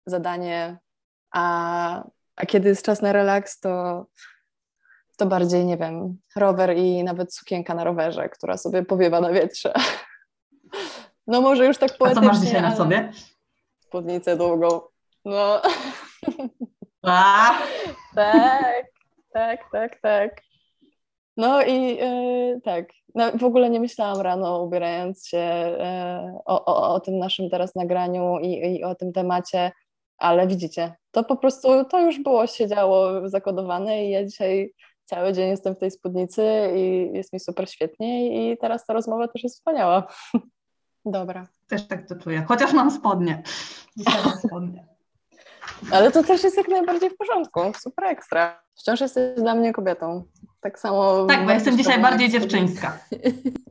zadanie, 0.05 0.77
a, 1.31 2.03
a 2.35 2.45
kiedy 2.45 2.69
jest 2.69 2.85
czas 2.85 3.01
na 3.01 3.11
relaks, 3.13 3.59
to 3.59 4.05
to 5.19 5.25
bardziej, 5.25 5.65
nie 5.65 5.77
wiem, 5.77 6.17
rower 6.35 6.77
i 6.77 7.03
nawet 7.03 7.33
sukienka 7.33 7.73
na 7.73 7.83
rowerze, 7.83 8.29
która 8.29 8.57
sobie 8.57 8.85
powiewa 8.85 9.21
na 9.21 9.31
wietrze. 9.31 9.73
No 11.27 11.41
może 11.41 11.65
już 11.65 11.77
tak 11.77 11.97
poetycznie. 11.97 12.27
A 12.27 12.31
co 12.31 12.37
masz 12.37 12.45
dzisiaj 12.45 12.61
na 12.61 12.75
sobie? 12.75 13.11
Spódnicę 13.79 14.37
długą. 14.37 14.81
No. 15.25 15.61
A? 17.01 17.53
tak, 18.15 18.85
tak, 19.33 19.59
tak, 19.71 19.99
tak. 20.01 20.41
No 21.39 21.61
i 21.63 21.95
yy, 21.95 22.61
tak, 22.63 22.85
no, 23.15 23.31
w 23.31 23.43
ogóle 23.43 23.69
nie 23.69 23.79
myślałam 23.79 24.21
rano, 24.21 24.63
ubierając 24.63 25.27
się 25.27 25.37
yy, 25.37 26.39
o, 26.45 26.65
o, 26.65 26.93
o, 26.93 26.99
tym 26.99 27.19
naszym 27.19 27.49
teraz 27.49 27.75
nagraniu 27.75 28.39
i, 28.39 28.75
i 28.75 28.83
o 28.83 28.95
tym 28.95 29.13
temacie, 29.13 29.71
ale 30.17 30.47
widzicie, 30.47 30.95
to 31.11 31.23
po 31.23 31.35
prostu, 31.35 31.85
to 31.85 31.99
już 31.99 32.19
było, 32.19 32.47
siedziało 32.47 33.29
zakodowane 33.29 34.05
i 34.05 34.09
ja 34.09 34.25
dzisiaj 34.25 34.73
cały 35.05 35.33
dzień 35.33 35.49
jestem 35.49 35.75
w 35.75 35.79
tej 35.79 35.91
spódnicy 35.91 36.43
i 36.75 37.09
jest 37.13 37.33
mi 37.33 37.39
super 37.39 37.69
świetnie 37.69 38.51
i 38.51 38.57
teraz 38.57 38.85
ta 38.85 38.93
rozmowa 38.93 39.27
też 39.27 39.43
jest 39.43 39.55
wspaniała. 39.55 40.07
Dobra. 41.05 41.47
Też 41.67 41.87
tak 41.87 42.07
to 42.07 42.15
czuję, 42.15 42.45
chociaż 42.47 42.73
mam 42.73 42.91
spodnie. 42.91 43.43
Dzisiaj 43.97 44.23
mam 44.25 44.37
spodnie. 44.37 44.85
Ale 45.93 46.11
to 46.11 46.23
też 46.23 46.43
jest 46.43 46.57
jak 46.57 46.67
najbardziej 46.67 47.09
w 47.09 47.17
porządku, 47.17 47.59
super 47.81 48.05
ekstra. 48.05 48.63
Wciąż 48.75 49.01
jesteś 49.01 49.41
dla 49.41 49.55
mnie 49.55 49.73
kobietą. 49.73 50.23
Tak 50.61 50.79
samo. 50.79 51.25
Tak, 51.25 51.45
bo 51.45 51.51
jestem 51.51 51.77
dzisiaj 51.77 52.01
bardziej 52.01 52.29
dziewczyńska. 52.29 52.99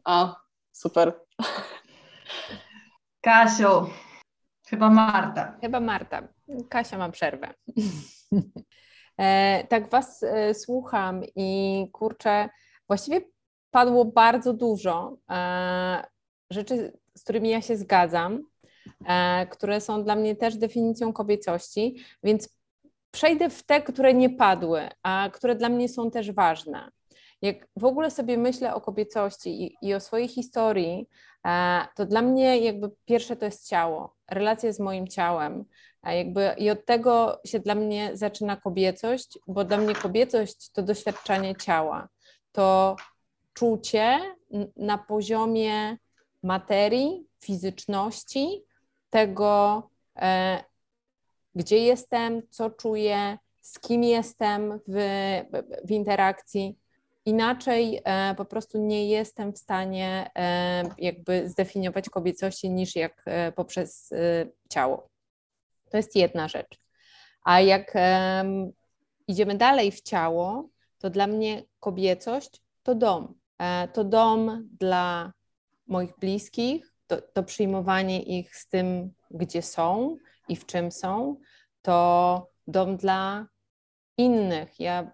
A, 0.04 0.36
super. 0.72 1.20
Kasiu, 3.20 3.90
chyba 4.66 4.90
Marta. 4.90 5.58
Chyba 5.60 5.80
Marta. 5.80 6.28
Kasia 6.68 6.98
ma 6.98 7.10
przerwę. 7.10 7.54
E, 9.18 9.64
tak 9.68 9.90
Was 9.90 10.22
e, 10.22 10.54
słucham 10.54 11.22
i 11.36 11.90
kurczę, 11.92 12.48
właściwie 12.86 13.20
padło 13.70 14.04
bardzo 14.04 14.54
dużo 14.54 15.16
e, 15.30 16.04
rzeczy, 16.50 16.98
z 17.14 17.22
którymi 17.24 17.48
ja 17.48 17.62
się 17.62 17.76
zgadzam, 17.76 18.42
które 19.50 19.80
są 19.80 20.04
dla 20.04 20.14
mnie 20.14 20.36
też 20.36 20.56
definicją 20.56 21.12
kobiecości, 21.12 22.04
więc 22.22 22.57
przejdę 23.10 23.50
w 23.50 23.62
te, 23.62 23.82
które 23.82 24.14
nie 24.14 24.30
padły, 24.30 24.88
a 25.02 25.30
które 25.32 25.54
dla 25.54 25.68
mnie 25.68 25.88
są 25.88 26.10
też 26.10 26.32
ważne. 26.32 26.90
Jak 27.42 27.66
w 27.76 27.84
ogóle 27.84 28.10
sobie 28.10 28.38
myślę 28.38 28.74
o 28.74 28.80
kobiecości 28.80 29.64
i, 29.64 29.76
i 29.82 29.94
o 29.94 30.00
swojej 30.00 30.28
historii, 30.28 31.08
to 31.96 32.06
dla 32.06 32.22
mnie 32.22 32.58
jakby 32.58 32.90
pierwsze 33.04 33.36
to 33.36 33.44
jest 33.44 33.68
ciało, 33.68 34.14
relacja 34.30 34.72
z 34.72 34.80
moim 34.80 35.08
ciałem, 35.08 35.64
a 36.02 36.12
jakby 36.12 36.54
i 36.58 36.70
od 36.70 36.84
tego 36.86 37.40
się 37.46 37.60
dla 37.60 37.74
mnie 37.74 38.10
zaczyna 38.12 38.56
kobiecość, 38.56 39.38
bo 39.46 39.64
dla 39.64 39.76
mnie 39.76 39.94
kobiecość 39.94 40.70
to 40.72 40.82
doświadczanie 40.82 41.56
ciała, 41.56 42.08
to 42.52 42.96
czucie 43.54 44.18
na 44.76 44.98
poziomie 44.98 45.96
materii, 46.42 47.26
fizyczności, 47.44 48.64
tego, 49.10 49.82
e, 50.16 50.64
gdzie 51.58 51.78
jestem, 51.78 52.42
co 52.50 52.70
czuję, 52.70 53.38
z 53.60 53.78
kim 53.78 54.04
jestem 54.04 54.80
w, 54.88 54.96
w 55.84 55.90
interakcji. 55.90 56.78
Inaczej 57.24 58.00
e, 58.04 58.34
po 58.34 58.44
prostu 58.44 58.78
nie 58.78 59.08
jestem 59.08 59.52
w 59.52 59.58
stanie 59.58 60.30
e, 60.36 60.84
jakby 60.98 61.48
zdefiniować 61.48 62.08
kobiecości 62.08 62.70
niż 62.70 62.96
jak 62.96 63.22
e, 63.26 63.52
poprzez 63.52 64.10
ciało. 64.70 65.08
To 65.90 65.96
jest 65.96 66.16
jedna 66.16 66.48
rzecz. 66.48 66.80
A 67.42 67.60
jak 67.60 67.94
idziemy 69.28 69.54
dalej 69.54 69.92
w 69.92 70.00
ciało, 70.00 70.68
to 70.98 71.10
dla 71.10 71.26
mnie 71.26 71.62
kobiecość 71.80 72.62
to 72.82 72.94
dom. 72.94 73.34
To 73.92 74.04
dom 74.04 74.68
dla 74.80 75.32
moich 75.86 76.18
bliskich, 76.18 76.92
to, 77.06 77.22
to 77.22 77.42
przyjmowanie 77.42 78.22
ich 78.22 78.56
z 78.56 78.68
tym, 78.68 79.12
gdzie 79.30 79.62
są 79.62 80.16
i 80.48 80.56
w 80.56 80.66
czym 80.66 80.92
są. 80.92 81.36
To 81.82 82.50
dom 82.66 82.96
dla 82.96 83.46
innych. 84.16 84.80
Ja 84.80 85.12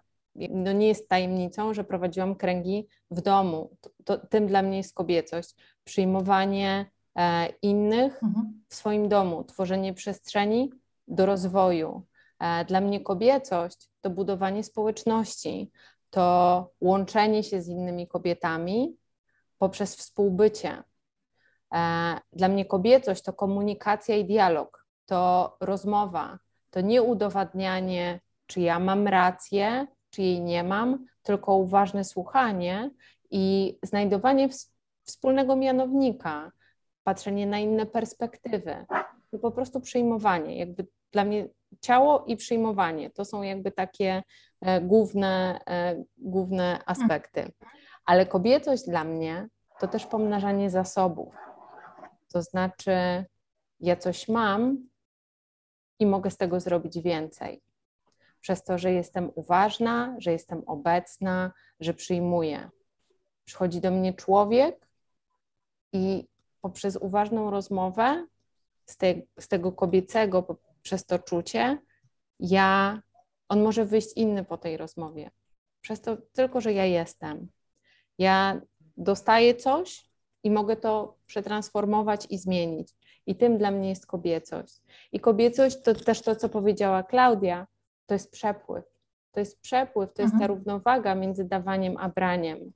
no 0.49 0.71
nie 0.71 0.87
jest 0.87 1.09
tajemnicą, 1.09 1.73
że 1.73 1.83
prowadziłam 1.83 2.35
kręgi 2.35 2.87
w 3.11 3.21
domu. 3.21 3.77
To, 3.81 3.89
to, 4.05 4.27
tym 4.27 4.47
dla 4.47 4.61
mnie 4.61 4.77
jest 4.77 4.93
kobiecość. 4.93 5.55
Przyjmowanie 5.83 6.85
E, 7.19 7.49
innych 7.61 8.23
mhm. 8.23 8.63
w 8.69 8.75
swoim 8.75 9.09
domu, 9.09 9.43
tworzenie 9.43 9.93
przestrzeni 9.93 10.71
do 11.07 11.25
rozwoju. 11.25 12.05
E, 12.39 12.65
dla 12.65 12.81
mnie 12.81 13.01
kobiecość 13.01 13.89
to 14.01 14.09
budowanie 14.09 14.63
społeczności, 14.63 15.71
to 16.09 16.69
łączenie 16.81 17.43
się 17.43 17.61
z 17.61 17.67
innymi 17.67 18.07
kobietami 18.07 18.97
poprzez 19.57 19.95
współbycie. 19.95 20.83
E, 21.73 22.17
dla 22.33 22.47
mnie 22.47 22.65
kobiecość 22.65 23.23
to 23.23 23.33
komunikacja 23.33 24.15
i 24.15 24.25
dialog, 24.25 24.84
to 25.05 25.57
rozmowa, 25.59 26.39
to 26.71 26.81
nie 26.81 27.01
udowadnianie, 27.01 28.19
czy 28.47 28.61
ja 28.61 28.79
mam 28.79 29.07
rację, 29.07 29.87
czy 30.09 30.21
jej 30.21 30.41
nie 30.41 30.63
mam, 30.63 31.05
tylko 31.23 31.55
uważne 31.55 32.03
słuchanie 32.03 32.91
i 33.31 33.77
znajdowanie 33.83 34.49
wspólnego 35.03 35.55
mianownika, 35.55 36.51
patrzenie 37.03 37.47
na 37.47 37.59
inne 37.59 37.85
perspektywy, 37.85 38.85
to 39.31 39.39
po 39.39 39.51
prostu 39.51 39.81
przyjmowanie. 39.81 40.57
Jakby 40.57 40.87
dla 41.11 41.23
mnie 41.23 41.47
ciało 41.81 42.25
i 42.25 42.37
przyjmowanie 42.37 43.09
to 43.09 43.25
są 43.25 43.41
jakby 43.41 43.71
takie 43.71 44.23
e, 44.61 44.81
główne, 44.81 45.59
e, 45.67 46.03
główne 46.17 46.79
aspekty. 46.85 47.51
Ale 48.05 48.25
kobiecość 48.25 48.85
dla 48.85 49.03
mnie 49.03 49.47
to 49.79 49.87
też 49.87 50.05
pomnażanie 50.05 50.69
zasobów. 50.69 51.35
To 52.33 52.41
znaczy, 52.41 53.25
ja 53.79 53.95
coś 53.95 54.27
mam 54.27 54.77
i 55.99 56.05
mogę 56.05 56.31
z 56.31 56.37
tego 56.37 56.59
zrobić 56.59 56.99
więcej. 56.99 57.61
Przez 58.41 58.63
to, 58.63 58.77
że 58.77 58.91
jestem 58.91 59.31
uważna, 59.35 60.15
że 60.17 60.31
jestem 60.31 60.63
obecna, 60.65 61.51
że 61.79 61.93
przyjmuję. 61.93 62.69
Przychodzi 63.45 63.81
do 63.81 63.91
mnie 63.91 64.13
człowiek 64.13 64.87
i 65.93 66.27
poprzez 66.61 66.95
uważną 66.95 67.51
rozmowę 67.51 68.27
z, 68.85 68.97
te, 68.97 69.13
z 69.39 69.47
tego 69.47 69.71
kobiecego, 69.71 70.57
przez 70.81 71.05
to 71.05 71.19
czucie, 71.19 71.77
ja, 72.39 73.01
on 73.49 73.63
może 73.63 73.85
wyjść 73.85 74.09
inny 74.15 74.45
po 74.45 74.57
tej 74.57 74.77
rozmowie. 74.77 75.31
Przez 75.81 76.01
to 76.01 76.17
tylko, 76.17 76.61
że 76.61 76.73
ja 76.73 76.85
jestem. 76.85 77.47
Ja 78.17 78.61
dostaję 78.97 79.55
coś 79.55 80.09
i 80.43 80.51
mogę 80.51 80.75
to 80.75 81.17
przetransformować 81.25 82.27
i 82.29 82.37
zmienić. 82.37 82.95
I 83.27 83.35
tym 83.35 83.57
dla 83.57 83.71
mnie 83.71 83.89
jest 83.89 84.05
kobiecość. 84.05 84.81
I 85.11 85.19
kobiecość 85.19 85.81
to 85.81 85.93
też 85.93 86.21
to, 86.21 86.35
co 86.35 86.49
powiedziała 86.49 87.03
Klaudia, 87.03 87.67
to 88.05 88.13
jest 88.13 88.31
przepływ. 88.31 88.85
To 89.31 89.39
jest 89.39 89.61
przepływ, 89.61 90.13
to 90.13 90.21
jest 90.21 90.33
ta 90.33 90.43
mhm. 90.43 90.51
równowaga 90.51 91.15
między 91.15 91.45
dawaniem 91.45 91.97
a 91.99 92.09
braniem. 92.09 92.71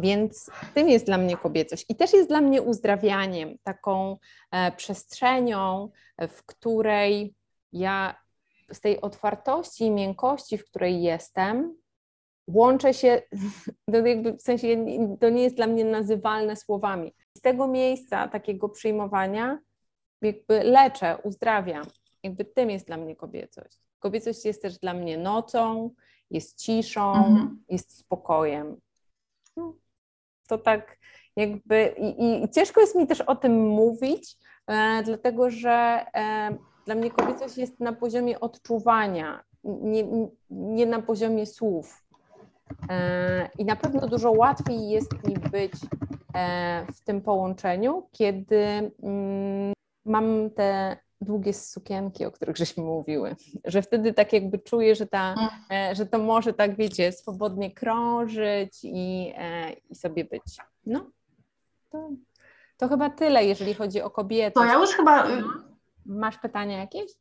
Więc 0.00 0.50
tym 0.74 0.88
jest 0.88 1.06
dla 1.06 1.18
mnie 1.18 1.36
kobiecość 1.36 1.84
i 1.88 1.96
też 1.96 2.12
jest 2.12 2.28
dla 2.28 2.40
mnie 2.40 2.62
uzdrawianiem, 2.62 3.58
taką 3.62 4.16
e, 4.50 4.72
przestrzenią, 4.72 5.90
w 6.28 6.46
której 6.46 7.34
ja 7.72 8.14
z 8.72 8.80
tej 8.80 9.00
otwartości 9.00 9.84
i 9.84 9.90
miękkości, 9.90 10.58
w 10.58 10.64
której 10.64 11.02
jestem, 11.02 11.76
łączę 12.48 12.94
się, 12.94 13.22
to 13.92 14.06
jakby 14.06 14.32
w 14.32 14.42
sensie 14.42 14.86
to 15.20 15.28
nie 15.28 15.42
jest 15.42 15.56
dla 15.56 15.66
mnie 15.66 15.84
nazywalne 15.84 16.56
słowami. 16.56 17.14
Z 17.36 17.40
tego 17.40 17.68
miejsca 17.68 18.28
takiego 18.28 18.68
przyjmowania 18.68 19.58
jakby 20.22 20.64
leczę, 20.64 21.18
uzdrawiam. 21.22 21.84
Jakby 22.22 22.44
tym 22.44 22.70
jest 22.70 22.86
dla 22.86 22.96
mnie 22.96 23.16
kobiecość. 23.16 23.78
Kobiecość 23.98 24.44
jest 24.44 24.62
też 24.62 24.78
dla 24.78 24.94
mnie 24.94 25.18
nocą, 25.18 25.90
jest 26.30 26.58
ciszą, 26.58 27.14
mhm. 27.14 27.62
jest 27.68 27.98
spokojem. 27.98 28.80
No, 29.56 29.74
to 30.48 30.58
tak 30.58 30.98
jakby 31.36 31.94
i, 31.98 32.42
i, 32.44 32.48
ciężko 32.48 32.80
jest 32.80 32.94
mi 32.94 33.06
też 33.06 33.20
o 33.20 33.36
tym 33.36 33.68
mówić, 33.68 34.36
e, 34.66 35.02
dlatego 35.02 35.50
że 35.50 36.06
e, 36.14 36.56
dla 36.86 36.94
mnie 36.94 37.10
kobiecość 37.10 37.58
jest 37.58 37.80
na 37.80 37.92
poziomie 37.92 38.40
odczuwania, 38.40 39.44
nie, 39.64 40.04
nie 40.50 40.86
na 40.86 41.02
poziomie 41.02 41.46
słów. 41.46 42.04
E, 42.90 43.50
I 43.58 43.64
na 43.64 43.76
pewno 43.76 44.08
dużo 44.08 44.30
łatwiej 44.30 44.88
jest 44.88 45.26
mi 45.28 45.34
być 45.34 45.72
e, 46.34 46.86
w 46.92 47.00
tym 47.00 47.20
połączeniu, 47.20 48.08
kiedy 48.12 48.92
mm, 49.02 49.72
mam 50.04 50.50
te 50.50 50.96
długie 51.20 51.54
sukienki, 51.54 52.24
o 52.24 52.30
których 52.30 52.56
żeśmy 52.56 52.84
mówiły, 52.84 53.36
że 53.64 53.82
wtedy 53.82 54.14
tak 54.14 54.32
jakby 54.32 54.58
czuję, 54.58 54.94
że, 54.94 55.06
ta, 55.06 55.34
mm. 55.34 55.48
e, 55.90 55.94
że 55.94 56.06
to 56.06 56.18
może 56.18 56.52
tak, 56.52 56.76
wiecie, 56.76 57.12
swobodnie 57.12 57.74
krążyć 57.74 58.78
i, 58.82 59.34
i 59.90 59.94
sobie 59.94 60.24
być. 60.24 60.42
No, 60.86 61.10
to, 61.90 62.10
to 62.76 62.88
chyba 62.88 63.10
tyle, 63.10 63.44
jeżeli 63.44 63.74
chodzi 63.74 64.02
o 64.02 64.10
kobiety. 64.10 64.54
To 64.54 64.64
ja 64.64 64.74
już 64.74 64.90
chyba 64.90 65.28
y, 65.28 65.42
Masz 66.06 66.38
pytania 66.38 66.78
jakieś? 66.78 67.12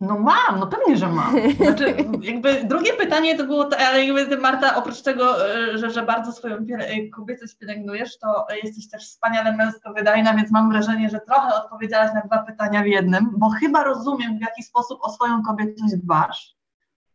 No 0.00 0.18
mam, 0.18 0.60
no 0.60 0.66
pewnie, 0.66 0.96
że 0.96 1.08
mam. 1.08 1.34
Znaczy, 1.56 1.96
jakby 2.32 2.64
drugie 2.64 2.92
pytanie 2.92 3.36
to 3.36 3.44
było, 3.44 3.64
to, 3.64 3.78
ale 3.78 4.04
jakby 4.04 4.36
Marta, 4.36 4.76
oprócz 4.76 5.02
tego, 5.02 5.54
e, 5.54 5.78
że, 5.78 5.90
że 5.90 6.02
bardzo 6.02 6.32
swoją 6.32 6.56
e, 6.56 7.08
kobiecość 7.08 7.54
pielęgnujesz, 7.54 8.18
to 8.18 8.46
jesteś 8.62 8.90
też 8.90 9.08
wspaniale 9.08 9.56
męsko 9.56 9.92
wydajna, 9.92 10.34
więc 10.34 10.50
mam 10.50 10.70
wrażenie, 10.70 11.10
że 11.10 11.20
trochę 11.20 11.54
odpowiedziałaś 11.54 12.14
na 12.14 12.20
dwa 12.20 12.38
pytania 12.38 12.82
w 12.82 12.86
jednym, 12.86 13.30
bo 13.36 13.50
chyba 13.50 13.84
rozumiem, 13.84 14.38
w 14.38 14.40
jaki 14.40 14.62
sposób 14.62 14.98
o 15.02 15.12
swoją 15.12 15.42
kobiecość 15.42 15.96
dbasz, 15.96 16.56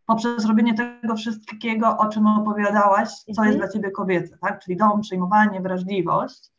poprzez 0.05 0.45
robienie 0.45 0.73
tego 0.73 1.15
wszystkiego, 1.15 1.97
o 1.97 2.07
czym 2.07 2.27
opowiadałaś, 2.27 3.09
co 3.09 3.29
mhm. 3.29 3.47
jest 3.47 3.59
dla 3.59 3.69
ciebie 3.69 3.91
kobiece, 3.91 4.38
tak? 4.38 4.63
Czyli 4.63 4.77
dom, 4.77 5.01
przyjmowanie, 5.01 5.61
wrażliwość. 5.61 6.51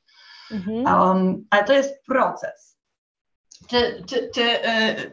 Mhm. 0.50 0.76
Um, 0.84 1.46
ale 1.50 1.64
to 1.64 1.72
jest 1.72 2.04
proces 2.06 2.72
czy, 3.66 4.04
czy, 4.06 4.30
czy 4.34 4.40
yy, 4.40 5.12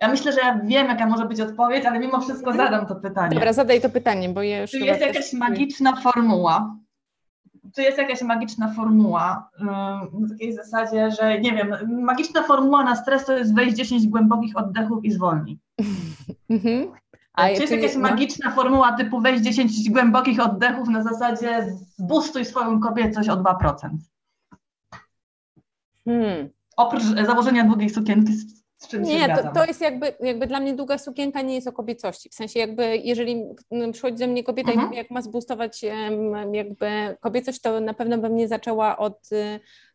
ja 0.00 0.08
myślę, 0.08 0.32
że 0.32 0.40
ja 0.40 0.60
wiem, 0.64 0.86
jaka 0.88 1.06
może 1.06 1.24
być 1.26 1.40
odpowiedź, 1.40 1.86
ale 1.86 1.98
mimo 1.98 2.20
wszystko 2.20 2.52
zadam 2.52 2.86
to 2.86 2.94
pytanie. 2.94 3.34
Dobra, 3.34 3.52
zadaj 3.52 3.80
to 3.80 3.90
pytanie, 3.90 4.28
bo 4.28 4.42
ja 4.42 4.60
już 4.60 4.70
Czy 4.70 4.78
jest 4.78 5.00
jakaś 5.00 5.32
magiczna 5.32 5.96
formuła? 5.96 6.76
Czy 7.74 7.82
jest 7.82 7.98
jakaś 7.98 8.22
magiczna 8.22 8.74
formuła 8.74 9.50
na 9.60 10.06
takiej 10.30 10.52
zasadzie, 10.52 11.10
że 11.10 11.40
nie 11.40 11.52
wiem, 11.52 11.74
magiczna 12.04 12.42
formuła 12.42 12.84
na 12.84 12.96
stres 12.96 13.24
to 13.24 13.36
jest 13.36 13.54
wejść 13.54 13.76
10 13.76 14.08
głębokich 14.08 14.56
oddechów 14.56 15.04
i 15.04 15.12
zwolnij. 15.12 15.58
Mhm. 16.50 16.92
A 17.32 17.46
czy 17.46 17.60
jest 17.60 17.72
jakaś 17.72 17.94
no? 17.94 18.00
magiczna 18.00 18.50
formuła 18.50 18.92
typu 18.92 19.20
weź 19.20 19.40
10 19.40 19.90
głębokich 19.90 20.40
oddechów 20.40 20.88
na 20.88 21.02
zasadzie 21.02 21.66
zbustuj 21.98 22.44
swoją 22.44 22.80
kobiecość 22.80 23.28
o 23.28 23.36
2%? 23.36 23.88
Hmm 26.04 26.48
oprócz 26.76 27.02
założenia 27.02 27.64
długiej 27.64 27.90
sukienki, 27.90 28.32
z 28.32 28.65
czym 28.88 29.02
nie, 29.02 29.36
to, 29.36 29.52
to 29.52 29.64
jest 29.64 29.80
jakby, 29.80 30.14
jakby 30.20 30.46
dla 30.46 30.60
mnie 30.60 30.74
długa 30.74 30.98
sukienka 30.98 31.42
nie 31.42 31.54
jest 31.54 31.68
o 31.68 31.72
kobiecości. 31.72 32.28
W 32.28 32.34
sensie 32.34 32.60
jakby 32.60 32.96
jeżeli 32.96 33.44
przychodzi 33.92 34.16
do 34.16 34.26
mnie 34.26 34.44
kobieta 34.44 34.72
mhm. 34.72 34.92
i 34.92 34.96
jak 34.96 35.10
ma 35.10 35.22
zbustować 35.22 35.82
jakby 36.52 37.16
kobiecość, 37.20 37.60
to 37.60 37.80
na 37.80 37.94
pewno 37.94 38.18
bym 38.18 38.36
nie 38.36 38.48
zaczęła 38.48 38.98
od 38.98 39.28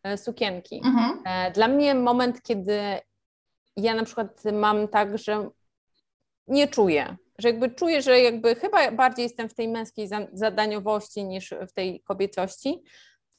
e, 0.02 0.16
sukienki. 0.16 0.80
Mhm. 0.84 1.22
E, 1.24 1.50
dla 1.50 1.68
mnie 1.68 1.94
moment, 1.94 2.42
kiedy 2.42 2.80
ja 3.76 3.94
na 3.94 4.04
przykład 4.04 4.42
mam 4.52 4.88
tak, 4.88 5.18
że 5.18 5.50
nie 6.48 6.68
czuję, 6.68 7.16
że 7.38 7.48
jakby 7.48 7.70
czuję, 7.70 8.02
że 8.02 8.20
jakby 8.20 8.54
chyba 8.54 8.92
bardziej 8.92 9.22
jestem 9.22 9.48
w 9.48 9.54
tej 9.54 9.68
męskiej 9.68 10.08
zadaniowości 10.32 11.24
niż 11.24 11.54
w 11.68 11.72
tej 11.72 12.00
kobiecości, 12.00 12.82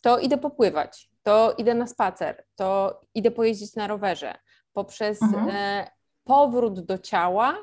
to 0.02 0.20
idę 0.20 0.38
popływać 0.38 1.14
to 1.24 1.54
idę 1.58 1.74
na 1.74 1.88
spacer, 1.88 2.44
to 2.56 3.00
idę 3.16 3.32
pojeździć 3.32 3.76
na 3.76 3.88
rowerze. 3.88 4.36
Poprzez 4.74 5.22
mhm. 5.22 5.50
e, 5.50 5.92
powrót 6.24 6.80
do 6.80 6.98
ciała, 6.98 7.58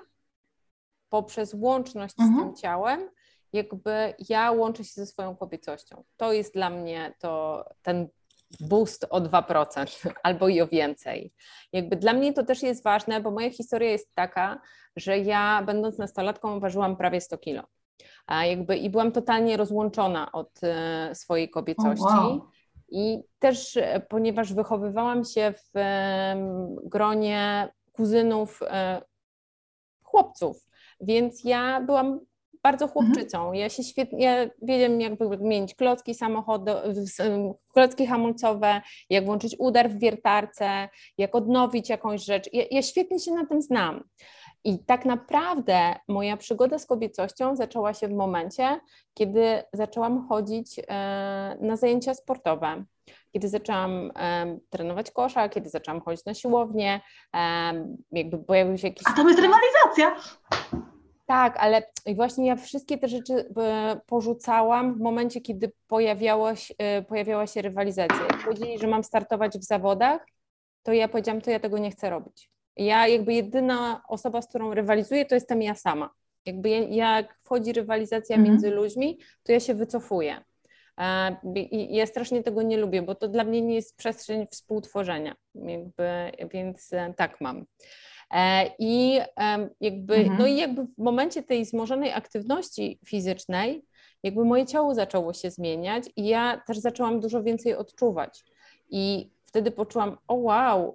poprzez 1.09 1.55
łączność 1.55 2.15
mhm. 2.19 2.39
z 2.39 2.43
tym 2.43 2.57
ciałem, 2.57 3.11
jakby 3.53 4.15
ja 4.29 4.51
łączę 4.53 4.85
się 4.85 4.93
ze 4.93 5.07
swoją 5.07 5.37
kobiecością. 5.37 6.05
To 6.17 6.33
jest 6.33 6.55
dla 6.55 6.71
mnie 6.71 7.15
to 7.19 7.65
ten 7.83 8.09
boost 8.61 9.07
o 9.11 9.21
2% 9.21 10.11
albo 10.23 10.49
i 10.49 10.61
o 10.61 10.67
więcej. 10.67 11.33
Jakby 11.73 11.97
dla 11.97 12.13
mnie 12.13 12.33
to 12.33 12.45
też 12.45 12.63
jest 12.63 12.85
ważne, 12.85 13.21
bo 13.21 13.31
moja 13.31 13.51
historia 13.51 13.91
jest 13.91 14.15
taka, 14.15 14.61
że 14.97 15.19
ja 15.19 15.63
będąc 15.67 15.99
nastolatką 15.99 16.61
ważyłam 16.61 16.97
prawie 16.97 17.21
100 17.21 17.39
kilo. 17.39 17.63
A 18.27 18.45
jakby 18.45 18.77
i 18.77 18.91
byłam 18.91 19.13
totalnie 19.13 19.57
rozłączona 19.57 20.33
od 20.33 20.61
e, 20.63 21.15
swojej 21.15 21.51
kobiecości. 21.51 22.05
Oh, 22.05 22.27
wow. 22.27 22.49
I 22.91 23.22
też, 23.38 23.76
e, 23.76 24.01
ponieważ 24.09 24.53
wychowywałam 24.53 25.24
się 25.24 25.55
w 25.74 25.80
gronie 26.84 27.68
kuzynów 27.93 28.61
e, 28.62 29.03
chłopców, 30.03 30.66
więc 31.01 31.45
ja 31.45 31.80
byłam 31.80 32.20
bardzo 32.62 32.84
mhm. 32.84 33.07
chłopczycą. 33.07 33.53
Ja 33.53 33.68
się 33.68 33.84
świetnie, 33.84 34.24
ja 34.24 34.51
wiedziałam 34.62 35.01
jakby 35.01 35.38
mieć 35.38 35.74
klocki 35.74 36.14
samochodowe, 36.14 36.95
klocki 37.72 38.07
hamulcowe, 38.07 38.80
jak 39.11 39.24
włączyć 39.24 39.57
udar 39.59 39.91
w 39.91 39.99
wiertarce, 39.99 40.88
jak 41.18 41.34
odnowić 41.34 41.88
jakąś 41.88 42.24
rzecz. 42.24 42.51
Ja, 42.53 42.64
ja 42.70 42.82
świetnie 42.82 43.18
się 43.18 43.32
na 43.32 43.47
tym 43.47 43.62
znam. 43.62 44.05
I 44.65 44.79
tak 44.79 45.05
naprawdę 45.05 45.95
moja 46.09 46.37
przygoda 46.37 46.79
z 46.79 46.87
kobiecością 46.87 47.57
zaczęła 47.57 47.95
się 47.95 48.09
w 48.09 48.13
momencie, 48.13 48.81
kiedy 49.15 49.63
zaczęłam 49.73 50.29
chodzić 50.29 50.79
e, 50.79 50.83
na 51.61 51.77
zajęcia 51.77 52.15
sportowe. 52.15 52.85
Kiedy 53.33 53.49
zaczęłam 53.49 54.13
trenować 54.71 55.11
kosza, 55.11 55.49
kiedy 55.49 55.71
zaczęłam 55.71 56.01
chodzić 56.01 56.25
na 56.25 56.35
siłownię, 56.35 57.01
jakby 58.13 58.39
pojawił 58.39 58.79
się 58.79 58.89
jakiś. 58.89 59.07
A 59.07 59.13
to 59.13 59.29
jest 59.29 59.41
rywalizacja! 59.41 60.17
Tak, 61.31 61.57
ale 61.57 61.83
właśnie 62.15 62.47
ja 62.47 62.57
wszystkie 62.57 62.99
te 62.99 63.09
rzeczy 63.09 63.49
e, 63.57 64.01
porzucałam 64.07 64.95
w 64.95 65.01
momencie, 65.01 65.41
kiedy 65.41 65.73
pojawiała 65.89 66.57
się, 66.57 66.75
e, 66.79 67.03
pojawiała 67.03 67.47
się 67.47 67.63
rywalizacja. 67.63 68.23
Jak 68.23 68.45
powiedzieli, 68.45 68.79
że 68.79 68.87
mam 68.87 69.05
startować 69.05 69.59
w 69.59 69.65
zawodach, 69.65 70.27
to 70.83 70.93
ja 70.93 71.09
powiedziałam, 71.09 71.41
to 71.41 71.51
ja 71.51 71.61
tego 71.61 71.79
nie 71.79 71.91
chcę 71.91 72.11
robić. 72.11 72.51
Ja 72.77 73.09
jakby 73.09 73.35
jedyna 73.35 74.03
osoba, 74.09 74.43
z 74.43 74.49
którą 74.49 74.75
rywalizuję, 74.75 75.25
to 75.25 75.35
jestem 75.35 75.62
ja 75.62 75.75
sama. 75.75 76.11
Jakby 76.47 76.71
jak 76.71 77.39
wchodzi 77.45 77.73
rywalizacja 77.73 78.37
mhm. 78.37 78.53
między 78.53 78.71
ludźmi, 78.71 79.18
to 79.43 79.53
ja 79.53 79.61
się 79.61 79.75
wycofuję. 79.75 80.45
E, 81.01 81.37
I 81.55 81.97
ja 81.97 82.07
strasznie 82.07 82.43
tego 82.43 82.62
nie 82.62 82.77
lubię, 82.77 83.03
bo 83.03 83.14
to 83.14 83.29
dla 83.29 83.45
mnie 83.45 83.62
nie 83.62 83.75
jest 83.75 83.97
przestrzeń 83.97 84.47
współtworzenia, 84.51 85.35
jakby, 85.55 86.09
więc 86.53 86.93
e, 86.93 87.14
tak 87.16 87.41
mam. 87.41 87.64
E, 88.31 88.71
I 88.79 89.21
jakby, 89.81 90.14
mhm. 90.14 90.39
no 90.39 90.47
i 90.47 90.57
jakby 90.57 90.85
w 90.85 90.99
momencie 90.99 91.43
tej 91.43 91.64
wzmożonej 91.64 92.12
aktywności 92.12 92.99
fizycznej, 93.07 93.85
jakby 94.23 94.45
moje 94.45 94.66
ciało 94.66 94.95
zaczęło 94.95 95.33
się 95.33 95.51
zmieniać 95.51 96.05
i 96.16 96.27
ja 96.27 96.62
też 96.66 96.79
zaczęłam 96.79 97.21
dużo 97.21 97.43
więcej 97.43 97.75
odczuwać. 97.75 98.45
I 98.91 99.31
wtedy 99.45 99.71
poczułam, 99.71 100.18
o 100.29 100.35
wow, 100.35 100.95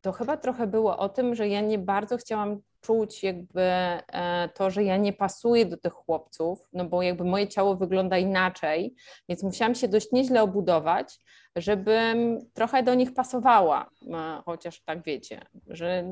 to 0.00 0.12
chyba 0.12 0.36
trochę 0.36 0.66
było 0.66 0.98
o 0.98 1.08
tym, 1.08 1.34
że 1.34 1.48
ja 1.48 1.60
nie 1.60 1.78
bardzo 1.78 2.16
chciałam 2.16 2.60
czuć 2.80 3.22
jakby 3.22 3.62
e, 3.62 4.48
to, 4.54 4.70
że 4.70 4.84
ja 4.84 4.96
nie 4.96 5.12
pasuję 5.12 5.66
do 5.66 5.76
tych 5.76 5.92
chłopców, 5.92 6.68
no 6.72 6.84
bo 6.84 7.02
jakby 7.02 7.24
moje 7.24 7.48
ciało 7.48 7.76
wygląda 7.76 8.18
inaczej, 8.18 8.94
więc 9.28 9.42
musiałam 9.42 9.74
się 9.74 9.88
dość 9.88 10.12
nieźle 10.12 10.42
obudować, 10.42 11.18
żebym 11.56 12.38
trochę 12.54 12.82
do 12.82 12.94
nich 12.94 13.14
pasowała, 13.14 13.90
e, 14.14 14.42
chociaż 14.44 14.80
tak 14.80 15.02
wiecie, 15.02 15.40
że, 15.66 16.04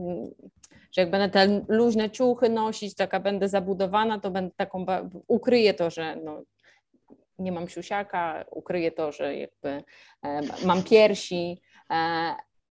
że 0.93 1.03
jak 1.03 1.11
będę 1.11 1.29
te 1.29 1.65
luźne 1.69 2.11
ciuchy 2.11 2.49
nosić, 2.49 2.95
taka 2.95 3.21
będę 3.21 3.49
zabudowana, 3.49 4.21
to 4.21 4.31
będę 4.31 4.55
taką, 4.57 4.87
ukryję 5.29 5.75
to, 5.75 5.91
że 5.91 6.17
no, 6.17 6.43
nie 7.39 7.53
mam 7.53 7.69
siusiaka, 7.69 8.45
ukryję 8.51 8.93
to, 8.93 9.13
że 9.13 9.37
jakby 9.37 9.69
e, 10.23 10.41
mam 10.65 10.83
piersi, 10.83 11.61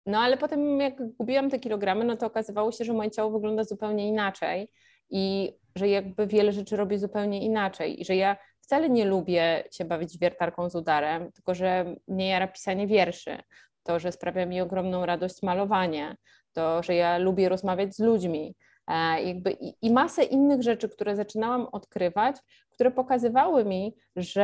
no 0.10 0.20
ale 0.20 0.38
potem 0.38 0.82
jak 0.82 1.14
gubiłam 1.18 1.50
te 1.50 1.60
kilogramy, 1.60 2.06
no 2.06 2.18
to 2.18 2.26
okazywało 2.26 2.72
się, 2.72 2.86
że 2.86 2.94
moje 2.94 3.12
ciało 3.12 3.32
wygląda 3.32 3.64
zupełnie 3.64 4.08
inaczej 4.08 4.72
i 5.10 5.54
że 5.76 5.90
jakby 5.90 6.28
wiele 6.28 6.52
rzeczy 6.52 6.76
robię 6.76 7.00
zupełnie 7.00 7.46
inaczej 7.46 8.02
i 8.02 8.06
że 8.06 8.16
ja 8.16 8.38
wcale 8.62 8.90
nie 8.90 9.06
lubię 9.06 9.64
się 9.72 9.86
bawić 9.86 10.18
wiertarką 10.18 10.70
z 10.70 10.76
udarem, 10.76 11.32
tylko 11.32 11.56
że 11.56 11.96
mnie 12.08 12.28
jara 12.28 12.48
pisanie 12.48 12.88
wierszy, 12.88 13.38
to, 13.84 14.00
że 14.00 14.12
sprawia 14.12 14.46
mi 14.46 14.62
ogromną 14.62 15.06
radość 15.06 15.44
malowanie, 15.44 16.16
to, 16.54 16.84
że 16.84 16.96
ja 16.96 17.18
lubię 17.18 17.50
rozmawiać 17.50 17.96
z 17.96 18.00
ludźmi, 18.00 18.56
e, 18.88 19.24
jakby 19.24 19.52
i, 19.52 19.74
i 19.82 19.92
masę 19.92 20.24
innych 20.24 20.64
rzeczy, 20.64 20.90
które 20.90 21.16
zaczynałam 21.16 21.68
odkrywać, 21.72 22.36
które 22.70 22.92
pokazywały 22.92 23.66
mi, 23.66 23.96
że 24.16 24.44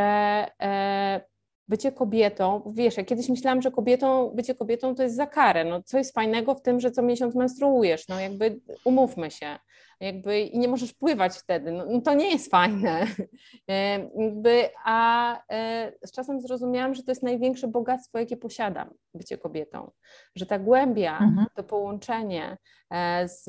e, 0.62 1.22
bycie 1.68 1.92
kobietą, 1.92 2.74
wiesz, 2.76 2.98
ja 2.98 3.04
kiedyś 3.04 3.30
myślałam, 3.30 3.62
że 3.62 3.72
kobietą, 3.72 4.32
bycie 4.36 4.56
kobietą 4.56 4.96
to 4.96 5.04
jest 5.04 5.16
za 5.16 5.28
karę, 5.28 5.66
no 5.66 5.84
co 5.84 5.98
jest 5.98 6.14
fajnego 6.14 6.56
w 6.56 6.62
tym, 6.62 6.80
że 6.80 6.92
co 6.92 7.02
miesiąc 7.02 7.36
menstruujesz, 7.36 8.08
no 8.08 8.20
jakby 8.20 8.60
umówmy 8.84 9.32
się, 9.32 9.60
jakby 10.00 10.40
i 10.40 10.60
nie 10.60 10.68
możesz 10.68 10.94
pływać 10.94 11.38
wtedy, 11.38 11.72
no, 11.72 11.86
no 11.90 12.02
to 12.02 12.14
nie 12.14 12.32
jest 12.32 12.52
fajne, 12.52 13.08
e, 13.70 14.00
jakby, 14.24 14.70
a 14.86 15.40
e, 15.52 15.92
z 16.06 16.12
czasem 16.12 16.42
zrozumiałam, 16.42 16.94
że 16.94 17.04
to 17.04 17.12
jest 17.12 17.24
największe 17.24 17.68
bogactwo, 17.68 18.20
jakie 18.20 18.38
posiadam, 18.38 18.90
bycie 19.14 19.38
kobietą, 19.38 19.92
że 20.36 20.46
ta 20.46 20.60
głębia, 20.60 21.20
mhm. 21.20 21.48
to 21.56 21.64
połączenie 21.64 22.58
e, 22.92 23.28
z, 23.28 23.44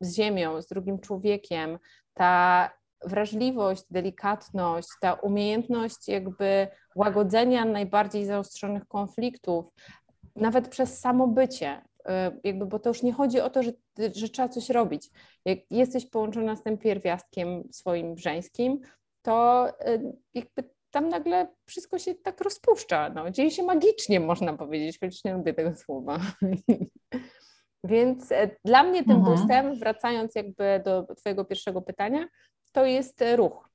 z 0.00 0.16
ziemią, 0.16 0.62
z 0.62 0.66
drugim 0.66 0.98
człowiekiem, 0.98 1.78
ta 2.14 2.70
wrażliwość, 3.06 3.82
delikatność, 3.90 4.88
ta 5.00 5.12
umiejętność 5.12 6.08
jakby 6.08 6.68
łagodzenia 6.96 7.64
najbardziej 7.64 8.26
zaostrzonych 8.26 8.86
konfliktów, 8.88 9.64
nawet 10.36 10.68
przez 10.68 10.98
samo 10.98 11.28
bycie, 11.28 11.82
y, 12.00 12.10
jakby, 12.44 12.66
bo 12.66 12.78
to 12.78 12.90
już 12.90 13.02
nie 13.02 13.12
chodzi 13.12 13.40
o 13.40 13.50
to, 13.50 13.62
że, 13.62 13.72
że 14.14 14.28
trzeba 14.28 14.48
coś 14.48 14.70
robić. 14.70 15.10
Jak 15.44 15.58
jesteś 15.70 16.06
połączona 16.06 16.56
z 16.56 16.62
tym 16.62 16.78
pierwiastkiem 16.78 17.62
swoim 17.72 18.18
żeńskim, 18.18 18.80
to 19.22 19.68
y, 19.88 20.16
jakby 20.34 20.74
tam 20.90 21.08
nagle 21.08 21.48
wszystko 21.66 21.98
się 21.98 22.14
tak 22.14 22.40
rozpuszcza. 22.40 23.10
No, 23.10 23.30
dzieje 23.30 23.50
się 23.50 23.62
magicznie, 23.62 24.20
można 24.20 24.56
powiedzieć, 24.56 24.98
chociaż 25.00 25.24
nie 25.24 25.34
lubię 25.34 25.54
tego 25.54 25.74
słowa. 25.74 26.18
Więc 27.84 28.32
e, 28.32 28.50
dla 28.64 28.82
mnie 28.82 29.04
tym 29.04 29.16
mhm. 29.16 29.36
boostem, 29.36 29.78
wracając 29.78 30.34
jakby 30.34 30.82
do 30.84 31.14
Twojego 31.14 31.44
pierwszego 31.44 31.82
pytania, 31.82 32.26
to 32.74 32.84
jest 32.84 33.24
ruch. 33.36 33.68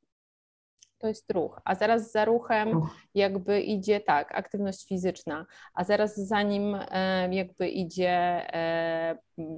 To 0.98 1.08
jest 1.08 1.32
ruch, 1.32 1.62
a 1.66 1.76
zaraz 1.76 2.12
za 2.12 2.26
ruchem 2.26 2.82
jakby 3.16 3.62
idzie 3.62 4.00
tak, 4.00 4.36
aktywność 4.36 4.88
fizyczna, 4.88 5.46
a 5.74 5.84
zaraz 5.84 6.16
za 6.16 6.42
nim 6.42 6.76
e, 6.76 7.36
jakby 7.36 7.70
idzie 7.70 8.12
e, 8.54 9.18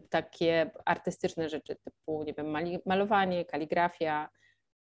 takie 0.10 0.72
artystyczne 0.86 1.50
rzeczy 1.50 1.76
typu, 1.76 2.24
nie 2.24 2.34
wiem, 2.34 2.56
malowanie, 2.86 3.46
kaligrafia, 3.46 4.30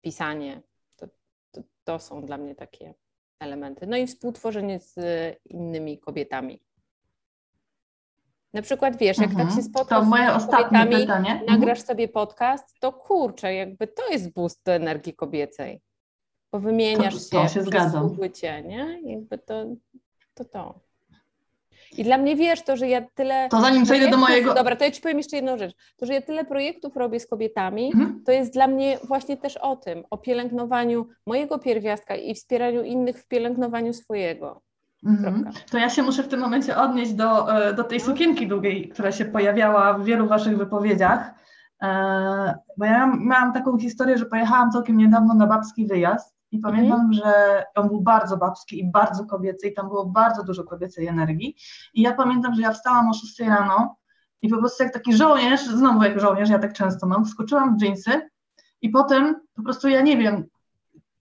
pisanie. 0.02 0.62
To, 0.96 1.08
to, 1.52 1.62
to 1.84 2.00
są 2.00 2.26
dla 2.26 2.38
mnie 2.38 2.56
takie 2.56 2.94
elementy. 3.40 3.88
No 3.88 3.98
i 3.98 4.08
współtworzenie 4.08 4.80
z 4.80 4.96
innymi 5.46 6.00
kobietami. 6.00 6.65
Na 8.56 8.62
przykład 8.62 8.98
wiesz, 8.98 9.18
jak 9.18 9.30
mhm. 9.30 9.48
tak 9.48 9.58
się 9.58 9.64
spotkasz 9.64 10.00
to 10.00 10.06
moje 10.06 10.40
z 10.40 10.46
kobietami, 10.46 10.96
pytanie. 10.96 11.32
Mhm. 11.32 11.46
nagrasz 11.46 11.82
sobie 11.82 12.08
podcast, 12.08 12.80
to 12.80 12.94
kurczę, 12.94 13.54
jakby 13.54 13.88
to 13.88 14.10
jest 14.12 14.34
boost 14.34 14.62
do 14.66 14.72
energii 14.72 15.14
kobiecej. 15.14 15.82
Bo 16.52 16.60
wymieniasz 16.60 17.30
to, 17.30 17.42
to 17.42 17.48
się, 17.48 17.64
się 18.36 18.64
nie? 18.64 19.00
Jakby 19.04 19.38
to, 19.38 19.66
to 20.34 20.46
to. 20.46 20.80
I 21.98 22.04
dla 22.04 22.18
mnie 22.18 22.36
wiesz, 22.36 22.62
to, 22.62 22.78
że 22.78 22.88
ja 22.88 23.02
tyle. 23.14 23.50
To 23.50 23.62
zanim 23.62 23.84
przejdę 23.84 24.10
do 24.10 24.18
mojego. 24.18 24.54
Dobra, 24.54 24.76
to 24.76 24.86
ja 24.86 24.92
ci 24.92 25.02
powiem 25.02 25.18
jeszcze 25.18 25.36
jedną 25.36 25.58
rzecz. 25.58 25.76
To, 25.98 26.06
że 26.06 26.14
ja 26.14 26.22
tyle 26.22 26.46
projektów 26.46 26.96
robię 26.96 27.20
z 27.20 27.28
kobietami, 27.28 27.86
mhm. 27.86 28.24
to 28.26 28.32
jest 28.32 28.54
dla 28.54 28.68
mnie 28.68 29.00
właśnie 29.04 29.38
też 29.38 29.58
o 29.58 29.76
tym, 29.76 30.04
o 30.10 30.18
pielęgnowaniu 30.18 31.08
mojego 31.26 31.60
pierwiastka 31.60 32.16
i 32.16 32.36
wspieraniu 32.36 32.84
innych 32.84 33.20
w 33.20 33.28
pielęgnowaniu 33.28 33.94
swojego. 33.94 34.62
Mhm. 35.06 35.50
To 35.72 35.78
ja 35.78 35.90
się 35.90 36.04
muszę 36.04 36.24
w 36.24 36.28
tym 36.28 36.40
momencie 36.40 36.78
odnieść 36.78 37.14
do, 37.14 37.58
e, 37.58 37.74
do 37.74 37.84
tej 37.84 38.00
no. 38.00 38.06
sukienki 38.06 38.48
długiej, 38.48 38.90
która 38.90 39.12
się 39.12 39.26
pojawiała 39.26 39.94
w 39.94 40.04
wielu 40.04 40.28
Waszych 40.28 40.58
wypowiedziach. 40.58 41.34
E, 41.82 42.56
bo 42.78 42.86
ja 42.86 43.08
miałam 43.20 43.54
taką 43.54 43.78
historię, 43.78 44.18
że 44.18 44.26
pojechałam 44.26 44.72
całkiem 44.72 44.98
niedawno 44.98 45.34
na 45.34 45.48
babski 45.48 45.88
wyjazd 45.88 46.36
i 46.52 46.60
pamiętam, 46.60 47.00
mhm. 47.00 47.14
że 47.14 47.64
on 47.76 47.88
był 47.88 48.02
bardzo 48.02 48.38
babski 48.38 48.80
i 48.80 48.92
bardzo 48.92 49.26
kobiecy 49.26 49.68
i 49.68 49.74
tam 49.74 49.88
było 49.88 50.06
bardzo 50.06 50.44
dużo 50.44 50.64
kobiecej 50.64 51.08
energii. 51.08 51.56
I 51.94 52.02
ja 52.02 52.14
pamiętam, 52.14 52.56
że 52.56 52.62
ja 52.62 52.72
wstałam 52.72 53.10
o 53.10 53.14
6 53.14 53.40
rano 53.40 53.96
i 54.42 54.50
po 54.50 54.58
prostu 54.58 54.84
jak 54.84 54.94
taki 54.94 55.14
żołnierz, 55.14 55.66
znowu 55.66 56.04
jak 56.04 56.20
żołnierz, 56.20 56.50
ja 56.50 56.60
tak 56.60 56.74
często 56.74 57.08
mam, 57.08 57.26
wskoczyłam 57.26 57.76
w 57.76 57.80
dżinsy 57.80 58.30
i 58.82 58.90
potem 58.90 59.36
po 59.56 59.64
prostu 59.64 59.88
ja 59.88 60.02
nie 60.02 60.18
wiem, 60.18 60.44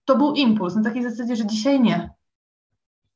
to 0.05 0.17
był 0.17 0.33
impuls 0.33 0.75
na 0.75 0.83
takiej 0.83 1.03
zasadzie, 1.03 1.37
że 1.37 1.47
dzisiaj 1.47 1.81
nie, 1.81 2.11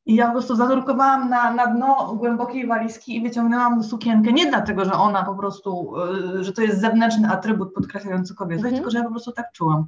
i 0.08 0.14
ja 0.14 0.26
po 0.26 0.32
prostu 0.32 0.56
zanurkowałam 0.56 1.30
na, 1.30 1.54
na 1.54 1.66
dno 1.66 2.14
głębokiej 2.14 2.66
walizki 2.66 3.16
i 3.16 3.22
wyciągnęłam 3.22 3.84
sukienkę. 3.84 4.32
Nie 4.32 4.46
dlatego, 4.46 4.84
że 4.84 4.92
ona 4.92 5.24
po 5.24 5.34
prostu, 5.34 5.94
y, 6.38 6.44
że 6.44 6.52
to 6.52 6.62
jest 6.62 6.80
zewnętrzny 6.80 7.28
atrybut 7.30 7.74
podkreślający 7.74 8.34
kobietę, 8.34 8.62
mhm. 8.62 8.74
tylko 8.74 8.90
że 8.90 8.98
ja 8.98 9.04
po 9.04 9.10
prostu 9.10 9.32
tak 9.32 9.52
czułam. 9.52 9.86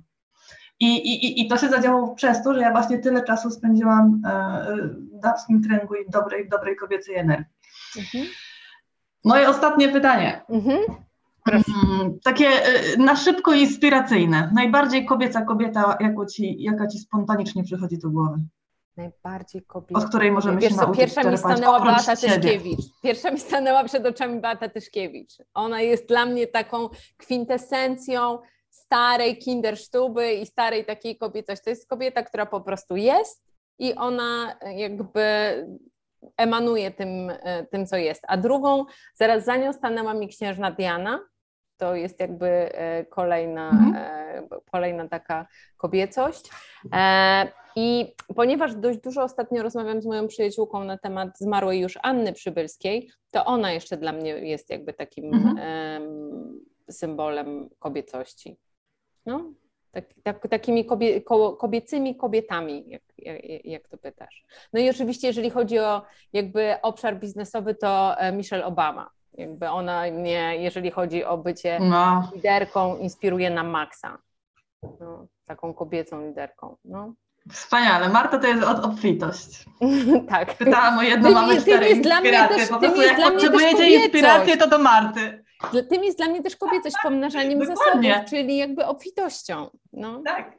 I, 0.81 0.97
i, 0.97 1.41
I 1.41 1.49
to 1.49 1.57
się 1.57 1.69
zadziało 1.69 2.15
przez 2.15 2.43
to, 2.43 2.55
że 2.55 2.61
ja 2.61 2.73
właśnie 2.73 2.99
tyle 2.99 3.25
czasu 3.25 3.51
spędziłam 3.51 4.23
e, 4.27 4.67
w 5.17 5.21
damskim 5.21 5.63
kręgu 5.63 5.95
i 5.95 6.11
dobrej, 6.11 6.49
dobrej 6.49 6.77
kobiecej 6.77 7.17
energii. 7.17 7.55
Mhm. 7.99 8.25
Moje 9.25 9.49
ostatnie 9.49 9.89
pytanie. 9.89 10.41
Mhm. 10.49 10.79
Mm, 11.49 12.19
takie 12.25 12.47
e, 12.47 12.97
na 12.97 13.17
szybko 13.17 13.53
inspiracyjne. 13.53 14.51
Najbardziej 14.55 15.07
kobieca 15.07 15.43
kobieta, 15.43 15.97
jako 16.01 16.27
ci, 16.27 16.63
jaka 16.63 16.87
ci 16.87 16.99
spontanicznie 16.99 17.65
przychodzi 17.65 17.99
do 17.99 18.11
głowy? 18.11 18.45
Najbardziej 18.97 19.63
kobieta. 19.63 20.01
Od 20.01 20.09
której 20.09 20.33
możemy 20.33 20.61
Wiesz, 20.61 20.71
się 20.71 20.77
nauczyć 20.77 21.01
Pierwsza 21.01 21.31
mi 21.31 21.39
stanęła 21.39 21.81
Beata 21.81 22.17
Tyszkiewicz. 22.17 22.81
Pierwsza 23.03 23.31
mi 23.31 23.41
stanęła 23.41 23.85
przed 23.85 24.07
oczami 24.07 24.41
Beata 24.41 24.69
Tyszkiewicz. 24.69 25.33
Ona 25.55 25.81
jest 25.81 26.09
dla 26.09 26.27
mnie 26.27 26.47
taką 26.47 26.89
kwintesencją 27.17 28.39
starej 28.71 29.39
kindersztuby 29.39 30.33
i 30.33 30.47
starej 30.47 30.85
takiej 30.85 31.19
kobiecości. 31.19 31.65
To 31.65 31.71
jest 31.71 31.89
kobieta, 31.89 32.23
która 32.23 32.47
po 32.47 32.61
prostu 32.61 32.97
jest 32.97 33.45
i 33.79 33.95
ona 33.95 34.57
jakby 34.77 35.23
emanuje 36.37 36.91
tym, 36.91 37.33
tym 37.71 37.87
co 37.87 37.97
jest. 37.97 38.23
A 38.29 38.37
drugą, 38.37 38.85
zaraz 39.15 39.45
za 39.45 39.57
nią 39.57 39.73
stanęła 39.73 40.15
mi 40.15 40.29
księżna 40.29 40.71
Diana, 40.71 41.21
to 41.77 41.95
jest 41.95 42.21
jakby 42.21 42.47
e, 42.47 43.05
kolejna, 43.05 43.71
mhm. 43.71 43.95
E, 43.97 44.43
kolejna 44.73 45.09
taka 45.09 45.47
kobiecość. 45.77 46.51
E, 47.77 47.81
I 47.81 48.15
ponieważ 48.37 48.75
dość 48.75 48.99
dużo 48.99 49.23
ostatnio 49.23 49.63
rozmawiam 49.63 50.03
z 50.03 50.07
moją 50.07 50.29
przyjaciółką 50.29 50.85
na 50.85 50.99
temat 50.99 51.39
zmarłej 51.39 51.81
już 51.81 51.99
Anny 52.03 52.33
Przybylskiej, 52.33 53.11
to 53.31 53.45
ona 53.45 53.73
jeszcze 53.73 53.97
dla 53.97 54.13
mnie 54.13 54.31
jest 54.31 54.71
jakby 54.71 54.93
takim 54.93 55.35
mhm. 55.35 55.59
symbolem 56.91 57.69
kobiecości. 57.79 58.57
No, 59.27 59.53
tak, 59.93 60.05
tak, 60.23 60.49
takimi 60.49 60.85
kobie, 60.85 61.21
kobiecymi 61.59 62.17
kobietami, 62.17 62.85
jak, 62.89 63.03
jak, 63.19 63.65
jak, 63.65 63.89
to 63.89 63.99
pytasz. 63.99 64.45
No 64.73 64.81
i 64.81 64.91
oczywiście, 64.91 65.27
jeżeli 65.27 65.51
chodzi 65.51 65.79
o 65.79 66.03
jakby 66.33 66.75
obszar 66.83 67.19
biznesowy, 67.19 67.75
to 67.75 68.17
Michelle 68.33 68.67
Obama. 68.67 69.11
Jakby 69.35 69.69
ona 69.69 70.03
mnie, 70.03 70.57
jeżeli 70.59 70.91
chodzi 70.91 71.25
o 71.25 71.39
bycie 71.39 71.79
no. 71.81 72.31
liderką, 72.35 72.97
inspiruje 72.97 73.51
na 73.51 73.63
maksa. 73.63 74.19
No, 75.01 75.27
taką 75.45 75.75
kobiecą 75.75 76.27
liderką. 76.27 76.77
No. 76.85 77.15
Wspaniale. 77.49 78.09
Marta 78.09 78.39
to 78.39 78.47
jest 78.47 78.63
od 78.63 78.85
obfitość. 78.85 79.65
tak. 80.31 80.55
Pytałam 80.55 80.99
o 80.99 81.03
jedno, 81.03 81.31
mamy 81.31 81.61
cztery 81.61 81.89
inspiracje. 81.89 82.67
Po 82.67 82.79
prostu 82.79 83.03
jak 83.03 83.17
potrzebujecie 83.17 83.91
inspirację, 83.91 84.57
to 84.57 84.69
do 84.69 84.79
Marty. 84.79 85.45
Tym 85.89 86.05
jest 86.05 86.19
dla 86.19 86.29
mnie 86.29 86.43
też 86.43 86.57
kobiecość 86.57 86.97
pomnażaniem 87.03 87.67
zasobów, 87.67 88.05
czyli 88.29 88.57
jakby 88.57 88.87
obfitością. 88.87 89.71
No. 89.93 90.23
Tak. 90.25 90.53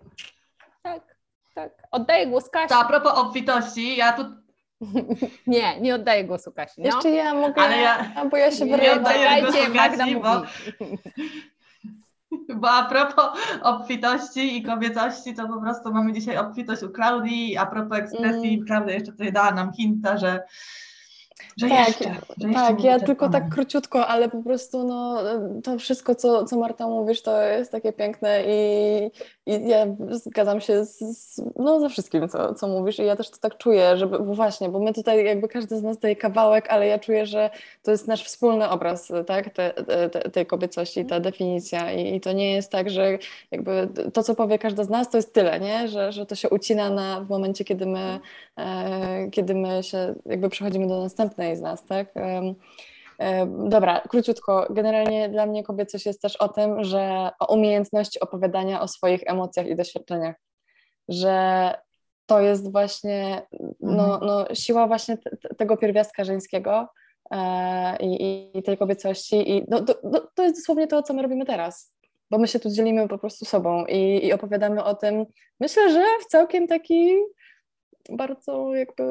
Tak, 0.84 1.01
tak. 1.55 1.71
Oddaję 1.91 2.27
głos 2.27 2.49
Kasi. 2.49 2.69
To 2.69 2.79
a 2.79 2.86
propos 2.86 3.13
obfitości, 3.13 3.97
ja 3.97 4.13
tu 4.13 4.23
nie, 5.47 5.82
nie 5.82 5.95
oddaję 5.95 6.23
głosu 6.23 6.51
Kasi. 6.51 6.82
No. 6.82 6.86
Jeszcze 6.86 7.09
ja 7.09 7.34
mogę, 7.34 7.61
Ale 7.61 7.77
ja, 7.77 8.25
bo 8.32 8.38
ja 8.38 8.51
się 8.51 8.65
nie 8.65 8.93
oddaję 8.93 9.41
głosu 9.41 9.57
Kasi, 9.73 10.15
bo, 10.15 10.41
bo 12.56 12.70
a 12.70 12.86
propos 12.86 13.26
obfitości 13.62 14.58
i 14.58 14.64
kobiecości, 14.64 15.34
to 15.34 15.48
po 15.48 15.62
prostu 15.62 15.94
mamy 15.94 16.14
dzisiaj 16.14 16.38
obfitość 16.38 16.84
u 16.84 16.89
Klaudii, 16.89 17.58
a 17.58 17.66
propos 17.66 17.98
ekspresji, 17.98 18.54
mm. 18.54 18.66
Klaudia 18.66 18.94
jeszcze 18.94 19.12
tutaj 19.12 19.34
dała 19.34 19.52
nam 19.52 19.74
hinta, 19.74 20.18
że 20.18 20.44
Że 21.58 21.70
tak, 21.70 21.88
jeszcze, 21.88 22.04
że 22.38 22.48
jeszcze 22.48 22.54
tak, 22.54 22.84
ja 22.84 23.00
tylko 23.00 23.30
tak 23.30 23.50
króciutko, 23.50 24.08
ale 24.08 24.30
po 24.30 24.44
prostu 24.44 24.84
no, 24.88 25.18
to 25.64 25.78
wszystko, 25.78 26.16
co, 26.16 26.46
co 26.46 26.58
Marta 26.60 26.88
mówisz, 26.88 27.22
to 27.22 27.42
jest 27.42 27.72
takie 27.72 27.94
piękne 27.94 28.44
i, 28.48 29.12
i 29.46 29.68
ja 29.68 29.88
zgadzam 30.10 30.62
się 30.62 30.86
z, 30.86 31.00
z, 31.00 31.42
no, 31.56 31.80
ze 31.80 31.89
wszystkim, 31.89 32.30
co, 32.30 32.54
co 32.54 32.68
mówisz 32.68 33.00
i 33.00 33.06
ja 33.06 33.16
też 33.16 33.30
to 33.30 33.38
tak 33.38 33.58
czuję, 33.58 33.98
żeby 33.98 34.20
bo 34.20 34.34
właśnie, 34.34 34.70
bo 34.70 34.80
my 34.80 34.94
tutaj 34.94 35.26
jakby 35.26 35.48
każdy 35.48 35.78
z 35.78 35.84
nas 35.84 35.98
daje 35.98 36.16
kawałek, 36.16 36.70
ale 36.70 36.88
ja 36.88 37.00
czuję, 37.00 37.26
że 37.26 37.50
to 37.84 37.92
jest 37.92 38.08
nasz 38.08 38.24
wspólny 38.24 38.70
obraz, 38.70 39.12
tak, 39.28 39.50
te, 39.50 39.74
te, 40.10 40.10
tej 40.10 40.46
kobiecości, 40.46 41.06
ta 41.06 41.20
definicja 41.20 41.92
i, 41.92 42.16
i 42.16 42.22
to 42.22 42.32
nie 42.32 42.54
jest 42.54 42.72
tak, 42.72 42.89
że 42.89 43.18
jakby 43.52 43.89
to, 44.14 44.24
co 44.24 44.36
powie 44.36 44.60
każda 44.60 44.84
z 44.84 44.89
nas, 44.89 45.10
to 45.10 45.18
jest 45.18 45.34
tyle, 45.34 45.60
nie, 45.60 45.88
że, 45.88 46.12
że 46.12 46.26
to 46.26 46.36
się 46.36 46.50
ucina 46.50 46.89
na, 46.89 47.22
w 47.22 47.30
momencie, 47.30 47.66
kiedy 47.66 47.86
my, 47.86 48.20
e, 48.58 49.30
kiedy 49.32 49.56
my 49.56 49.84
się 49.84 50.16
jakby 50.26 50.50
przechodzimy 50.50 50.88
do 50.88 51.10
następnej 51.32 51.55
z 51.55 51.61
nas, 51.61 51.86
tak. 51.86 52.13
Dobra, 53.69 54.01
króciutko. 54.09 54.67
Generalnie 54.69 55.29
dla 55.29 55.45
mnie 55.45 55.63
kobiecość 55.63 56.05
jest 56.05 56.21
też 56.21 56.36
o 56.36 56.49
tym, 56.49 56.84
że 56.84 57.29
o 57.39 57.53
umiejętności 57.53 58.19
opowiadania 58.19 58.82
o 58.82 58.88
swoich 58.88 59.21
emocjach 59.25 59.67
i 59.67 59.75
doświadczeniach. 59.75 60.36
Że 61.09 61.73
to 62.25 62.41
jest 62.41 62.71
właśnie 62.71 63.41
no, 63.79 64.19
no, 64.19 64.45
siła 64.53 64.88
właśnie 64.88 65.17
te, 65.17 65.38
te- 65.38 65.55
tego 65.55 65.77
pierwiastka 65.77 66.23
żeńskiego 66.23 66.88
e, 67.32 67.97
i, 67.99 68.57
i, 68.57 68.63
tej 68.63 68.77
kobiecości. 68.77 69.51
I 69.51 69.65
no, 69.67 69.82
to, 69.82 69.93
to, 69.93 70.27
to 70.36 70.43
jest 70.43 70.55
dosłownie 70.55 70.88
to, 70.88 71.03
co 71.03 71.13
my 71.13 71.21
robimy 71.21 71.45
teraz. 71.45 71.93
Bo 72.32 72.38
my 72.38 72.47
się 72.47 72.59
tu 72.59 72.69
dzielimy 72.69 73.07
po 73.07 73.17
prostu 73.17 73.45
sobą 73.45 73.86
i, 73.86 74.25
i 74.25 74.34
opowiadamy 74.34 74.84
o 74.84 74.95
tym, 74.95 75.25
myślę, 75.59 75.93
że 75.93 76.03
w 76.21 76.25
całkiem 76.25 76.67
taki 76.67 77.13
bardzo 78.09 78.75
jakby 78.75 79.03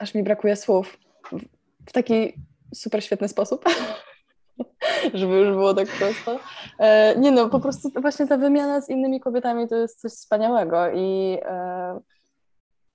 aż 0.00 0.14
mi 0.14 0.22
brakuje 0.22 0.56
słów, 0.56 0.98
w- 1.32 1.92
taki 1.92 2.34
super 2.74 3.04
świetny 3.04 3.28
sposób, 3.28 3.64
żeby 5.14 5.34
już 5.34 5.48
było 5.48 5.74
tak 5.74 5.88
prosto. 5.88 6.38
E, 6.78 7.18
nie 7.18 7.30
no, 7.30 7.48
po 7.48 7.60
prostu 7.60 7.90
właśnie 8.00 8.26
ta 8.26 8.36
wymiana 8.36 8.80
z 8.80 8.88
innymi 8.88 9.20
kobietami 9.20 9.68
to 9.68 9.76
jest 9.76 10.00
coś 10.00 10.12
wspaniałego 10.12 10.90
i, 10.90 11.38
e, 11.42 12.00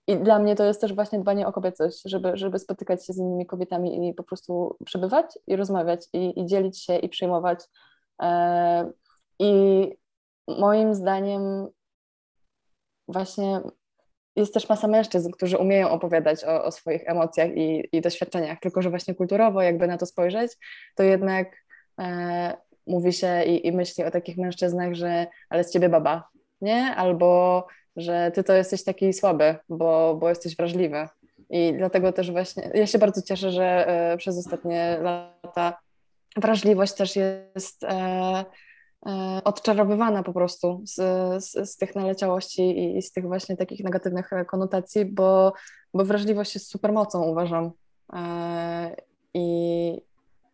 i 0.07 0.17
dla 0.17 0.39
mnie 0.39 0.55
to 0.55 0.63
jest 0.63 0.81
też 0.81 0.93
właśnie 0.93 1.19
dbanie 1.19 1.47
o 1.47 1.53
kobiecość, 1.53 2.01
żeby, 2.05 2.37
żeby 2.37 2.59
spotykać 2.59 3.05
się 3.05 3.13
z 3.13 3.17
innymi 3.17 3.45
kobietami 3.45 4.09
i 4.09 4.13
po 4.13 4.23
prostu 4.23 4.77
przebywać 4.85 5.25
i 5.47 5.55
rozmawiać 5.55 6.01
i, 6.13 6.39
i 6.39 6.45
dzielić 6.45 6.83
się 6.83 6.97
i 6.97 7.09
przyjmować. 7.09 7.59
E, 8.21 8.91
I 9.39 9.51
moim 10.47 10.95
zdaniem 10.95 11.67
właśnie 13.07 13.61
jest 14.35 14.53
też 14.53 14.69
masa 14.69 14.87
mężczyzn, 14.87 15.31
którzy 15.31 15.57
umieją 15.57 15.89
opowiadać 15.89 16.43
o, 16.43 16.63
o 16.63 16.71
swoich 16.71 17.09
emocjach 17.09 17.57
i, 17.57 17.89
i 17.91 18.01
doświadczeniach, 18.01 18.59
tylko 18.59 18.81
że 18.81 18.89
właśnie 18.89 19.15
kulturowo, 19.15 19.61
jakby 19.61 19.87
na 19.87 19.97
to 19.97 20.05
spojrzeć, 20.05 20.51
to 20.95 21.03
jednak 21.03 21.57
e, 21.99 22.57
mówi 22.87 23.13
się 23.13 23.43
i, 23.43 23.67
i 23.67 23.71
myśli 23.71 24.03
o 24.03 24.11
takich 24.11 24.37
mężczyznach, 24.37 24.93
że 24.93 25.27
ale 25.49 25.63
z 25.63 25.71
ciebie 25.71 25.89
baba, 25.89 26.29
nie? 26.61 26.95
Albo 26.95 27.67
że 27.95 28.31
ty 28.33 28.43
to 28.43 28.53
jesteś 28.53 28.83
taki 28.83 29.13
słaby, 29.13 29.55
bo, 29.69 30.15
bo 30.19 30.29
jesteś 30.29 30.55
wrażliwy. 30.55 31.07
I 31.49 31.73
dlatego 31.77 32.11
też 32.11 32.31
właśnie, 32.31 32.71
ja 32.73 32.87
się 32.87 32.99
bardzo 32.99 33.21
cieszę, 33.21 33.51
że 33.51 33.87
e, 33.87 34.17
przez 34.17 34.37
ostatnie 34.37 34.97
lata 35.01 35.77
wrażliwość 36.35 36.93
też 36.93 37.15
jest 37.15 37.83
e, 37.83 38.45
odczarowywana 39.43 40.23
po 40.23 40.33
prostu 40.33 40.81
z, 40.83 40.95
z, 41.43 41.69
z 41.71 41.77
tych 41.77 41.95
naleciałości 41.95 42.61
i, 42.61 42.97
i 42.97 43.01
z 43.01 43.11
tych 43.11 43.25
właśnie 43.25 43.57
takich 43.57 43.83
negatywnych 43.83 44.33
e, 44.33 44.45
konotacji, 44.45 45.05
bo, 45.05 45.53
bo 45.93 46.05
wrażliwość 46.05 46.55
jest 46.55 46.69
supermocą, 46.69 47.23
uważam. 47.23 47.71
E, 48.13 48.95
I, 49.33 50.01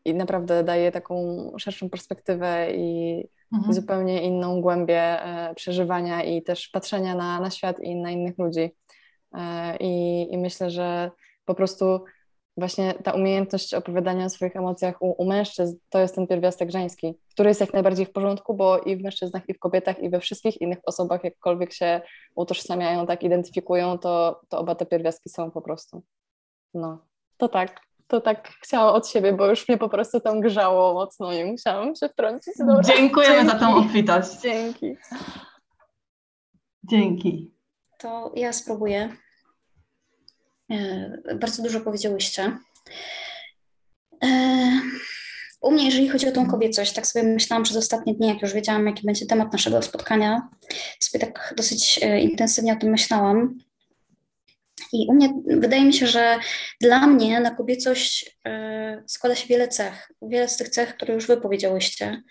I 0.06 0.14
naprawdę 0.14 0.64
daje 0.64 0.92
taką 0.92 1.16
szerszą 1.58 1.90
perspektywę 1.90 2.72
i, 2.72 3.20
i 3.20 3.56
Mhm. 3.58 3.74
zupełnie 3.74 4.24
inną 4.24 4.62
głębię 4.62 5.24
e, 5.24 5.56
przeżywania 5.56 6.24
i 6.24 6.44
też 6.44 6.68
patrzenia 6.68 7.16
na, 7.16 7.40
na 7.40 7.50
świat 7.50 7.80
i 7.80 7.96
na 7.96 8.12
innych 8.12 8.38
ludzi. 8.38 8.76
E, 9.34 9.78
I, 9.78 10.28
I 10.34 10.38
myślę, 10.38 10.70
że 10.70 11.12
po 11.46 11.56
prostu 11.56 12.04
właśnie 12.58 12.94
ta 12.94 13.12
umiejętność 13.12 13.74
opowiadania 13.74 14.26
o 14.26 14.30
swoich 14.30 14.56
emocjach 14.56 15.02
u, 15.02 15.16
u 15.18 15.26
mężczyzn 15.26 15.78
to 15.90 16.00
jest 16.00 16.16
ten 16.16 16.28
pierwiastek 16.28 16.72
żeński, 16.72 17.20
który 17.34 17.50
jest 17.50 17.62
jak 17.62 17.74
najbardziej 17.74 18.06
w 18.06 18.12
porządku, 18.12 18.54
bo 18.54 18.80
i 18.80 18.98
w 18.98 19.02
mężczyznach, 19.04 19.50
i 19.50 19.54
w 19.54 19.60
kobietach, 19.60 20.00
i 20.00 20.10
we 20.10 20.20
wszystkich 20.20 20.62
innych 20.62 20.80
osobach, 20.86 21.24
jakkolwiek 21.24 21.74
się 21.74 22.02
utożsamiają, 22.36 23.06
tak 23.06 23.24
identyfikują, 23.24 23.98
to, 23.98 24.42
to 24.50 24.60
oba 24.60 24.76
te 24.76 24.86
pierwiastki 24.86 25.30
są 25.30 25.52
po 25.52 25.62
prostu. 25.62 26.04
No, 26.74 27.06
to 27.38 27.48
tak. 27.48 27.82
To 28.08 28.22
tak 28.22 28.50
chciałam 28.64 28.96
od 28.96 29.08
siebie, 29.08 29.34
bo 29.34 29.48
już 29.48 29.68
mnie 29.68 29.78
po 29.78 29.90
prostu 29.90 30.20
tam 30.20 30.40
grzało 30.42 30.94
mocno 30.94 31.34
i 31.34 31.46
musiałam 31.46 31.96
się 31.96 32.10
wtrącić. 32.10 32.54
Dobra, 32.60 32.82
Dziękujemy 32.84 33.50
za 33.50 33.60
tą 33.60 33.66
dzięki. 33.66 33.80
obfitość. 33.88 34.42
Dzięki. 34.42 34.98
Dzięki. 36.84 37.54
To 37.98 38.32
ja 38.36 38.54
spróbuję. 38.54 39.10
E, 40.72 41.36
Bardzo 41.36 41.64
dużo 41.64 41.82
powiedziałyście. 41.82 42.58
E, 44.24 44.82
U 45.62 45.72
mnie, 45.72 45.86
jeżeli 45.86 46.10
chodzi 46.10 46.28
o 46.28 46.32
tą 46.32 46.48
kobiecość, 46.48 46.94
tak 46.94 47.08
sobie 47.08 47.26
myślałam 47.26 47.64
przez 47.64 47.78
ostatnie 47.78 48.14
dni, 48.14 48.28
jak 48.28 48.42
już 48.42 48.54
wiedziałam, 48.54 48.88
jaki 48.88 49.06
będzie 49.06 49.26
temat 49.26 49.54
naszego 49.54 49.82
spotkania, 49.82 50.50
sobie 51.00 51.26
tak 51.26 51.54
dosyć 51.58 52.00
e, 52.04 52.22
intensywnie 52.22 52.74
o 52.74 52.76
tym 52.76 52.90
myślałam. 52.90 53.60
I 54.94 55.08
u 55.10 55.14
mnie 55.14 55.34
wydaje 55.46 55.86
mi 55.86 55.94
się, 55.94 56.08
że 56.08 56.40
dla 56.82 57.08
mnie 57.08 57.40
na 57.40 57.52
kobiecość 57.52 58.38
składa 59.08 59.36
się 59.36 59.48
wiele 59.48 59.68
cech. 59.68 60.12
Wiele 60.22 60.50
z 60.50 60.58
tych 60.58 60.70
cech, 60.70 60.96
które 60.96 61.14
już 61.14 61.28
wy 61.28 61.42
powiedziałyście, 61.42 62.24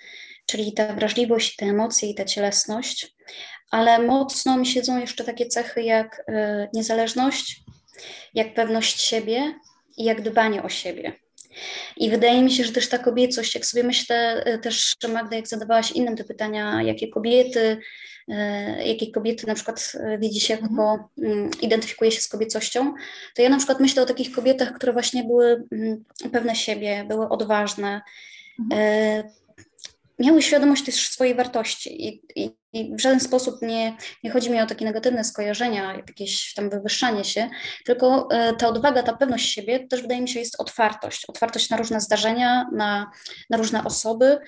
czyli 0.46 0.72
ta 0.72 0.94
wrażliwość, 0.94 1.56
te 1.56 1.66
emocje 1.66 2.10
i 2.10 2.14
ta 2.14 2.24
cielesność 2.24 3.14
ale 3.70 3.98
mocno 3.98 4.56
mi 4.56 4.66
siedzą 4.66 4.98
jeszcze 4.98 5.24
takie 5.24 5.46
cechy 5.46 5.82
jak 5.82 6.24
niezależność, 6.74 7.62
jak 8.34 8.54
pewność 8.54 9.00
siebie 9.00 9.54
i 9.96 10.04
jak 10.04 10.22
dbanie 10.22 10.62
o 10.62 10.68
siebie. 10.68 11.12
I 11.96 12.10
wydaje 12.10 12.42
mi 12.42 12.52
się, 12.52 12.64
że 12.64 12.72
też 12.72 12.88
ta 12.88 12.98
kobiecość, 12.98 13.54
jak 13.54 13.66
sobie 13.66 13.84
myślę 13.84 14.44
y, 14.54 14.58
też, 14.58 14.94
że 15.02 15.08
Magda, 15.08 15.36
jak 15.36 15.48
zadawałaś 15.48 15.92
innym 15.92 16.16
te 16.16 16.24
pytania, 16.24 16.82
jakie 16.82 17.08
kobiety, 17.08 17.78
y, 18.28 18.34
jakie 18.84 19.12
kobiety 19.12 19.46
na 19.46 19.54
przykład 19.54 19.92
y, 19.94 20.18
widzi 20.18 20.40
się 20.40 20.54
jako, 20.54 21.08
mm, 21.18 21.50
identyfikuje 21.62 22.12
się 22.12 22.20
z 22.20 22.28
kobiecością, 22.28 22.94
to 23.34 23.42
ja 23.42 23.48
na 23.48 23.56
przykład 23.56 23.80
myślę 23.80 24.02
o 24.02 24.06
takich 24.06 24.32
kobietach, 24.32 24.72
które 24.72 24.92
właśnie 24.92 25.24
były 25.24 25.64
mm, 25.72 26.04
pewne 26.32 26.56
siebie, 26.56 27.04
były 27.08 27.28
odważne, 27.28 28.00
y, 28.72 29.40
miały 30.20 30.42
świadomość 30.42 30.84
też 30.84 31.08
swojej 31.08 31.34
wartości 31.34 32.08
i, 32.08 32.22
i, 32.36 32.50
i 32.72 32.96
w 32.96 33.00
żaden 33.00 33.20
sposób 33.20 33.62
nie, 33.62 33.96
nie 34.24 34.30
chodzi 34.30 34.50
mi 34.50 34.60
o 34.60 34.66
takie 34.66 34.84
negatywne 34.84 35.24
skojarzenia, 35.24 35.94
jakieś 35.94 36.54
tam 36.54 36.70
wywyższanie 36.70 37.24
się, 37.24 37.50
tylko 37.84 38.28
e, 38.30 38.56
ta 38.56 38.68
odwaga, 38.68 39.02
ta 39.02 39.16
pewność 39.16 39.52
siebie 39.52 39.86
też 39.88 40.02
wydaje 40.02 40.20
mi 40.20 40.28
się 40.28 40.40
jest 40.40 40.60
otwartość. 40.60 41.24
Otwartość 41.26 41.70
na 41.70 41.76
różne 41.76 42.00
zdarzenia, 42.00 42.66
na, 42.72 43.10
na 43.50 43.56
różne 43.56 43.84
osoby. 43.84 44.38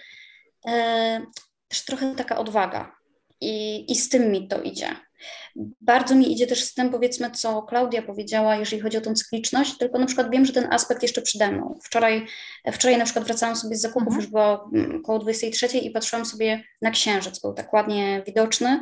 E, 0.66 1.22
też 1.68 1.84
trochę 1.84 2.14
taka 2.14 2.38
odwaga 2.38 2.96
i, 3.40 3.84
i 3.92 3.96
z 3.96 4.08
tym 4.08 4.32
mi 4.32 4.48
to 4.48 4.62
idzie. 4.62 4.96
Bardzo 5.80 6.14
mi 6.14 6.32
idzie 6.32 6.46
też 6.46 6.64
z 6.64 6.74
tym, 6.74 6.90
powiedzmy, 6.90 7.30
co 7.30 7.62
Klaudia 7.62 8.02
powiedziała, 8.02 8.56
jeżeli 8.56 8.82
chodzi 8.82 8.96
o 8.96 9.00
tą 9.00 9.14
cykliczność, 9.14 9.78
tylko 9.78 9.98
na 9.98 10.06
przykład 10.06 10.30
wiem, 10.30 10.46
że 10.46 10.52
ten 10.52 10.72
aspekt 10.72 11.02
jeszcze 11.02 11.22
przede 11.22 11.52
mną. 11.52 11.78
Wczoraj, 11.84 12.26
wczoraj 12.72 12.98
na 12.98 13.04
przykład 13.04 13.24
wracałam 13.24 13.56
sobie 13.56 13.76
z 13.76 13.80
zakupów, 13.80 14.02
Mhm. 14.02 14.20
już 14.20 14.30
było 14.30 14.70
mm, 14.74 14.96
około 14.96 15.18
23 15.18 15.78
i 15.78 15.90
patrzyłam 15.90 16.26
sobie 16.26 16.64
na 16.82 16.90
księżyc, 16.90 17.40
był 17.40 17.52
tak 17.52 17.72
ładnie 17.72 18.22
widoczny 18.26 18.80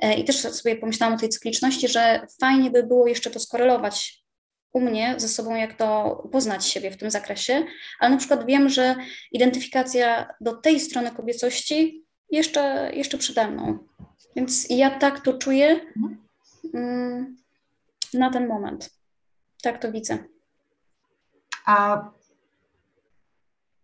E, 0.00 0.14
i 0.14 0.24
też 0.24 0.36
sobie 0.36 0.76
pomyślałam 0.76 1.14
o 1.14 1.18
tej 1.18 1.28
cykliczności, 1.28 1.88
że 1.88 2.26
fajnie 2.40 2.70
by 2.70 2.82
było 2.82 3.06
jeszcze 3.06 3.30
to 3.30 3.40
skorelować 3.40 4.24
u 4.72 4.80
mnie 4.80 5.14
ze 5.16 5.28
sobą, 5.28 5.54
jak 5.54 5.74
to 5.74 6.22
poznać 6.32 6.66
siebie 6.66 6.90
w 6.90 6.96
tym 6.96 7.10
zakresie, 7.10 7.64
ale 8.00 8.10
na 8.10 8.16
przykład 8.16 8.46
wiem, 8.46 8.68
że 8.68 8.96
identyfikacja 9.32 10.34
do 10.40 10.56
tej 10.56 10.80
strony 10.80 11.10
kobiecości 11.10 12.04
jeszcze, 12.30 12.90
jeszcze 12.94 13.18
przede 13.18 13.48
mną. 13.48 13.78
Więc 14.36 14.66
ja 14.70 14.98
tak 14.98 15.20
to 15.20 15.32
czuję 15.38 15.80
mm, 16.74 17.36
na 18.14 18.30
ten 18.30 18.48
moment. 18.48 18.90
Tak 19.62 19.82
to 19.82 19.92
widzę. 19.92 20.18
A, 21.66 22.04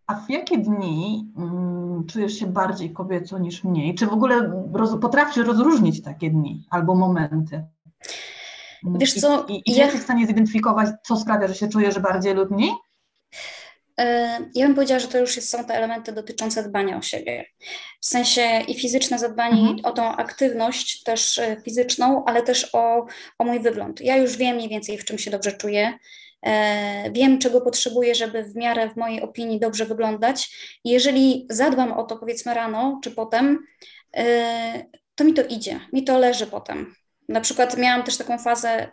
a 0.07 0.15
w 0.15 0.29
jakie 0.29 0.57
dni 0.57 1.31
mm, 1.37 2.05
czujesz 2.05 2.33
się 2.39 2.47
bardziej 2.47 2.93
kobieco 2.93 3.39
niż 3.39 3.63
mniej? 3.63 3.95
Czy 3.95 4.05
w 4.07 4.13
ogóle 4.13 4.65
roz, 4.73 4.99
potrafisz 5.01 5.37
rozróżnić 5.45 6.01
takie 6.03 6.29
dni 6.29 6.65
albo 6.69 6.95
momenty? 6.95 7.65
Wiesz 8.83 9.17
i- 9.17 9.21
co, 9.21 9.45
I, 9.45 9.61
i 9.65 9.75
ja- 9.75 9.83
jesteś 9.83 10.01
w 10.01 10.03
stanie 10.03 10.27
zidentyfikować, 10.27 10.89
co 11.03 11.15
sprawia, 11.17 11.47
że 11.47 11.55
się 11.55 11.67
czujesz 11.67 11.99
bardziej 11.99 12.33
lub 12.33 12.51
mniej? 12.51 12.71
E, 13.99 14.39
Ja 14.55 14.65
bym 14.65 14.75
powiedziała, 14.75 14.99
że 14.99 15.07
to 15.07 15.17
już 15.17 15.31
są 15.35 15.65
te 15.65 15.73
elementy 15.73 16.11
dotyczące 16.11 16.69
dbania 16.69 16.97
o 16.97 17.01
siebie. 17.01 17.45
W 18.01 18.05
sensie 18.05 18.61
i 18.67 18.75
fizyczne 18.79 19.19
zadbanie 19.19 19.59
Mhm. 19.61 19.79
o 19.85 19.91
tą 19.91 20.03
aktywność 20.15 21.03
też 21.03 21.37
e, 21.39 21.61
fizyczną, 21.65 22.25
ale 22.25 22.41
też 22.43 22.69
o, 22.73 23.05
o 23.39 23.43
mój 23.43 23.59
wygląd. 23.59 24.01
Ja 24.01 24.17
już 24.17 24.37
wiem 24.37 24.55
mniej 24.55 24.69
więcej, 24.69 24.97
w 24.97 25.05
czym 25.05 25.17
się 25.17 25.31
dobrze 25.31 25.51
czuję. 25.51 25.93
e, 26.45 27.11
wiem, 27.11 27.39
czego 27.39 27.61
potrzebuję, 27.61 28.15
żeby 28.15 28.43
w 28.43 28.55
miarę, 28.55 28.89
w 28.89 28.95
mojej 28.95 29.21
opinii, 29.21 29.59
dobrze 29.59 29.85
wyglądać. 29.85 30.49
Jeżeli 30.85 31.47
zadbam 31.49 31.91
o 31.93 32.03
to, 32.03 32.17
powiedzmy 32.17 32.53
rano 32.53 32.99
czy 33.03 33.11
potem, 33.11 33.65
to 35.15 35.23
mi 35.23 35.33
to 35.33 35.43
idzie, 35.43 35.79
mi 35.93 36.03
to 36.03 36.17
leży 36.19 36.47
potem. 36.47 36.95
Na 37.29 37.41
przykład 37.41 37.77
miałam 37.77 38.03
też 38.03 38.17
taką 38.17 38.37
fazę 38.37 38.91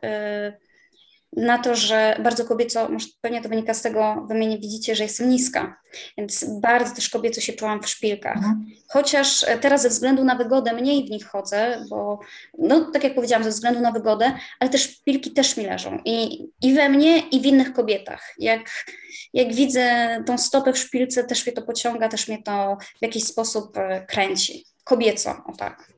na 1.36 1.58
to, 1.58 1.74
że 1.74 2.20
bardzo 2.22 2.44
kobieco, 2.44 2.88
może 2.88 3.06
pewnie 3.20 3.42
to 3.42 3.48
wynika 3.48 3.74
z 3.74 3.82
tego, 3.82 4.26
wy 4.28 4.34
mnie 4.34 4.46
nie 4.46 4.58
widzicie, 4.58 4.96
że 4.96 5.02
jestem 5.02 5.30
niska, 5.30 5.76
więc 6.18 6.44
bardzo 6.60 6.94
też 6.94 7.10
kobieco 7.10 7.40
się 7.40 7.52
czułam 7.52 7.82
w 7.82 7.88
szpilkach. 7.88 8.36
Mhm. 8.36 8.66
Chociaż 8.88 9.44
teraz 9.60 9.82
ze 9.82 9.88
względu 9.88 10.24
na 10.24 10.34
wygodę 10.34 10.72
mniej 10.72 11.06
w 11.06 11.10
nich 11.10 11.26
chodzę, 11.26 11.84
bo 11.90 12.20
no 12.58 12.90
tak 12.90 13.04
jak 13.04 13.14
powiedziałam, 13.14 13.44
ze 13.44 13.50
względu 13.50 13.80
na 13.80 13.92
wygodę, 13.92 14.32
ale 14.60 14.70
też 14.70 14.82
szpilki 14.82 15.30
też 15.30 15.56
mi 15.56 15.66
leżą 15.66 15.98
i, 16.04 16.46
i 16.62 16.74
we 16.74 16.88
mnie 16.88 17.18
i 17.18 17.40
w 17.40 17.46
innych 17.46 17.72
kobietach. 17.72 18.34
Jak, 18.38 18.84
jak 19.32 19.54
widzę 19.54 20.08
tą 20.26 20.38
stopę 20.38 20.72
w 20.72 20.78
szpilce, 20.78 21.24
też 21.24 21.46
mnie 21.46 21.52
to 21.52 21.62
pociąga, 21.62 22.08
też 22.08 22.28
mnie 22.28 22.42
to 22.42 22.76
w 22.98 23.02
jakiś 23.02 23.24
sposób 23.24 23.76
e, 23.76 24.06
kręci. 24.06 24.66
Kobieco, 24.84 25.30
o 25.46 25.56
tak. 25.56 25.93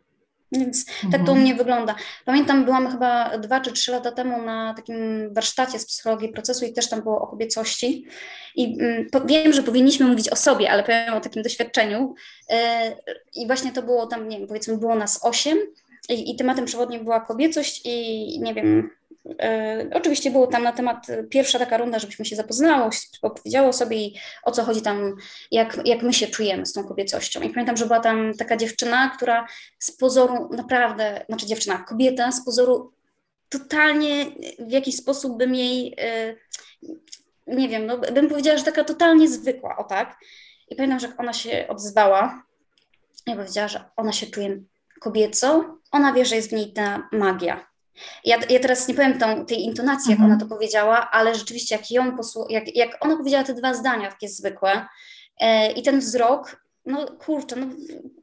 Więc 0.53 0.89
mhm. 0.89 1.13
tak 1.13 1.21
to 1.21 1.33
u 1.33 1.37
mhm. 1.37 1.41
mnie 1.41 1.55
wygląda. 1.55 1.95
Pamiętam, 2.25 2.65
byłam 2.65 2.91
chyba 2.91 3.39
dwa 3.39 3.61
czy 3.61 3.73
trzy 3.73 3.93
lata 3.93 4.13
temu 4.13 4.43
na 4.43 4.75
takim 4.75 4.97
warsztacie 5.35 5.79
z 5.79 5.87
psychologii 5.87 6.29
procesu 6.29 6.65
i 6.65 6.73
też 6.73 6.89
tam 6.89 7.03
było 7.03 7.21
o 7.21 7.27
kobiecości. 7.27 8.07
I 8.57 8.77
mm, 8.81 9.07
wiem, 9.27 9.53
że 9.53 9.63
powinniśmy 9.63 10.07
mówić 10.07 10.29
o 10.29 10.37
sobie, 10.37 10.71
ale 10.71 10.83
powiem 10.83 11.15
o 11.15 11.21
takim 11.21 11.43
doświadczeniu. 11.43 12.15
Yy, 12.51 12.57
I 13.35 13.47
właśnie 13.47 13.73
to 13.73 13.83
było 13.83 14.07
tam, 14.07 14.29
nie 14.29 14.39
wiem, 14.39 14.49
powiedzmy, 14.49 14.79
było 14.79 14.95
nas 14.95 15.25
osiem. 15.25 15.59
I, 16.09 16.31
I 16.31 16.37
tematem 16.37 16.65
przewodnim 16.65 17.05
była 17.05 17.21
kobiecość 17.21 17.81
i 17.85 18.41
nie 18.41 18.55
wiem, 18.55 18.91
E, 18.91 19.06
oczywiście 19.93 20.31
było 20.31 20.47
tam 20.47 20.63
na 20.63 20.73
temat 20.73 21.11
e, 21.11 21.25
pierwsza 21.25 21.59
taka 21.59 21.77
runda, 21.77 21.99
żebyśmy 21.99 22.25
się 22.25 22.37
zapoznało, 22.37 22.91
opowiedziało 23.23 23.73
sobie 23.73 23.97
o 24.43 24.53
co 24.53 24.65
chodzi 24.65 24.83
tam, 24.83 25.17
jak, 25.51 25.81
jak 25.85 26.03
my 26.03 26.13
się 26.13 26.27
czujemy 26.27 26.67
z 26.67 26.73
tą 26.73 26.85
kobiecością. 26.85 27.41
I 27.41 27.51
pamiętam, 27.51 27.77
że 27.77 27.87
była 27.87 28.01
tam 28.01 28.35
taka 28.35 28.57
dziewczyna, 28.57 29.13
która 29.17 29.47
z 29.79 29.97
pozoru 29.97 30.49
naprawdę, 30.53 31.25
znaczy 31.29 31.47
dziewczyna, 31.47 31.79
kobieta 31.79 32.33
z 32.33 32.45
pozoru 32.45 32.93
totalnie 33.49 34.27
w 34.59 34.71
jakiś 34.71 34.97
sposób 34.97 35.39
bym 35.39 35.55
jej, 35.55 35.95
e, 35.99 36.37
nie 37.47 37.69
wiem, 37.69 37.87
no, 37.87 37.99
bym 37.99 38.29
powiedziała, 38.29 38.59
że 38.59 38.65
taka 38.65 38.85
totalnie 38.85 39.29
zwykła, 39.29 39.77
o 39.77 39.85
tak. 39.85 40.17
I 40.69 40.77
pamiętam, 40.77 41.01
że 41.01 41.09
ona 41.19 41.33
się 41.33 41.67
odzwała 41.69 42.43
i 43.27 43.35
powiedziała, 43.35 43.69
że 43.69 43.85
ona 43.97 44.13
się 44.13 44.27
czuje 44.27 44.63
kobieco, 45.01 45.79
ona 45.91 46.13
wie, 46.13 46.25
że 46.25 46.37
jest 46.37 46.51
w 46.51 46.53
niej 46.53 46.73
ta 46.73 47.09
magia 47.13 47.76
ja, 48.25 48.37
ja 48.51 48.61
teraz 48.61 48.89
nie 48.89 48.95
powiem 48.95 49.19
tą, 49.19 49.47
tej 49.47 49.65
intonacji, 49.65 50.11
jak 50.11 50.21
mhm. 50.21 50.31
ona 50.31 50.41
to 50.41 50.47
powiedziała, 50.47 51.11
ale 51.11 51.35
rzeczywiście 51.35 51.75
jak 51.75 51.91
ją 51.91 52.17
posłu- 52.17 52.47
jak, 52.51 52.77
jak 52.77 53.05
ona 53.05 53.17
powiedziała 53.17 53.45
te 53.45 53.55
dwa 53.55 53.75
zdania 53.75 54.11
takie 54.11 54.29
zwykłe 54.29 54.87
e, 55.41 55.73
i 55.73 55.83
ten 55.83 56.01
wzrok, 56.01 56.67
no 56.87 57.07
kurczę, 57.07 57.57
no, 57.57 57.67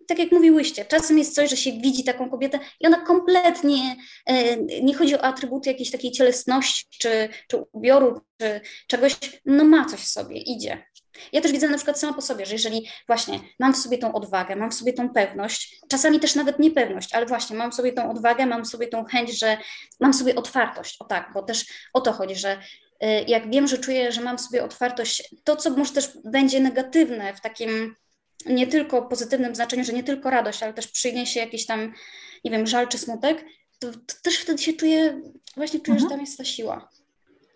tak 0.07 0.19
jak 0.19 0.31
mówiłyście, 0.31 0.85
czasem 0.85 1.17
jest 1.17 1.35
coś, 1.35 1.49
że 1.49 1.57
się 1.57 1.71
widzi 1.71 2.03
taką 2.03 2.29
kobietę 2.29 2.59
i 2.79 2.87
ona 2.87 3.01
kompletnie, 3.01 3.95
e, 4.25 4.57
nie 4.57 4.95
chodzi 4.95 5.15
o 5.15 5.23
atrybuty 5.23 5.69
jakiejś 5.69 5.91
takiej 5.91 6.11
cielesności, 6.11 6.85
czy, 6.99 7.29
czy 7.47 7.57
ubioru, 7.71 8.21
czy 8.37 8.61
czegoś, 8.87 9.15
no 9.45 9.63
ma 9.63 9.85
coś 9.85 9.99
w 9.99 10.07
sobie, 10.07 10.37
idzie. 10.37 10.83
Ja 11.31 11.41
też 11.41 11.51
widzę 11.51 11.69
na 11.69 11.75
przykład 11.77 11.99
sama 11.99 12.13
po 12.13 12.21
sobie, 12.21 12.45
że 12.45 12.53
jeżeli 12.53 12.87
właśnie 13.07 13.39
mam 13.59 13.73
w 13.73 13.77
sobie 13.77 13.97
tą 13.97 14.13
odwagę, 14.13 14.55
mam 14.55 14.71
w 14.71 14.73
sobie 14.73 14.93
tą 14.93 15.09
pewność, 15.09 15.79
czasami 15.89 16.19
też 16.19 16.35
nawet 16.35 16.59
niepewność, 16.59 17.13
ale 17.13 17.25
właśnie 17.25 17.55
mam 17.55 17.71
w 17.71 17.75
sobie 17.75 17.93
tą 17.93 18.11
odwagę, 18.11 18.45
mam 18.45 18.63
w 18.63 18.67
sobie 18.67 18.87
tą 18.87 19.05
chęć, 19.05 19.39
że 19.39 19.57
mam 19.99 20.13
w 20.13 20.15
sobie 20.15 20.35
otwartość, 20.35 20.97
o 20.99 21.05
tak, 21.05 21.31
bo 21.33 21.43
też 21.43 21.65
o 21.93 22.01
to 22.01 22.13
chodzi, 22.13 22.35
że 22.35 22.57
y, 23.03 23.07
jak 23.27 23.51
wiem, 23.51 23.67
że 23.67 23.77
czuję, 23.77 24.11
że 24.11 24.21
mam 24.21 24.37
w 24.37 24.41
sobie 24.41 24.63
otwartość, 24.63 25.35
to 25.43 25.55
co 25.55 25.69
może 25.69 25.93
też 25.93 26.09
będzie 26.25 26.59
negatywne 26.59 27.33
w 27.33 27.41
takim 27.41 27.95
nie 28.45 28.67
tylko 28.67 29.01
pozytywnym 29.01 29.55
znaczeniu, 29.55 29.83
że 29.83 29.93
nie 29.93 30.03
tylko 30.03 30.29
radość, 30.29 30.63
ale 30.63 30.73
też 30.73 30.87
przyniesie 30.87 31.39
jakiś 31.39 31.65
tam, 31.65 31.93
nie 32.43 32.51
wiem, 32.51 32.67
żal 32.67 32.87
czy 32.87 32.97
smutek, 32.97 33.45
to, 33.79 33.91
to 33.91 34.15
też 34.23 34.37
wtedy 34.37 34.63
się 34.63 34.73
czuję, 34.73 35.21
właśnie 35.55 35.79
czuję, 35.79 35.95
mhm. 35.95 35.99
że 35.99 36.15
tam 36.15 36.21
jest 36.21 36.37
ta 36.37 36.43
siła. 36.43 36.89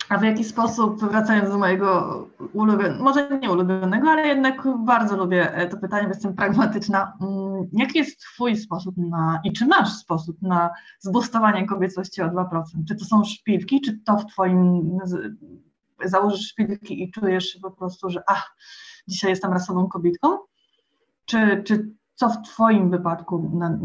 A 0.09 0.17
w 0.17 0.23
jaki 0.23 0.43
sposób, 0.43 0.99
wracając 0.99 1.49
do 1.49 1.57
mojego 1.57 2.27
ulubionego, 2.53 3.03
może 3.03 3.39
nie 3.39 3.51
ulubionego, 3.51 4.09
ale 4.09 4.27
jednak 4.27 4.67
bardzo 4.85 5.17
lubię 5.17 5.53
e, 5.53 5.67
to 5.67 5.77
pytanie, 5.77 6.03
bo 6.03 6.09
jestem 6.09 6.35
pragmatyczna. 6.35 7.13
Mm, 7.21 7.67
jaki 7.73 7.99
jest 7.99 8.19
Twój 8.19 8.57
sposób 8.57 8.95
na, 8.97 9.39
i 9.43 9.53
czy 9.53 9.65
masz 9.65 9.93
sposób 9.93 10.41
na 10.41 10.69
zbustowanie 10.99 11.67
kobiecości 11.67 12.21
o 12.21 12.27
2%? 12.27 12.61
Czy 12.87 12.95
to 12.95 13.05
są 13.05 13.23
szpilki, 13.23 13.81
czy 13.81 13.99
to 13.99 14.17
w 14.17 14.25
Twoim, 14.25 14.97
założysz 16.05 16.47
szpilki 16.47 17.03
i 17.03 17.11
czujesz 17.11 17.59
po 17.61 17.71
prostu, 17.71 18.09
że 18.09 18.23
ach, 18.27 18.55
dzisiaj 19.07 19.29
jestem 19.29 19.53
rasową 19.53 19.87
kobietką? 19.87 20.37
Czy, 21.25 21.63
czy 21.63 21.91
co 22.15 22.29
w 22.29 22.41
Twoim 22.41 22.89
wypadku 22.89 23.51
na, 23.53 23.79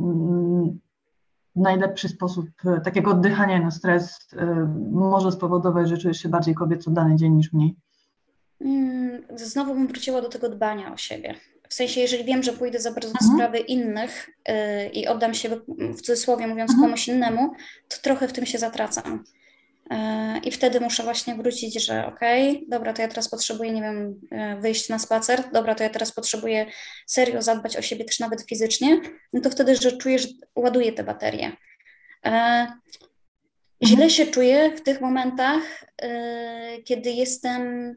najlepszy 1.57 2.09
sposób 2.09 2.47
e, 2.65 2.81
takiego 2.81 3.11
oddychania 3.11 3.61
na 3.61 3.71
stres 3.71 4.19
e, 4.37 4.47
może 4.93 5.33
spowodować, 5.33 5.89
że 5.89 5.99
czujesz 5.99 6.23
się 6.23 6.29
bardziej 6.29 6.55
kobieco 6.55 6.91
dany 6.91 7.17
dzień 7.17 7.33
niż 7.33 7.53
mniej? 7.53 7.77
Mm, 8.61 9.23
znowu 9.35 9.75
bym 9.75 9.87
wróciła 9.87 10.23
do 10.23 10.29
tego 10.29 10.49
dbania 10.49 10.93
o 10.93 10.97
siebie. 10.97 11.35
W 11.69 11.75
sensie, 11.75 12.01
jeżeli 12.01 12.25
wiem, 12.25 12.43
że 12.43 12.53
pójdę 12.53 12.81
za 12.81 12.93
bardzo 12.93 13.09
mhm. 13.09 13.33
sprawy 13.33 13.59
innych 13.59 14.31
yy, 14.49 14.55
i 14.89 15.07
oddam 15.07 15.35
się, 15.35 15.49
w 15.79 15.97
cudzysłowie 15.97 16.47
mówiąc, 16.47 16.71
mhm. 16.71 16.89
komuś 16.89 17.09
innemu, 17.09 17.53
to 17.89 17.97
trochę 18.03 18.29
w 18.29 18.33
tym 18.33 18.47
się 18.47 18.59
zatracam. 18.59 19.25
I 20.45 20.51
wtedy 20.51 20.81
muszę 20.81 21.03
właśnie 21.03 21.35
wrócić, 21.35 21.85
że 21.85 22.07
okej, 22.07 22.51
okay, 22.51 22.63
dobra, 22.69 22.93
to 22.93 23.03
ja 23.03 23.09
teraz 23.09 23.29
potrzebuję, 23.29 23.73
nie 23.73 23.83
wiem, 23.83 24.21
e, 24.31 24.61
wyjść 24.61 24.89
na 24.89 24.99
spacer, 24.99 25.45
dobra, 25.53 25.75
to 25.75 25.83
ja 25.83 25.91
teraz 25.91 26.13
potrzebuję 26.13 26.67
serio 27.07 27.43
zadbać 27.43 27.77
o 27.77 27.83
siebie 27.83 28.05
też 28.05 28.19
nawet 28.19 28.43
fizycznie, 28.43 29.01
no 29.33 29.41
to 29.41 29.51
wtedy, 29.51 29.77
że 29.77 29.93
czuję, 29.93 30.19
że 30.19 30.29
ładuję 30.57 30.93
te 30.93 31.05
baterie. 31.05 31.53
E, 32.25 32.67
źle 33.83 33.93
mhm. 33.93 34.11
się 34.11 34.27
czuję 34.27 34.77
w 34.77 34.83
tych 34.83 35.01
momentach, 35.01 35.63
e, 36.03 36.83
kiedy 36.85 37.11
jestem 37.11 37.95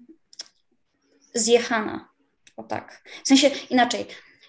zjechana. 1.34 2.10
O 2.58 2.64
tak. 2.64 3.04
W 3.24 3.28
sensie 3.28 3.52
inaczej. 3.70 4.06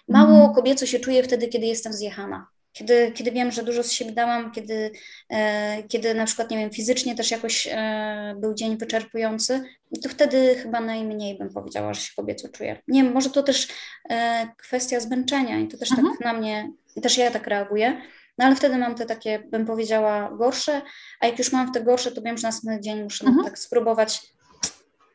Mało 0.07 0.35
mhm. 0.35 0.53
kobieco 0.53 0.85
się 0.85 0.99
czuję 0.99 1.23
wtedy, 1.23 1.47
kiedy 1.47 1.65
jestem 1.65 1.93
zjechana. 1.93 2.47
Kiedy, 2.77 3.11
kiedy 3.11 3.31
wiem, 3.31 3.51
że 3.51 3.63
dużo 3.63 3.83
z 3.83 3.91
siebie 3.91 4.11
dałam, 4.11 4.51
kiedy, 4.51 4.91
e, 5.29 5.83
kiedy 5.83 6.13
na 6.13 6.25
przykład, 6.25 6.51
nie 6.51 6.57
wiem, 6.57 6.69
fizycznie 6.69 7.15
też 7.15 7.31
jakoś 7.31 7.67
e, 7.71 8.35
był 8.37 8.53
dzień 8.53 8.77
wyczerpujący, 8.77 9.63
to 10.03 10.09
wtedy 10.09 10.55
chyba 10.55 10.81
najmniej 10.81 11.37
bym 11.37 11.49
powiedziała, 11.49 11.93
że 11.93 12.01
się 12.01 12.13
kobieco 12.15 12.49
czuję. 12.49 12.81
Nie 12.87 13.03
wiem, 13.03 13.13
może 13.13 13.29
to 13.29 13.43
też 13.43 13.67
e, 14.09 14.47
kwestia 14.57 14.99
zmęczenia 14.99 15.59
i 15.59 15.67
to 15.67 15.77
też 15.77 15.89
tak 15.89 15.99
mhm. 15.99 16.17
tak 16.17 16.25
na 16.25 16.33
mnie, 16.33 16.71
też 17.01 17.17
ja 17.17 17.31
tak 17.31 17.47
reaguję, 17.47 18.01
no 18.37 18.45
ale 18.45 18.55
wtedy 18.55 18.77
mam 18.77 18.95
te 18.95 19.05
takie, 19.05 19.39
bym 19.39 19.65
powiedziała, 19.65 20.31
gorsze, 20.37 20.81
a 21.19 21.25
jak 21.25 21.39
już 21.39 21.51
mam 21.51 21.71
te 21.71 21.83
gorsze, 21.83 22.11
to 22.11 22.21
wiem, 22.21 22.37
że 22.37 22.47
następny 22.47 22.81
dzień 22.81 23.03
muszę 23.03 23.25
mhm. 23.25 23.45
tak 23.45 23.59
spróbować 23.59 24.21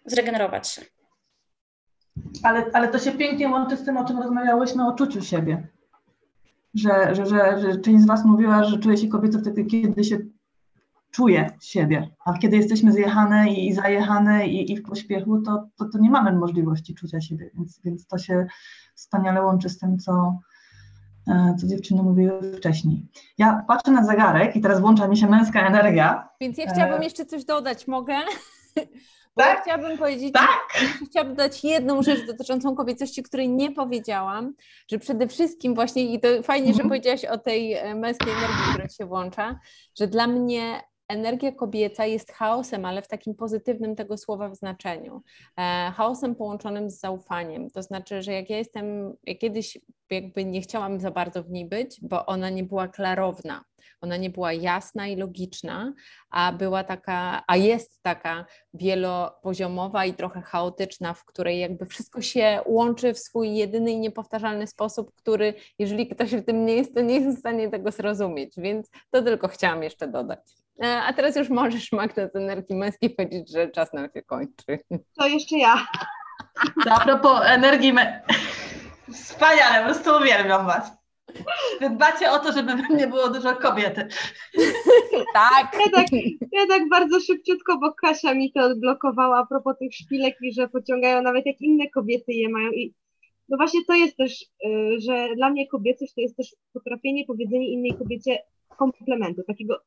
zregenerować 0.07 0.69
się. 0.69 0.83
Ale, 2.43 2.65
ale 2.73 2.89
to 2.89 2.99
się 2.99 3.13
pięknie 3.13 3.49
łączy 3.49 3.77
z 3.77 3.85
tym, 3.85 3.97
o 3.97 4.05
czym 4.05 4.19
rozmawiałyśmy, 4.19 4.87
o 4.87 4.93
czuciu 4.93 5.23
siebie 5.23 5.69
że, 6.75 7.15
że, 7.15 7.27
że, 7.27 7.61
że 7.61 7.77
część 7.77 8.03
z 8.03 8.07
Was 8.07 8.25
mówiła, 8.25 8.65
że 8.65 8.79
czuje 8.79 8.97
się 8.97 9.09
kobietą 9.09 9.39
wtedy, 9.39 9.65
kiedy 9.65 10.05
się 10.05 10.19
czuje 11.11 11.51
siebie, 11.61 12.09
a 12.25 12.39
kiedy 12.39 12.57
jesteśmy 12.57 12.93
zjechane 12.93 13.53
i 13.53 13.73
zajechane 13.73 14.47
i, 14.47 14.73
i 14.73 14.77
w 14.77 14.83
pośpiechu, 14.83 15.43
to, 15.43 15.69
to, 15.77 15.85
to, 15.85 15.99
nie 15.99 16.11
mamy 16.11 16.33
możliwości 16.33 16.95
czucia 16.95 17.21
siebie, 17.21 17.51
więc, 17.55 17.81
więc 17.85 18.07
to 18.07 18.19
się 18.19 18.47
wspaniale 18.95 19.43
łączy 19.43 19.69
z 19.69 19.79
tym, 19.79 19.99
co, 19.99 20.39
e, 21.29 21.57
co 21.61 21.67
dziewczyny 21.67 22.03
mówiły 22.03 22.57
wcześniej. 22.57 23.07
Ja 23.39 23.65
patrzę 23.69 23.91
na 23.91 24.05
zegarek 24.05 24.57
i 24.57 24.61
teraz 24.61 24.81
włącza 24.81 25.09
mi 25.09 25.17
się 25.17 25.27
męska 25.27 25.67
energia. 25.67 26.29
Więc 26.41 26.59
ja 26.59 26.73
chciałabym 26.73 27.01
e, 27.01 27.05
jeszcze 27.05 27.27
coś 27.27 27.45
dodać, 27.45 27.87
mogę? 27.87 28.15
Tak? 29.35 29.57
Ja 29.57 29.63
chciałabym 29.63 29.99
powiedzieć, 29.99 30.33
tak? 30.33 30.49
chciałabym 31.11 31.37
dodać 31.37 31.65
jedną 31.65 32.03
rzecz 32.03 32.27
dotyczącą 32.27 32.75
kobiecości, 32.75 33.23
której 33.23 33.49
nie 33.49 33.73
powiedziałam, 33.73 34.55
że 34.91 34.99
przede 34.99 35.29
wszystkim 35.29 35.75
właśnie, 35.75 36.03
i 36.03 36.21
to 36.21 36.29
fajnie, 36.43 36.67
że 36.67 36.83
mhm. 36.83 36.89
powiedziałaś 36.89 37.25
o 37.25 37.39
tej 37.39 37.75
e, 37.75 37.95
męskiej 37.95 38.33
energii, 38.33 38.73
która 38.73 38.89
się 38.89 39.07
włącza, 39.07 39.61
że 39.99 40.07
dla 40.07 40.27
mnie 40.27 40.83
energia 41.13 41.53
kobieca 41.53 42.07
jest 42.07 42.33
chaosem, 42.33 42.85
ale 42.85 43.03
w 43.03 43.09
takim 43.09 43.35
pozytywnym 43.35 43.97
tego 43.97 44.19
słowa 44.19 44.49
w 44.49 44.57
znaczeniu. 44.57 45.23
E, 45.59 45.93
chaosem 45.97 46.35
połączonym 46.35 46.91
z 46.91 47.01
zaufaniem. 47.01 47.71
To 47.71 47.83
znaczy, 47.83 48.23
że 48.23 48.33
jak 48.33 48.51
ja 48.51 48.59
jestem, 48.59 49.17
jak 49.25 49.39
kiedyś 49.39 49.79
jakby 50.11 50.45
nie 50.45 50.61
chciałam 50.61 51.01
za 51.01 51.11
bardzo 51.11 51.43
w 51.43 51.51
niej 51.51 51.69
być, 51.69 52.01
bo 52.03 52.27
ona 52.27 52.51
nie 52.51 52.65
była 52.65 52.89
klarowna. 52.89 53.65
Ona 54.01 54.17
nie 54.17 54.31
była 54.31 54.53
jasna 54.53 55.07
i 55.07 55.17
logiczna, 55.17 55.93
a 56.31 56.53
była 56.53 56.85
taka, 56.85 57.43
a 57.47 57.57
jest 57.57 58.03
taka 58.03 58.47
wielopoziomowa 58.75 60.05
i 60.05 60.15
trochę 60.15 60.43
chaotyczna, 60.43 61.15
w 61.15 61.25
której 61.25 61.61
jakby 61.61 61.87
wszystko 61.87 62.23
się 62.23 62.61
łączy 62.67 63.15
w 63.15 63.19
swój 63.19 63.55
jedyny 63.55 63.91
i 63.91 64.01
niepowtarzalny 64.01 64.67
sposób, 64.67 65.15
który, 65.15 65.55
jeżeli 65.79 66.09
ktoś 66.09 66.35
w 66.35 66.45
tym 66.45 66.67
nie 66.67 66.75
jest, 66.75 66.95
to 66.95 67.01
nie 67.01 67.15
jest 67.21 67.37
w 67.37 67.41
stanie 67.41 67.71
tego 67.71 67.91
zrozumieć. 67.91 68.53
Więc 68.57 68.91
to 69.11 69.23
tylko 69.23 69.49
chciałam 69.49 69.83
jeszcze 69.83 70.09
dodać. 70.09 70.62
E, 70.83 71.03
a 71.03 71.13
teraz 71.13 71.37
już 71.37 71.49
możesz, 71.49 71.93
Magda, 71.93 72.29
z 72.29 72.37
energii 72.37 72.77
męskiej 72.77 73.11
powiedzieć, 73.11 73.53
że 73.53 73.69
czas 73.69 73.93
nam 73.93 74.09
się 74.15 74.23
kończy. 74.23 74.79
To 75.19 75.27
jeszcze 75.27 75.59
ja. 75.59 75.87
A 76.91 77.01
propos 77.05 77.41
energii, 77.45 77.93
me... 77.93 78.23
wspaniale, 79.13 79.79
po 79.79 79.85
prostu 79.85 80.23
uwielbiam 80.23 80.67
Was. 80.67 80.93
Wy 81.81 81.91
dbacie 81.91 82.31
o 82.31 82.39
to, 82.39 82.53
żeby 82.53 82.77
we 82.77 82.95
mnie 82.95 83.07
było 83.07 83.29
dużo 83.29 83.57
kobiety. 83.57 84.09
Tak. 85.35 85.73
Ja 85.87 85.91
tak, 85.95 86.07
ja 86.53 86.67
tak 86.69 86.89
bardzo 86.89 87.21
szybciutko, 87.21 87.79
bo 87.79 87.93
Kasia 87.93 88.35
mi 88.35 88.53
to 88.53 88.61
odblokowała 88.65 89.39
a 89.39 89.47
propos 89.47 89.79
tych 89.79 89.95
szpilek 89.95 90.37
i 90.43 90.53
że 90.53 90.69
pociągają 90.69 91.23
nawet 91.23 91.47
jak 91.47 91.61
inne 91.61 91.91
kobiety 91.91 92.33
je 92.33 92.49
mają. 92.49 92.71
I 92.71 92.95
no 93.49 93.57
właśnie 93.57 93.81
to 93.85 93.95
jest 93.95 94.17
też, 94.17 94.43
y, 94.67 95.01
że 95.01 95.29
dla 95.37 95.51
mnie 95.51 95.69
kobiecość 95.69 96.15
to 96.15 96.21
jest 96.21 96.37
też 96.37 96.55
potrafienie 96.73 97.25
powiedzenia 97.27 97.67
innej 97.67 97.95
kobiecie 97.99 98.39
komplementu, 98.77 99.43
takiego 99.47 99.81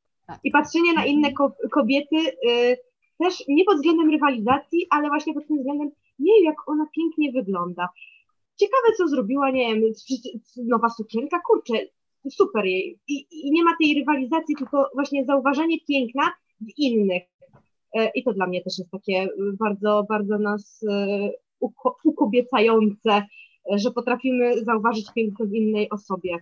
i 0.43 0.51
patrzenie 0.51 0.93
na 0.93 1.05
inne 1.05 1.33
ko- 1.33 1.55
kobiety 1.71 2.15
y, 2.49 2.77
też 3.17 3.43
nie 3.47 3.65
pod 3.65 3.75
względem 3.75 4.09
rywalizacji, 4.09 4.87
ale 4.89 5.07
właśnie 5.07 5.33
pod 5.33 5.47
tym 5.47 5.57
względem, 5.57 5.89
nie 6.19 6.43
jak 6.43 6.55
ona 6.67 6.85
pięknie 6.95 7.31
wygląda. 7.31 7.89
Ciekawe, 8.55 8.93
co 8.97 9.07
zrobiła, 9.07 9.51
nie 9.51 9.75
wiem, 9.75 9.83
nowa 10.57 10.89
sukienka, 10.89 11.39
kurczę, 11.47 11.73
super 12.29 12.65
jej. 12.65 12.99
I, 13.07 13.27
I 13.31 13.51
nie 13.51 13.63
ma 13.63 13.71
tej 13.81 13.93
rywalizacji, 13.99 14.55
tylko 14.55 14.89
właśnie 14.93 15.25
zauważenie 15.25 15.77
piękna 15.87 16.31
w 16.61 16.77
innych. 16.77 17.23
E, 17.93 18.11
I 18.15 18.23
to 18.23 18.33
dla 18.33 18.47
mnie 18.47 18.61
też 18.63 18.79
jest 18.79 18.91
takie 18.91 19.27
bardzo, 19.59 20.05
bardzo 20.09 20.37
nas 20.37 20.83
e, 20.89 21.29
uko, 21.59 21.97
ukobiecające, 22.03 23.23
że 23.75 23.91
potrafimy 23.91 24.63
zauważyć 24.63 25.13
piękno 25.13 25.45
w 25.45 25.53
innej 25.53 25.89
osobie. 25.89 26.37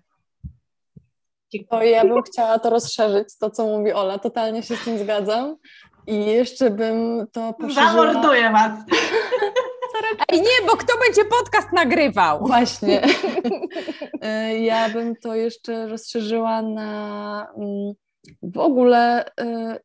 To 1.70 1.84
ja 1.84 2.06
bym 2.06 2.22
chciała 2.24 2.60
to 2.60 2.70
rozszerzyć, 2.70 3.28
to 3.40 3.50
co 3.50 3.66
mówi 3.68 3.94
Ola, 3.94 4.20
totalnie 4.20 4.64
się 4.64 4.76
z 4.76 4.84
tym 4.84 5.00
zgadzam. 5.00 5.56
I 6.08 6.26
jeszcze 6.26 6.70
bym 6.70 7.28
to 7.32 7.54
poszerzyła... 7.54 7.86
Zamorduję 7.86 8.52
was. 8.52 8.72
Ej, 10.30 10.42
nie, 10.42 10.68
bo 10.68 10.78
kto 10.78 10.94
będzie 11.00 11.26
podcast 11.26 11.68
nagrywał? 11.74 12.40
Właśnie. 12.48 13.02
E, 14.22 14.58
ja 14.58 14.90
bym 14.90 15.16
to 15.16 15.36
jeszcze 15.36 15.88
rozszerzyła 15.88 16.62
na 16.62 17.48
mm, 17.58 17.94
w 18.44 18.58
ogóle 18.58 19.26
e, 19.40 19.80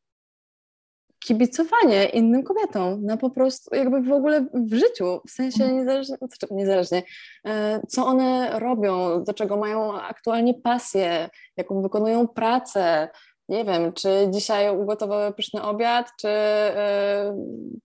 kibicowanie 1.29 2.05
innym 2.05 2.43
kobietom, 2.43 3.05
na 3.05 3.17
po 3.17 3.31
prostu 3.31 3.75
jakby 3.75 4.03
w 4.03 4.13
ogóle 4.13 4.47
w 4.55 4.75
życiu, 4.75 5.21
w 5.29 5.31
sensie 5.31 5.73
niezależnie, 5.73 6.17
znaczy 6.17 6.47
niezależnie 6.51 7.03
e, 7.47 7.81
co 7.89 8.07
one 8.07 8.59
robią, 8.59 9.25
do 9.25 9.35
czego 9.35 9.57
mają 9.57 10.01
aktualnie 10.01 10.55
pasję, 10.55 11.29
jaką 11.57 11.83
wykonują 11.83 12.29
pracę, 12.29 13.09
nie 13.49 13.65
wiem, 13.65 13.93
czy 13.93 14.29
dzisiaj 14.31 14.77
ugotowały 14.77 15.33
pyszny 15.33 15.63
obiad, 15.63 16.11
czy 16.21 16.29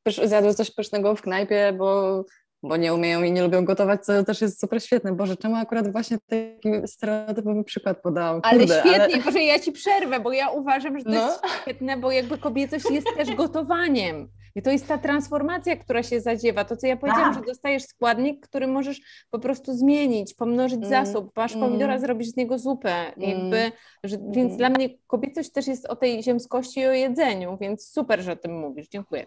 yy, 0.06 0.28
zjadły 0.28 0.54
coś 0.54 0.72
pysznego 0.72 1.16
w 1.16 1.22
knajpie, 1.22 1.74
bo, 1.78 2.24
bo 2.64 2.78
nie 2.78 2.94
umieją 2.94 3.24
i 3.24 3.32
nie 3.32 3.44
lubią 3.44 3.66
gotować, 3.66 4.06
co 4.06 4.24
też 4.24 4.42
jest 4.42 4.60
super 4.60 4.84
świetne. 4.84 5.14
Boże, 5.16 5.38
czemu 5.38 5.56
akurat 5.56 5.92
właśnie 5.92 6.18
taki 6.28 6.88
stereotypowy 6.88 7.64
przykład 7.64 8.02
podałam? 8.02 8.40
ale 8.44 8.68
świetnie, 8.68 9.04
ale... 9.04 9.18
Boże, 9.18 9.44
ja 9.44 9.60
Ci 9.60 9.72
przerwę, 9.72 10.20
bo 10.20 10.32
ja 10.32 10.50
uważam, 10.50 10.98
że 11.00 11.04
to 11.06 11.12
No. 11.12 11.26
jest 11.28 11.42
świetne, 11.62 11.98
bo 11.98 12.12
jakby 12.12 12.38
kobiecość 12.38 12.92
jest 12.92 13.08
też 13.18 13.36
gotowaniem. 13.36 14.28
I 14.56 14.62
to 14.62 14.70
jest 14.72 14.88
ta 14.88 14.98
transformacja, 14.98 15.78
która 15.78 16.04
się 16.04 16.22
zadziewa. 16.22 16.66
To, 16.66 16.78
co 16.78 16.88
ja 16.88 16.98
powiedziałam, 16.98 17.34
Tak. 17.34 17.44
że 17.44 17.48
dostajesz 17.48 17.84
składnik, 17.84 18.48
który 18.48 18.68
możesz 18.68 19.02
po 19.32 19.40
prostu 19.40 19.74
zmienić, 19.74 20.34
pomnożyć 20.34 20.78
Mm, 20.78 20.90
zasób. 20.90 21.32
Masz 21.38 21.54
pomidora, 21.54 21.94
mm. 21.94 22.00
zrobisz 22.00 22.28
z 22.28 22.36
niego 22.36 22.60
zupę. 22.60 22.92
Mm. 22.92 23.30
Jakby, 23.30 23.72
że, 24.04 24.18
więc 24.18 24.46
Mm. 24.46 24.58
dla 24.58 24.70
mnie 24.70 24.90
kobiecość 25.08 25.52
też 25.52 25.68
jest 25.68 25.86
o 25.86 25.96
tej 25.96 26.24
ziemskości 26.24 26.80
i 26.80 26.86
o 26.86 26.92
jedzeniu, 26.92 27.58
więc 27.62 27.88
super, 27.88 28.22
że 28.22 28.32
o 28.32 28.36
tym 28.36 28.60
mówisz. 28.60 28.88
Dziękuję. 28.88 29.26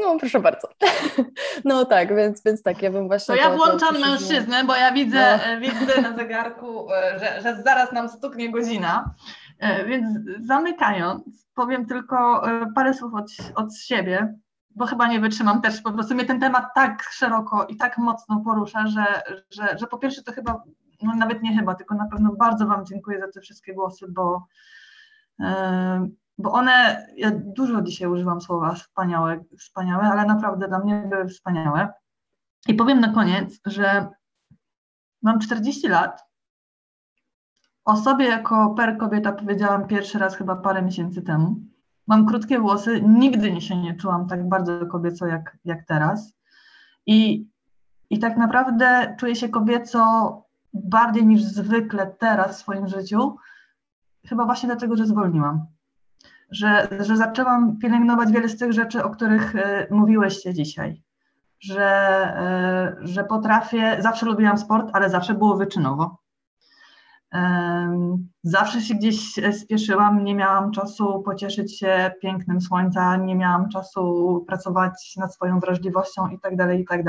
No, 0.00 0.18
proszę 0.18 0.40
bardzo. 0.40 0.68
No 1.64 1.84
tak, 1.84 2.16
więc, 2.16 2.42
więc 2.44 2.62
tak, 2.62 2.82
ja 2.82 2.90
bym 2.90 3.06
właśnie... 3.06 3.34
To 3.36 3.40
ja 3.42 3.50
włączam 3.56 3.78
poszerzyła. 3.88 4.08
mężczyznę, 4.08 4.64
bo 4.64 4.76
ja 4.76 4.92
widzę, 4.92 5.38
No. 5.38 5.44
e, 5.44 5.60
widzę 5.60 6.00
na 6.02 6.16
zegarku, 6.16 6.92
e, 6.92 7.18
że, 7.18 7.42
że 7.42 7.62
zaraz 7.62 7.92
nam 7.92 8.08
stuknie 8.08 8.50
godzina. 8.50 9.14
E, 9.58 9.84
Więc 9.84 10.18
zamykając, 10.40 11.46
powiem 11.54 11.86
tylko 11.86 12.42
parę 12.74 12.94
słów 12.94 13.14
od, 13.14 13.26
od 13.54 13.76
siebie, 13.76 14.34
bo 14.70 14.86
chyba 14.86 15.06
nie 15.08 15.20
wytrzymam 15.20 15.60
też. 15.62 15.80
Po 15.82 15.92
prostu 15.92 16.14
mnie 16.14 16.24
ten 16.24 16.40
temat 16.40 16.64
tak 16.74 17.02
szeroko 17.02 17.66
i 17.66 17.76
tak 17.76 17.98
mocno 17.98 18.40
porusza, 18.44 18.86
że, 18.86 19.04
że, 19.50 19.78
że 19.78 19.86
po 19.86 19.98
pierwsze 19.98 20.22
to 20.22 20.32
chyba, 20.32 20.62
no 21.02 21.14
nawet 21.14 21.42
nie 21.42 21.56
chyba, 21.58 21.74
tylko 21.74 21.94
na 21.94 22.06
pewno 22.08 22.32
bardzo 22.38 22.66
Wam 22.66 22.86
dziękuję 22.86 23.20
za 23.20 23.28
te 23.32 23.40
wszystkie 23.40 23.74
głosy, 23.74 24.06
bo, 24.08 24.46
bo 26.40 26.52
one, 26.52 27.06
ja 27.16 27.30
dużo 27.34 27.82
dzisiaj 27.82 28.08
używam 28.08 28.40
słowa 28.40 28.74
wspaniałe, 28.74 29.44
wspaniałe, 29.58 30.02
ale 30.02 30.24
naprawdę 30.24 30.68
dla 30.68 30.78
mnie 30.78 31.06
były 31.10 31.28
wspaniałe. 31.28 31.92
I 32.68 32.74
powiem 32.74 33.00
na 33.00 33.12
koniec, 33.12 33.60
że 33.66 34.08
mam 35.22 35.38
40 35.38 35.88
lat. 35.88 36.24
O 37.84 37.96
sobie 37.96 38.26
jako 38.26 38.70
per 38.70 38.98
kobieta 38.98 39.32
powiedziałam 39.32 39.86
pierwszy 39.86 40.18
raz 40.18 40.36
chyba 40.36 40.56
parę 40.56 40.82
miesięcy 40.82 41.22
temu. 41.22 41.56
Mam 42.06 42.26
krótkie 42.26 42.58
włosy, 42.58 43.02
nigdy 43.02 43.60
się 43.60 43.76
nie 43.76 43.96
czułam 43.96 44.28
tak 44.28 44.48
bardzo 44.48 44.86
kobieco 44.86 45.26
jak, 45.26 45.56
jak 45.64 45.86
teraz. 45.86 46.32
I, 47.06 47.48
I 48.10 48.18
tak 48.18 48.36
naprawdę 48.36 49.16
czuję 49.18 49.36
się 49.36 49.48
kobieco 49.48 50.00
bardziej 50.72 51.26
niż 51.26 51.42
zwykle 51.42 52.06
teraz 52.06 52.56
w 52.56 52.60
swoim 52.60 52.88
życiu, 52.88 53.36
chyba 54.26 54.44
właśnie 54.44 54.66
dlatego, 54.66 54.96
że 54.96 55.06
zwolniłam. 55.06 55.66
Że, 56.50 56.88
że 57.00 57.16
zaczęłam 57.16 57.78
pielęgnować 57.78 58.32
wiele 58.32 58.48
z 58.48 58.58
tych 58.58 58.72
rzeczy, 58.72 59.04
o 59.04 59.10
których 59.10 59.54
y, 59.54 59.86
mówiłyście 59.90 60.54
dzisiaj 60.54 61.02
że, 61.60 61.82
e, 61.82 62.96
że 63.00 63.24
potrafię, 63.24 63.96
zawsze 64.00 64.26
lubiłam 64.26 64.58
sport, 64.58 64.90
ale 64.92 65.10
zawsze 65.10 65.34
było 65.34 65.56
wyczynowo. 65.56 66.18
Em, 67.32 68.28
Zawsze 68.42 68.80
się 68.80 68.94
gdzieś 68.94 69.34
spieszyłam, 69.62 70.24
nie 70.24 70.34
miałam 70.34 70.70
czasu 70.70 71.22
pocieszyć 71.22 71.78
się 71.78 72.10
pięknem 72.22 72.60
słońca, 72.60 73.16
nie 73.16 73.36
miałam 73.36 73.68
czasu 73.68 74.44
pracować 74.48 75.14
nad 75.16 75.34
swoją 75.34 75.60
wrażliwością 75.60 76.28
i 76.28 76.40
tak 76.40 76.56
dalej, 76.56 76.80
i 76.80 76.84
tak. 76.84 77.00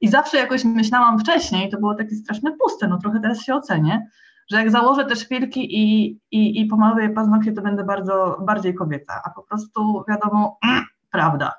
I 0.00 0.08
zawsze 0.08 0.36
jakoś 0.36 0.64
myślałam 0.64 1.18
wcześniej, 1.18 1.70
to 1.70 1.80
było 1.80 1.94
takie 1.94 2.14
straszne 2.14 2.52
puste, 2.52 2.88
no 2.88 2.98
trochę 2.98 3.20
teraz 3.20 3.42
się 3.42 3.54
ocenię, 3.54 4.06
że 4.50 4.56
jak 4.56 4.70
założę 4.70 5.04
te 5.04 5.16
szpilki 5.16 5.76
i, 5.78 6.10
i, 6.30 6.60
i 6.60 6.66
pomaluję 6.66 7.10
paznokcie, 7.10 7.52
to 7.52 7.62
będę 7.62 7.84
bardzo 7.84 8.38
bardziej 8.46 8.74
kobieca, 8.74 9.22
a 9.24 9.30
po 9.30 9.42
prostu 9.42 10.04
wiadomo, 10.08 10.58
prawda. 11.10 11.54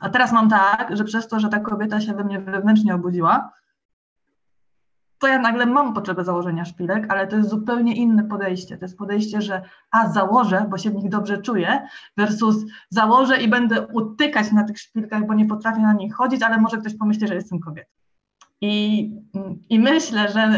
A 0.00 0.08
teraz 0.08 0.32
mam 0.32 0.50
tak, 0.50 0.96
że 0.96 1.04
przez 1.04 1.28
to, 1.28 1.40
że 1.40 1.48
ta 1.48 1.60
kobieta 1.60 2.00
się 2.00 2.14
we 2.14 2.24
mnie 2.24 2.40
wewnętrznie 2.40 2.94
obudziła, 2.94 3.50
to 5.18 5.28
ja 5.28 5.38
nagle 5.38 5.66
mam 5.66 5.94
potrzebę 5.94 6.24
założenia 6.24 6.64
szpilek, 6.64 7.06
ale 7.08 7.26
to 7.26 7.36
jest 7.36 7.48
zupełnie 7.48 7.96
inne 7.96 8.24
podejście. 8.24 8.78
To 8.78 8.84
jest 8.84 8.98
podejście, 8.98 9.42
że 9.42 9.62
a 9.90 10.08
założę, 10.08 10.66
bo 10.70 10.78
się 10.78 10.90
w 10.90 10.94
nich 10.94 11.08
dobrze 11.08 11.38
czuję, 11.38 11.88
versus 12.16 12.56
założę 12.90 13.36
i 13.36 13.48
będę 13.48 13.86
utykać 13.86 14.52
na 14.52 14.64
tych 14.64 14.78
szpilkach, 14.78 15.26
bo 15.26 15.34
nie 15.34 15.46
potrafię 15.46 15.80
na 15.80 15.92
nich 15.92 16.14
chodzić, 16.14 16.42
ale 16.42 16.58
może 16.58 16.78
ktoś 16.78 16.96
pomyśli, 16.96 17.28
że 17.28 17.34
jestem 17.34 17.60
kobietą. 17.60 17.97
I, 18.60 19.10
I 19.68 19.78
myślę, 19.78 20.28
że 20.28 20.48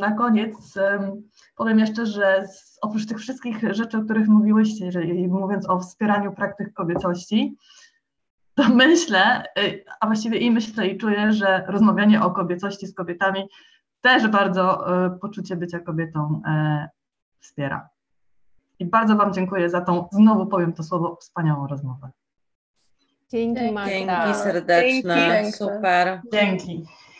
na 0.00 0.12
koniec 0.12 0.76
em, 0.76 1.22
powiem 1.56 1.78
jeszcze, 1.78 2.06
że 2.06 2.48
z, 2.48 2.78
oprócz 2.82 3.06
tych 3.06 3.18
wszystkich 3.18 3.74
rzeczy, 3.74 3.98
o 3.98 4.02
których 4.02 4.28
mówiłyście, 4.28 4.84
jeżeli 4.84 5.28
mówiąc 5.28 5.68
o 5.68 5.80
wspieraniu 5.80 6.32
praktyk 6.32 6.72
kobiecości, 6.72 7.56
to 8.54 8.68
myślę, 8.68 9.44
y, 9.58 9.84
a 10.00 10.06
właściwie 10.06 10.38
i 10.38 10.50
myślę 10.50 10.86
i 10.86 10.98
czuję, 10.98 11.32
że 11.32 11.64
rozmawianie 11.66 12.22
o 12.22 12.30
kobiecości 12.30 12.86
z 12.86 12.94
kobietami 12.94 13.48
też 14.00 14.28
bardzo 14.28 14.94
y, 15.06 15.18
poczucie 15.18 15.56
bycia 15.56 15.80
kobietą 15.80 16.42
e, 16.46 16.88
wspiera. 17.40 17.88
I 18.78 18.86
bardzo 18.86 19.16
Wam 19.16 19.32
dziękuję 19.32 19.70
za 19.70 19.80
tą, 19.80 20.08
znowu 20.12 20.46
powiem 20.46 20.72
to 20.72 20.82
słowo, 20.82 21.16
wspaniałą 21.20 21.66
rozmowę. 21.66 22.10
Dzięki, 23.30 23.60
Dzięki. 23.60 23.74
Magda. 23.74 24.24
Dzięki 24.24 24.38
serdeczne, 24.40 25.16
Dzięki. 25.16 25.52
super. 25.52 26.20
Dzięki. 26.32 26.84